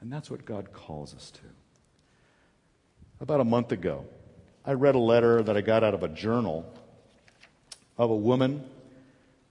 And 0.00 0.12
that's 0.12 0.30
what 0.30 0.44
God 0.44 0.72
calls 0.72 1.14
us 1.14 1.30
to. 1.30 1.40
About 3.20 3.40
a 3.40 3.44
month 3.44 3.70
ago, 3.70 4.04
I 4.64 4.72
read 4.72 4.94
a 4.94 4.98
letter 4.98 5.42
that 5.42 5.56
I 5.56 5.60
got 5.60 5.84
out 5.84 5.94
of 5.94 6.02
a 6.02 6.08
journal 6.08 6.72
of 7.96 8.10
a 8.10 8.16
woman 8.16 8.64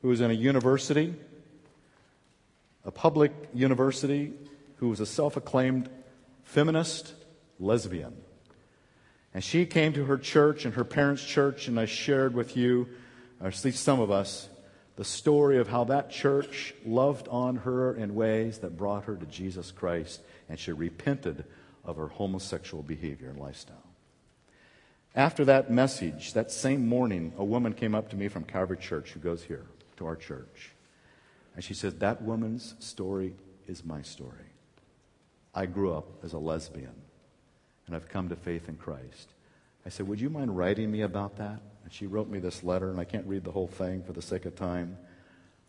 who 0.01 0.09
was 0.09 0.19
in 0.19 0.31
a 0.31 0.33
university, 0.33 1.13
a 2.83 2.91
public 2.91 3.31
university, 3.53 4.33
who 4.77 4.89
was 4.89 4.99
a 4.99 5.05
self 5.05 5.37
acclaimed 5.37 5.89
feminist 6.43 7.13
lesbian. 7.59 8.13
And 9.34 9.43
she 9.43 9.65
came 9.65 9.93
to 9.93 10.05
her 10.05 10.17
church 10.17 10.65
and 10.65 10.73
her 10.73 10.84
parents' 10.84 11.23
church, 11.23 11.67
and 11.67 11.79
I 11.79 11.86
shared 11.86 12.34
with 12.34 12.57
you, 12.57 12.89
or 13.39 13.47
at 13.47 13.65
least 13.65 13.84
some 13.84 13.99
of 13.99 14.11
us, 14.11 14.49
the 14.97 15.05
story 15.05 15.57
of 15.57 15.69
how 15.69 15.86
that 15.86 16.11
church 16.11 16.73
loved 16.86 17.27
on 17.29 17.57
her 17.57 17.95
in 17.95 18.13
ways 18.13 18.59
that 18.59 18.77
brought 18.77 19.05
her 19.05 19.15
to 19.15 19.25
Jesus 19.25 19.71
Christ, 19.71 20.21
and 20.49 20.59
she 20.59 20.71
repented 20.71 21.45
of 21.84 21.97
her 21.97 22.07
homosexual 22.07 22.84
behavior 22.84 23.29
and 23.29 23.39
lifestyle. 23.39 23.77
After 25.15 25.43
that 25.45 25.71
message, 25.71 26.34
that 26.34 26.51
same 26.51 26.88
morning, 26.88 27.34
a 27.38 27.43
woman 27.43 27.73
came 27.73 27.95
up 27.95 28.09
to 28.09 28.15
me 28.15 28.27
from 28.27 28.43
Calvary 28.43 28.77
Church 28.77 29.11
who 29.11 29.19
goes 29.19 29.43
here 29.43 29.65
to 29.97 30.05
our 30.05 30.15
church. 30.15 30.71
And 31.55 31.63
she 31.63 31.73
said, 31.73 31.99
That 31.99 32.21
woman's 32.21 32.75
story 32.79 33.34
is 33.67 33.84
my 33.84 34.01
story. 34.03 34.53
I 35.53 35.65
grew 35.65 35.93
up 35.93 36.23
as 36.23 36.32
a 36.32 36.38
lesbian, 36.38 37.00
and 37.88 37.95
I've 37.95 38.09
come 38.09 38.29
to 38.29 38.36
faith 38.36 38.69
in 38.69 38.75
Christ. 38.75 39.29
I 39.86 39.89
said, 39.89 40.07
Would 40.07 40.21
you 40.21 40.29
mind 40.29 40.57
writing 40.57 40.91
me 40.91 41.01
about 41.01 41.38
that? 41.38 41.59
And 41.84 41.91
she 41.91 42.05
wrote 42.05 42.29
me 42.29 42.39
this 42.39 42.63
letter, 42.63 42.89
and 42.89 42.99
I 42.99 43.03
can't 43.03 43.25
read 43.25 43.43
the 43.43 43.51
whole 43.51 43.67
thing 43.67 44.03
for 44.03 44.13
the 44.13 44.21
sake 44.21 44.45
of 44.45 44.55
time. 44.55 44.97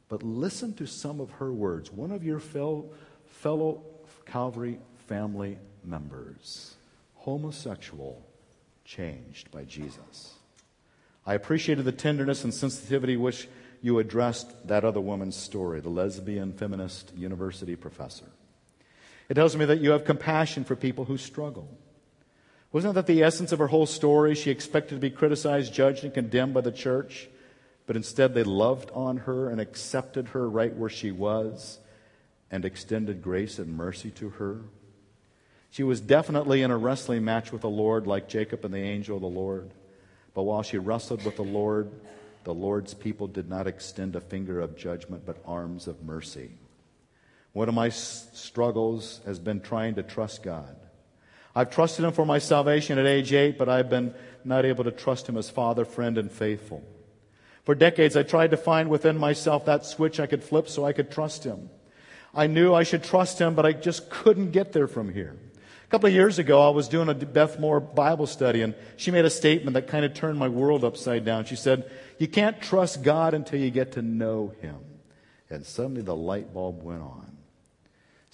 But 0.09 0.23
listen 0.23 0.75
to 0.75 0.87
some 0.87 1.21
of 1.21 1.31
her 1.33 1.53
words. 1.53 1.91
One 1.91 2.11
of 2.11 2.23
your 2.23 2.39
fellow, 2.39 2.91
fellow 3.27 3.83
Calvary 4.27 4.79
family 5.09 5.59
members, 5.85 6.75
homosexual, 7.17 8.25
changed 8.85 9.51
by 9.51 9.65
Jesus. 9.65 10.35
I 11.27 11.35
appreciated 11.35 11.85
the 11.85 11.93
tenderness 11.93 12.45
and 12.45 12.53
sensitivity 12.53 13.17
which 13.17 13.49
you 13.81 13.99
addressed 13.99 14.69
that 14.69 14.85
other 14.85 15.01
woman's 15.01 15.37
story, 15.37 15.81
the 15.81 15.89
lesbian 15.89 16.53
feminist 16.53 17.13
university 17.17 17.77
professor. 17.77 18.27
It 19.29 19.35
tells 19.35 19.57
me 19.57 19.65
that 19.67 19.81
you 19.81 19.91
have 19.91 20.05
compassion 20.05 20.65
for 20.65 20.77
people 20.77 21.05
who 21.05 21.17
struggle. 21.17 21.69
Wasn't 22.73 22.95
that 22.95 23.07
the 23.07 23.23
essence 23.23 23.53
of 23.53 23.59
her 23.59 23.67
whole 23.67 23.87
story? 23.87 24.35
She 24.35 24.51
expected 24.51 24.95
to 24.95 25.01
be 25.01 25.11
criticized, 25.11 25.75
judged, 25.75 26.05
and 26.05 26.15
condemned 26.15 26.55
by 26.55 26.63
the 26.63 26.73
church, 26.73 27.29
but 27.87 27.97
instead 27.97 28.33
they 28.33 28.45
loved 28.45 28.91
on 28.93 29.19
her 29.19 29.51
and 29.51 29.61
accepted 29.61 30.29
her 30.29 30.49
right 30.49 30.75
where 30.75 30.89
she 30.89 31.11
was 31.11 31.79
and 32.51 32.65
extended 32.65 33.23
grace 33.23 33.59
and 33.59 33.77
mercy 33.77 34.11
to 34.13 34.31
her. 34.31 34.61
She 35.71 35.83
was 35.83 36.01
definitely 36.01 36.63
in 36.63 36.71
a 36.71 36.77
wrestling 36.77 37.25
match 37.25 37.53
with 37.53 37.63
the 37.63 37.69
Lord, 37.69 38.07
like 38.07 38.29
Jacob 38.29 38.65
and 38.65 38.73
the 38.73 38.79
angel 38.79 39.17
of 39.17 39.23
the 39.23 39.29
Lord. 39.29 39.71
But 40.35 40.43
while 40.45 40.63
she 40.63 40.79
wrestled 40.79 41.25
with 41.25 41.37
the 41.37 41.43
Lord, 41.43 41.91
the 42.45 42.55
Lord's 42.55 42.95
people 42.95 43.27
did 43.27 43.49
not 43.49 43.67
extend 43.67 44.17
a 44.17 44.21
finger 44.21 44.61
of 44.61 44.77
judgment, 44.77 45.25
but 45.27 45.43
arms 45.47 45.87
of 45.87 46.03
mercy. 46.03 46.53
One 47.53 47.69
of 47.69 47.75
my 47.75 47.91
struggles 47.91 49.21
has 49.27 49.39
been 49.39 49.61
trying 49.61 49.95
to 49.97 50.03
trust 50.03 50.43
God. 50.43 50.77
I've 51.55 51.71
trusted 51.71 52.05
him 52.05 52.13
for 52.13 52.25
my 52.25 52.39
salvation 52.39 52.99
at 52.99 53.07
age 53.07 53.33
eight, 53.33 53.59
but 53.59 53.69
I've 53.69 53.91
been 53.91 54.15
not 54.45 54.65
able 54.65 54.85
to 54.85 54.91
trust 54.91 55.29
him 55.29 55.37
as 55.37 55.51
father, 55.51 55.85
friend, 55.85 56.19
and 56.19 56.31
faithful. 56.31 56.83
For 57.65 57.75
decades, 57.75 58.17
I 58.17 58.23
tried 58.23 58.51
to 58.51 58.57
find 58.57 58.89
within 58.89 59.17
myself 59.19 59.67
that 59.67 59.87
switch 59.87 60.19
I 60.19 60.27
could 60.27 60.43
flip 60.43 60.69
so 60.69 60.85
I 60.85 60.93
could 60.93 61.11
trust 61.11 61.45
him. 61.45 61.71
I 62.35 62.47
knew 62.47 62.75
I 62.75 62.83
should 62.83 63.05
trust 63.05 63.39
him, 63.39 63.55
but 63.55 63.67
I 63.67 63.73
just 63.73 64.11
couldn't 64.11 64.51
get 64.51 64.73
there 64.73 64.89
from 64.89 65.13
here. 65.13 65.37
A 65.85 65.91
couple 65.91 66.09
of 66.09 66.15
years 66.15 66.39
ago, 66.39 66.67
I 66.67 66.71
was 66.71 66.89
doing 66.89 67.11
a 67.11 67.15
Beth 67.15 67.61
Moore 67.61 67.79
Bible 67.79 68.27
study, 68.27 68.63
and 68.63 68.75
she 68.97 69.11
made 69.11 69.27
a 69.27 69.31
statement 69.31 69.75
that 69.75 69.89
kind 69.89 70.07
of 70.07 70.15
turned 70.15 70.39
my 70.39 70.49
world 70.49 70.85
upside 70.85 71.25
down. 71.25 71.45
She 71.45 71.57
said, 71.57 71.91
You 72.19 72.27
can't 72.27 72.61
trust 72.63 73.03
God 73.03 73.35
until 73.35 73.61
you 73.61 73.71
get 73.71 73.93
to 73.93 74.03
know 74.03 74.55
him. 74.63 74.79
And 75.51 75.67
suddenly 75.67 76.01
the 76.01 76.17
light 76.17 76.55
bulb 76.55 76.83
went 76.83 77.03
on. 77.03 77.32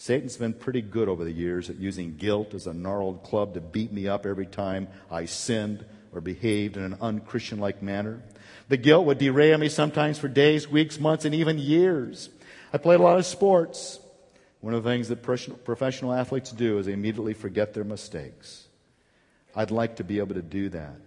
Satan's 0.01 0.36
been 0.36 0.53
pretty 0.53 0.80
good 0.80 1.09
over 1.09 1.24
the 1.24 1.32
years 1.32 1.68
at 1.68 1.76
using 1.76 2.14
guilt 2.14 2.55
as 2.55 2.68
a 2.68 2.72
gnarled 2.72 3.24
club 3.24 3.55
to 3.55 3.61
beat 3.61 3.92
me 3.92 4.07
up 4.07 4.26
every 4.26 4.46
time 4.46 4.86
I 5.11 5.24
sinned 5.24 5.84
or 6.12 6.20
behaved 6.20 6.76
in 6.76 6.84
an 6.84 6.99
unchristian 7.01 7.59
like 7.59 7.82
manner. 7.82 8.22
The 8.68 8.76
guilt 8.76 9.07
would 9.07 9.18
derail 9.18 9.59
me 9.59 9.68
sometimes 9.68 10.16
for 10.16 10.28
days, 10.28 10.68
weeks, 10.68 11.01
months, 11.01 11.24
and 11.24 11.34
even 11.34 11.59
years. 11.59 12.30
I 12.72 12.78
played 12.78 13.01
a 13.01 13.03
lot 13.03 13.18
of 13.18 13.26
sports. 13.26 13.99
One 14.61 14.72
of 14.72 14.84
the 14.84 14.88
things 14.88 15.09
that 15.09 15.24
professional 15.24 16.12
athletes 16.12 16.53
do 16.53 16.78
is 16.78 16.86
they 16.86 16.92
immediately 16.92 17.34
forget 17.34 17.74
their 17.74 17.82
mistakes. 17.82 18.68
I'd 19.57 19.72
like 19.72 19.96
to 19.96 20.05
be 20.05 20.20
able 20.20 20.36
to 20.36 20.42
do 20.42 20.68
that. 20.68 21.01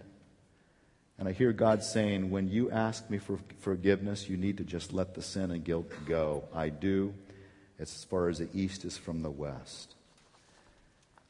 And 1.18 1.26
I 1.26 1.32
hear 1.32 1.54
God 1.54 1.82
saying, 1.82 2.30
when 2.30 2.48
you 2.48 2.70
ask 2.70 3.08
me 3.08 3.16
for 3.16 3.38
forgiveness, 3.60 4.28
you 4.28 4.36
need 4.36 4.58
to 4.58 4.64
just 4.64 4.92
let 4.92 5.14
the 5.14 5.22
sin 5.22 5.50
and 5.50 5.64
guilt 5.64 5.90
go. 6.06 6.44
I 6.52 6.68
do 6.68 7.14
as 7.82 8.04
far 8.04 8.28
as 8.28 8.38
the 8.38 8.48
east 8.54 8.84
is 8.84 8.96
from 8.96 9.22
the 9.22 9.30
west. 9.30 9.94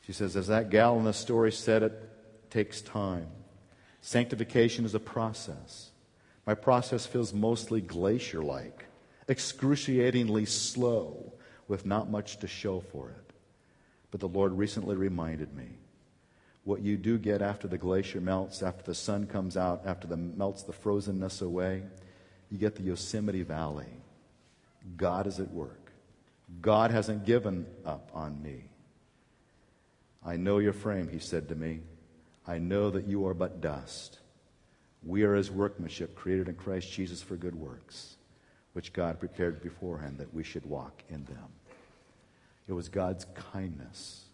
She 0.07 0.13
says, 0.13 0.37
as 0.37 0.49
that 0.49 0.71
gal 0.71 0.99
in 0.99 1.05
the 1.05 1.13
story 1.13 1.53
said, 1.53 1.83
it 1.83 2.11
takes 2.51 2.83
time. 2.83 3.29
Sanctification 4.01 4.85
is 4.85 4.95
a 4.95 5.01
process. 5.01 5.91
My 6.47 6.55
process 6.55 7.07
feels 7.07 7.33
mostly 7.33 7.81
glacier 7.81 8.43
like, 8.43 8.87
excruciatingly 9.29 10.45
slow, 10.47 11.33
with 11.69 11.87
not 11.87 12.11
much 12.11 12.39
to 12.39 12.49
show 12.49 12.81
for 12.81 13.11
it. 13.11 13.33
But 14.11 14.21
the 14.21 14.29
Lord 14.29 14.53
recently 14.53 14.97
reminded 14.97 15.55
me 15.55 15.69
what 16.65 16.81
you 16.81 16.97
do 16.97 17.19
get 17.19 17.43
after 17.43 17.67
the 17.67 17.79
glacier 17.79 18.21
melts, 18.21 18.63
after 18.63 18.85
the 18.85 18.95
sun 18.95 19.27
comes 19.27 19.57
out, 19.57 19.83
after 19.85 20.07
the 20.07 20.17
melts 20.17 20.63
the 20.63 20.73
frozenness 20.73 21.43
away, 21.43 21.83
you 22.51 22.59
get 22.59 22.77
the 22.77 22.83
Yosemite 22.83 23.43
Valley. 23.43 23.87
God 24.97 25.27
is 25.27 25.41
at 25.41 25.51
work. 25.51 25.82
God 26.61 26.91
hasn't 26.91 27.25
given 27.25 27.67
up 27.85 28.11
on 28.15 28.43
me. 28.43 28.65
I 30.25 30.37
know 30.37 30.59
your 30.59 30.73
frame, 30.73 31.09
he 31.09 31.19
said 31.19 31.49
to 31.49 31.55
me. 31.55 31.81
I 32.47 32.59
know 32.59 32.91
that 32.91 33.07
you 33.07 33.27
are 33.27 33.35
but 33.35 33.61
dust. 33.61 34.19
We 35.05 35.23
are 35.25 35.35
his 35.35 35.51
workmanship, 35.51 36.15
created 36.15 36.49
in 36.49 36.55
Christ 36.55 36.93
Jesus 36.93 37.23
for 37.23 37.37
good 37.37 37.55
works, 37.55 38.17
which 38.73 38.93
God 38.93 39.19
prepared 39.19 39.63
beforehand 39.63 40.19
that 40.19 40.33
we 40.33 40.45
should 40.45 40.67
walk 40.67 41.03
in 41.09 41.25
them. 41.25 41.49
It 42.69 42.73
was 42.73 42.89
God's 42.89 43.27
kindness 43.53 44.25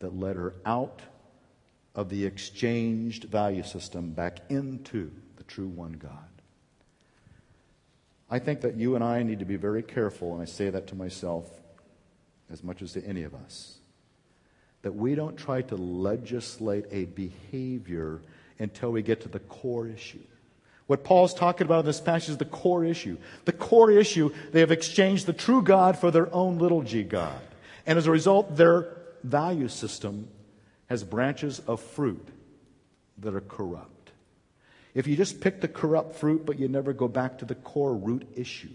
that 0.00 0.18
led 0.18 0.36
her 0.36 0.54
out 0.66 1.02
of 1.94 2.08
the 2.08 2.24
exchanged 2.24 3.24
value 3.24 3.62
system 3.62 4.10
back 4.12 4.38
into 4.48 5.10
the 5.36 5.44
true 5.44 5.68
one 5.68 5.92
God. 5.92 6.37
I 8.30 8.38
think 8.38 8.60
that 8.60 8.76
you 8.76 8.94
and 8.94 9.02
I 9.02 9.22
need 9.22 9.38
to 9.38 9.44
be 9.44 9.56
very 9.56 9.82
careful, 9.82 10.32
and 10.32 10.42
I 10.42 10.44
say 10.44 10.70
that 10.70 10.86
to 10.88 10.94
myself 10.94 11.48
as 12.50 12.62
much 12.62 12.82
as 12.82 12.92
to 12.92 13.04
any 13.04 13.22
of 13.22 13.34
us, 13.34 13.78
that 14.82 14.94
we 14.94 15.14
don't 15.14 15.36
try 15.36 15.62
to 15.62 15.76
legislate 15.76 16.86
a 16.90 17.06
behavior 17.06 18.20
until 18.58 18.90
we 18.90 19.02
get 19.02 19.22
to 19.22 19.28
the 19.28 19.38
core 19.38 19.86
issue. 19.86 20.18
What 20.86 21.04
Paul's 21.04 21.34
talking 21.34 21.66
about 21.66 21.80
in 21.80 21.86
this 21.86 22.00
passage 22.00 22.30
is 22.30 22.36
the 22.38 22.46
core 22.46 22.84
issue. 22.84 23.18
The 23.44 23.52
core 23.52 23.90
issue, 23.90 24.32
they 24.52 24.60
have 24.60 24.70
exchanged 24.70 25.26
the 25.26 25.34
true 25.34 25.62
God 25.62 25.98
for 25.98 26.10
their 26.10 26.32
own 26.34 26.58
little 26.58 26.82
g 26.82 27.02
God. 27.02 27.40
And 27.86 27.98
as 27.98 28.06
a 28.06 28.10
result, 28.10 28.56
their 28.56 28.96
value 29.22 29.68
system 29.68 30.28
has 30.86 31.04
branches 31.04 31.60
of 31.60 31.80
fruit 31.80 32.26
that 33.18 33.34
are 33.34 33.42
corrupt. 33.42 33.97
If 34.98 35.06
you 35.06 35.14
just 35.14 35.40
pick 35.40 35.60
the 35.60 35.68
corrupt 35.68 36.16
fruit, 36.16 36.44
but 36.44 36.58
you 36.58 36.66
never 36.66 36.92
go 36.92 37.06
back 37.06 37.38
to 37.38 37.44
the 37.44 37.54
core 37.54 37.94
root 37.94 38.26
issue, 38.34 38.74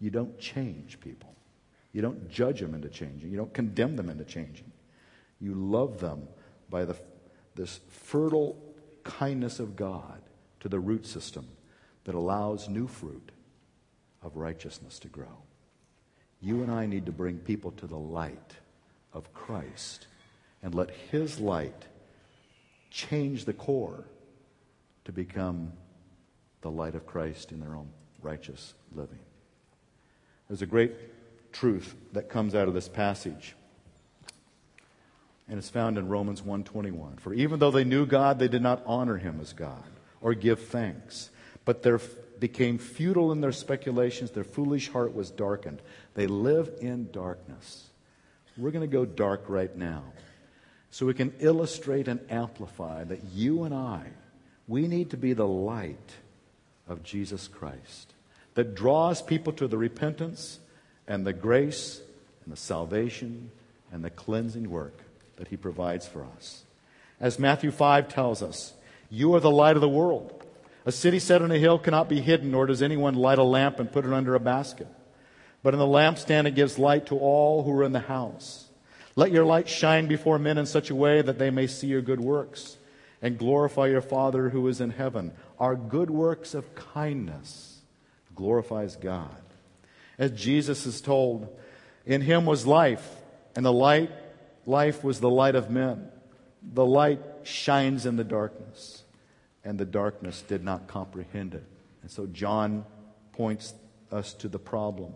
you 0.00 0.10
don't 0.10 0.36
change 0.40 0.98
people. 0.98 1.32
You 1.92 2.02
don't 2.02 2.28
judge 2.28 2.58
them 2.58 2.74
into 2.74 2.88
changing. 2.88 3.30
You 3.30 3.36
don't 3.36 3.54
condemn 3.54 3.94
them 3.94 4.10
into 4.10 4.24
changing. 4.24 4.72
You 5.40 5.54
love 5.54 6.00
them 6.00 6.26
by 6.68 6.84
the, 6.86 6.96
this 7.54 7.78
fertile 7.88 8.60
kindness 9.04 9.60
of 9.60 9.76
God 9.76 10.20
to 10.58 10.68
the 10.68 10.80
root 10.80 11.06
system 11.06 11.46
that 12.02 12.16
allows 12.16 12.68
new 12.68 12.88
fruit 12.88 13.30
of 14.22 14.36
righteousness 14.36 14.98
to 14.98 15.08
grow. 15.08 15.44
You 16.40 16.64
and 16.64 16.72
I 16.72 16.86
need 16.86 17.06
to 17.06 17.12
bring 17.12 17.38
people 17.38 17.70
to 17.70 17.86
the 17.86 17.96
light 17.96 18.56
of 19.12 19.32
Christ 19.32 20.08
and 20.64 20.74
let 20.74 20.90
His 21.12 21.38
light 21.38 21.84
change 22.90 23.44
the 23.44 23.52
core 23.52 24.04
to 25.08 25.12
become 25.12 25.72
the 26.60 26.70
light 26.70 26.94
of 26.94 27.06
Christ 27.06 27.50
in 27.50 27.60
their 27.60 27.74
own 27.74 27.88
righteous 28.20 28.74
living. 28.94 29.18
There's 30.48 30.60
a 30.60 30.66
great 30.66 30.92
truth 31.50 31.94
that 32.12 32.28
comes 32.28 32.54
out 32.54 32.68
of 32.68 32.74
this 32.74 32.88
passage. 32.88 33.56
And 35.48 35.56
it's 35.56 35.70
found 35.70 35.96
in 35.96 36.08
Romans 36.08 36.42
1:21. 36.42 37.16
For 37.16 37.32
even 37.32 37.58
though 37.58 37.70
they 37.70 37.84
knew 37.84 38.04
God, 38.04 38.38
they 38.38 38.48
did 38.48 38.60
not 38.60 38.82
honor 38.84 39.16
him 39.16 39.40
as 39.40 39.54
God 39.54 39.82
or 40.20 40.34
give 40.34 40.60
thanks, 40.60 41.30
but 41.64 41.82
there 41.82 42.00
became 42.38 42.76
futile 42.76 43.32
in 43.32 43.40
their 43.40 43.50
speculations, 43.50 44.32
their 44.32 44.44
foolish 44.44 44.90
heart 44.90 45.14
was 45.14 45.30
darkened. 45.30 45.80
They 46.12 46.26
live 46.26 46.70
in 46.82 47.10
darkness. 47.12 47.88
We're 48.58 48.72
going 48.72 48.88
to 48.88 48.94
go 48.94 49.06
dark 49.06 49.44
right 49.48 49.74
now. 49.74 50.02
So 50.90 51.06
we 51.06 51.14
can 51.14 51.32
illustrate 51.40 52.08
and 52.08 52.20
amplify 52.30 53.04
that 53.04 53.24
you 53.32 53.64
and 53.64 53.74
I, 53.74 54.08
we 54.68 54.86
need 54.86 55.10
to 55.10 55.16
be 55.16 55.32
the 55.32 55.46
light 55.46 56.16
of 56.86 57.02
Jesus 57.02 57.48
Christ 57.48 58.12
that 58.54 58.74
draws 58.74 59.22
people 59.22 59.52
to 59.54 59.66
the 59.66 59.78
repentance 59.78 60.60
and 61.06 61.26
the 61.26 61.32
grace 61.32 62.00
and 62.44 62.52
the 62.52 62.56
salvation 62.56 63.50
and 63.90 64.04
the 64.04 64.10
cleansing 64.10 64.68
work 64.70 65.02
that 65.36 65.48
he 65.48 65.56
provides 65.56 66.06
for 66.06 66.26
us. 66.36 66.64
As 67.18 67.38
Matthew 67.38 67.70
5 67.70 68.08
tells 68.08 68.42
us, 68.42 68.74
you 69.10 69.34
are 69.34 69.40
the 69.40 69.50
light 69.50 69.76
of 69.76 69.80
the 69.80 69.88
world. 69.88 70.44
A 70.84 70.92
city 70.92 71.18
set 71.18 71.42
on 71.42 71.50
a 71.50 71.58
hill 71.58 71.78
cannot 71.78 72.08
be 72.08 72.20
hidden, 72.20 72.50
nor 72.50 72.66
does 72.66 72.82
anyone 72.82 73.14
light 73.14 73.38
a 73.38 73.42
lamp 73.42 73.78
and 73.80 73.90
put 73.90 74.04
it 74.04 74.12
under 74.12 74.34
a 74.34 74.40
basket. 74.40 74.88
But 75.62 75.74
in 75.74 75.80
the 75.80 75.86
lampstand 75.86 76.46
it 76.46 76.54
gives 76.54 76.78
light 76.78 77.06
to 77.06 77.16
all 77.16 77.62
who 77.62 77.72
are 77.72 77.84
in 77.84 77.92
the 77.92 78.00
house. 78.00 78.66
Let 79.16 79.32
your 79.32 79.44
light 79.44 79.68
shine 79.68 80.06
before 80.06 80.38
men 80.38 80.58
in 80.58 80.66
such 80.66 80.90
a 80.90 80.94
way 80.94 81.22
that 81.22 81.38
they 81.38 81.50
may 81.50 81.66
see 81.66 81.88
your 81.88 82.02
good 82.02 82.20
works 82.20 82.77
and 83.20 83.38
glorify 83.38 83.86
your 83.88 84.00
Father 84.00 84.50
who 84.50 84.66
is 84.68 84.80
in 84.80 84.90
heaven. 84.90 85.32
Our 85.58 85.74
good 85.74 86.10
works 86.10 86.54
of 86.54 86.74
kindness 86.74 87.80
glorifies 88.34 88.96
God. 88.96 89.42
As 90.18 90.30
Jesus 90.32 90.86
is 90.86 91.00
told, 91.00 91.48
in 92.06 92.20
him 92.20 92.46
was 92.46 92.66
life, 92.66 93.16
and 93.54 93.64
the 93.64 93.72
light, 93.72 94.10
life 94.66 95.02
was 95.02 95.20
the 95.20 95.30
light 95.30 95.54
of 95.54 95.70
men. 95.70 96.08
The 96.62 96.86
light 96.86 97.20
shines 97.42 98.06
in 98.06 98.16
the 98.16 98.24
darkness, 98.24 99.02
and 99.64 99.78
the 99.78 99.84
darkness 99.84 100.42
did 100.42 100.64
not 100.64 100.86
comprehend 100.86 101.54
it. 101.54 101.64
And 102.02 102.10
so 102.10 102.26
John 102.26 102.84
points 103.32 103.74
us 104.10 104.32
to 104.34 104.48
the 104.48 104.58
problem. 104.58 105.12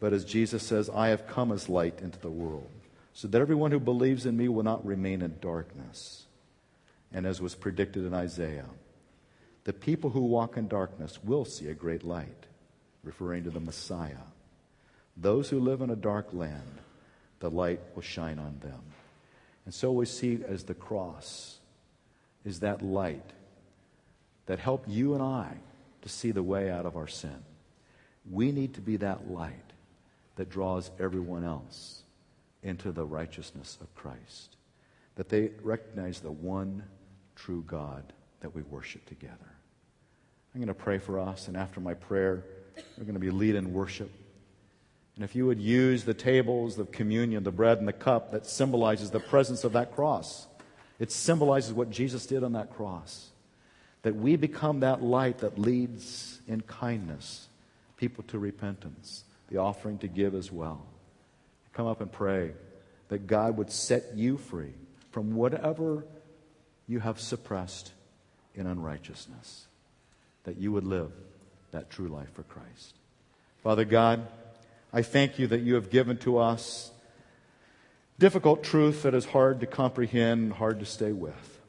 But 0.00 0.12
as 0.12 0.24
Jesus 0.24 0.62
says, 0.62 0.88
I 0.88 1.08
have 1.08 1.26
come 1.26 1.52
as 1.52 1.68
light 1.68 2.00
into 2.00 2.18
the 2.18 2.30
world, 2.30 2.70
so 3.12 3.28
that 3.28 3.40
everyone 3.40 3.70
who 3.70 3.80
believes 3.80 4.24
in 4.26 4.36
me 4.36 4.48
will 4.48 4.62
not 4.62 4.84
remain 4.84 5.20
in 5.22 5.36
darkness. 5.40 6.26
And 7.12 7.26
as 7.26 7.40
was 7.40 7.54
predicted 7.54 8.04
in 8.04 8.14
Isaiah, 8.14 8.68
the 9.64 9.72
people 9.72 10.10
who 10.10 10.20
walk 10.20 10.56
in 10.56 10.68
darkness 10.68 11.18
will 11.22 11.44
see 11.44 11.68
a 11.68 11.74
great 11.74 12.04
light 12.04 12.46
referring 13.02 13.44
to 13.44 13.50
the 13.50 13.60
Messiah. 13.60 14.26
Those 15.16 15.50
who 15.50 15.60
live 15.60 15.80
in 15.80 15.90
a 15.90 15.96
dark 15.96 16.32
land, 16.32 16.78
the 17.40 17.50
light 17.50 17.80
will 17.94 18.02
shine 18.02 18.38
on 18.38 18.58
them. 18.60 18.80
And 19.64 19.74
so 19.74 19.92
we 19.92 20.06
see 20.06 20.40
as 20.46 20.64
the 20.64 20.74
cross 20.74 21.58
is 22.44 22.60
that 22.60 22.82
light 22.82 23.32
that 24.46 24.58
helped 24.58 24.88
you 24.88 25.14
and 25.14 25.22
I 25.22 25.56
to 26.02 26.08
see 26.08 26.30
the 26.30 26.42
way 26.42 26.70
out 26.70 26.86
of 26.86 26.96
our 26.96 27.06
sin. 27.06 27.44
We 28.30 28.52
need 28.52 28.74
to 28.74 28.80
be 28.80 28.96
that 28.96 29.30
light 29.30 29.54
that 30.36 30.50
draws 30.50 30.90
everyone 30.98 31.44
else 31.44 32.02
into 32.62 32.92
the 32.92 33.04
righteousness 33.04 33.78
of 33.80 33.94
Christ. 33.94 34.56
That 35.16 35.28
they 35.28 35.50
recognize 35.62 36.20
the 36.20 36.30
one 36.30 36.84
true 37.44 37.64
God 37.66 38.12
that 38.40 38.54
we 38.54 38.62
worship 38.62 39.06
together. 39.06 39.34
I'm 40.54 40.60
going 40.60 40.68
to 40.68 40.74
pray 40.74 40.98
for 40.98 41.18
us, 41.18 41.48
and 41.48 41.56
after 41.56 41.80
my 41.80 41.94
prayer, 41.94 42.44
we're 42.98 43.04
going 43.04 43.14
to 43.14 43.20
be 43.20 43.30
leading 43.30 43.72
worship. 43.72 44.10
And 45.14 45.24
if 45.24 45.34
you 45.34 45.46
would 45.46 45.60
use 45.60 46.04
the 46.04 46.14
tables 46.14 46.78
of 46.78 46.92
communion, 46.92 47.44
the 47.44 47.52
bread 47.52 47.78
and 47.78 47.86
the 47.86 47.92
cup 47.92 48.32
that 48.32 48.46
symbolizes 48.46 49.10
the 49.10 49.20
presence 49.20 49.64
of 49.64 49.72
that 49.72 49.94
cross, 49.94 50.46
it 50.98 51.12
symbolizes 51.12 51.72
what 51.72 51.90
Jesus 51.90 52.26
did 52.26 52.42
on 52.42 52.52
that 52.52 52.74
cross. 52.74 53.30
That 54.02 54.16
we 54.16 54.36
become 54.36 54.80
that 54.80 55.02
light 55.02 55.38
that 55.38 55.58
leads 55.58 56.40
in 56.48 56.62
kindness 56.62 57.48
people 57.96 58.24
to 58.28 58.38
repentance, 58.38 59.24
the 59.50 59.58
offering 59.58 59.98
to 59.98 60.08
give 60.08 60.34
as 60.34 60.50
well. 60.50 60.86
Come 61.74 61.86
up 61.86 62.00
and 62.00 62.10
pray 62.10 62.52
that 63.08 63.26
God 63.26 63.56
would 63.58 63.70
set 63.70 64.14
you 64.14 64.38
free 64.38 64.72
from 65.10 65.34
whatever 65.34 66.04
you 66.90 66.98
have 66.98 67.20
suppressed 67.20 67.92
in 68.56 68.66
unrighteousness, 68.66 69.66
that 70.42 70.58
you 70.58 70.72
would 70.72 70.82
live 70.82 71.12
that 71.70 71.88
true 71.88 72.08
life 72.08 72.32
for 72.34 72.42
Christ. 72.42 72.96
Father 73.62 73.84
God, 73.84 74.26
I 74.92 75.02
thank 75.02 75.38
you 75.38 75.46
that 75.46 75.60
you 75.60 75.76
have 75.76 75.88
given 75.88 76.16
to 76.18 76.38
us 76.38 76.90
difficult 78.18 78.64
truth 78.64 79.04
that 79.04 79.14
is 79.14 79.24
hard 79.24 79.60
to 79.60 79.66
comprehend, 79.66 80.42
and 80.42 80.52
hard 80.52 80.80
to 80.80 80.84
stay 80.84 81.12
with. 81.12 81.60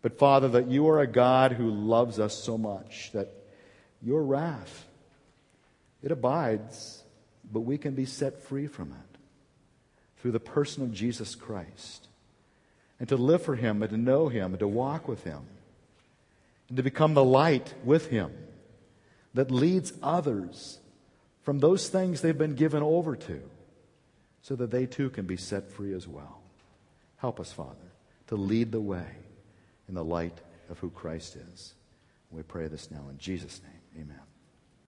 But 0.00 0.18
Father, 0.18 0.48
that 0.48 0.68
you 0.68 0.88
are 0.88 1.00
a 1.00 1.06
God 1.06 1.52
who 1.52 1.70
loves 1.70 2.18
us 2.18 2.42
so 2.42 2.56
much 2.56 3.10
that 3.12 3.28
your 4.00 4.22
wrath, 4.22 4.86
it 6.02 6.10
abides, 6.10 7.02
but 7.52 7.60
we 7.60 7.76
can 7.76 7.94
be 7.94 8.06
set 8.06 8.42
free 8.42 8.66
from 8.66 8.92
it 8.92 9.18
through 10.22 10.32
the 10.32 10.40
person 10.40 10.82
of 10.82 10.94
Jesus 10.94 11.34
Christ. 11.34 12.05
And 12.98 13.08
to 13.10 13.16
live 13.16 13.42
for 13.42 13.56
him 13.56 13.82
and 13.82 13.90
to 13.90 13.96
know 13.96 14.28
him 14.28 14.52
and 14.52 14.58
to 14.60 14.68
walk 14.68 15.06
with 15.06 15.24
him 15.24 15.40
and 16.68 16.76
to 16.76 16.82
become 16.82 17.14
the 17.14 17.24
light 17.24 17.74
with 17.84 18.08
him 18.08 18.32
that 19.34 19.50
leads 19.50 19.92
others 20.02 20.78
from 21.42 21.58
those 21.58 21.88
things 21.88 22.20
they've 22.20 22.36
been 22.36 22.54
given 22.54 22.82
over 22.82 23.14
to 23.14 23.42
so 24.42 24.56
that 24.56 24.70
they 24.70 24.86
too 24.86 25.10
can 25.10 25.26
be 25.26 25.36
set 25.36 25.70
free 25.70 25.92
as 25.92 26.08
well. 26.08 26.40
Help 27.18 27.38
us, 27.38 27.52
Father, 27.52 27.92
to 28.28 28.36
lead 28.36 28.72
the 28.72 28.80
way 28.80 29.06
in 29.88 29.94
the 29.94 30.04
light 30.04 30.38
of 30.70 30.78
who 30.78 30.90
Christ 30.90 31.36
is. 31.36 31.74
We 32.30 32.42
pray 32.42 32.66
this 32.66 32.90
now 32.90 33.04
in 33.10 33.18
Jesus' 33.18 33.60
name. 33.62 34.04
Amen. 34.04 34.25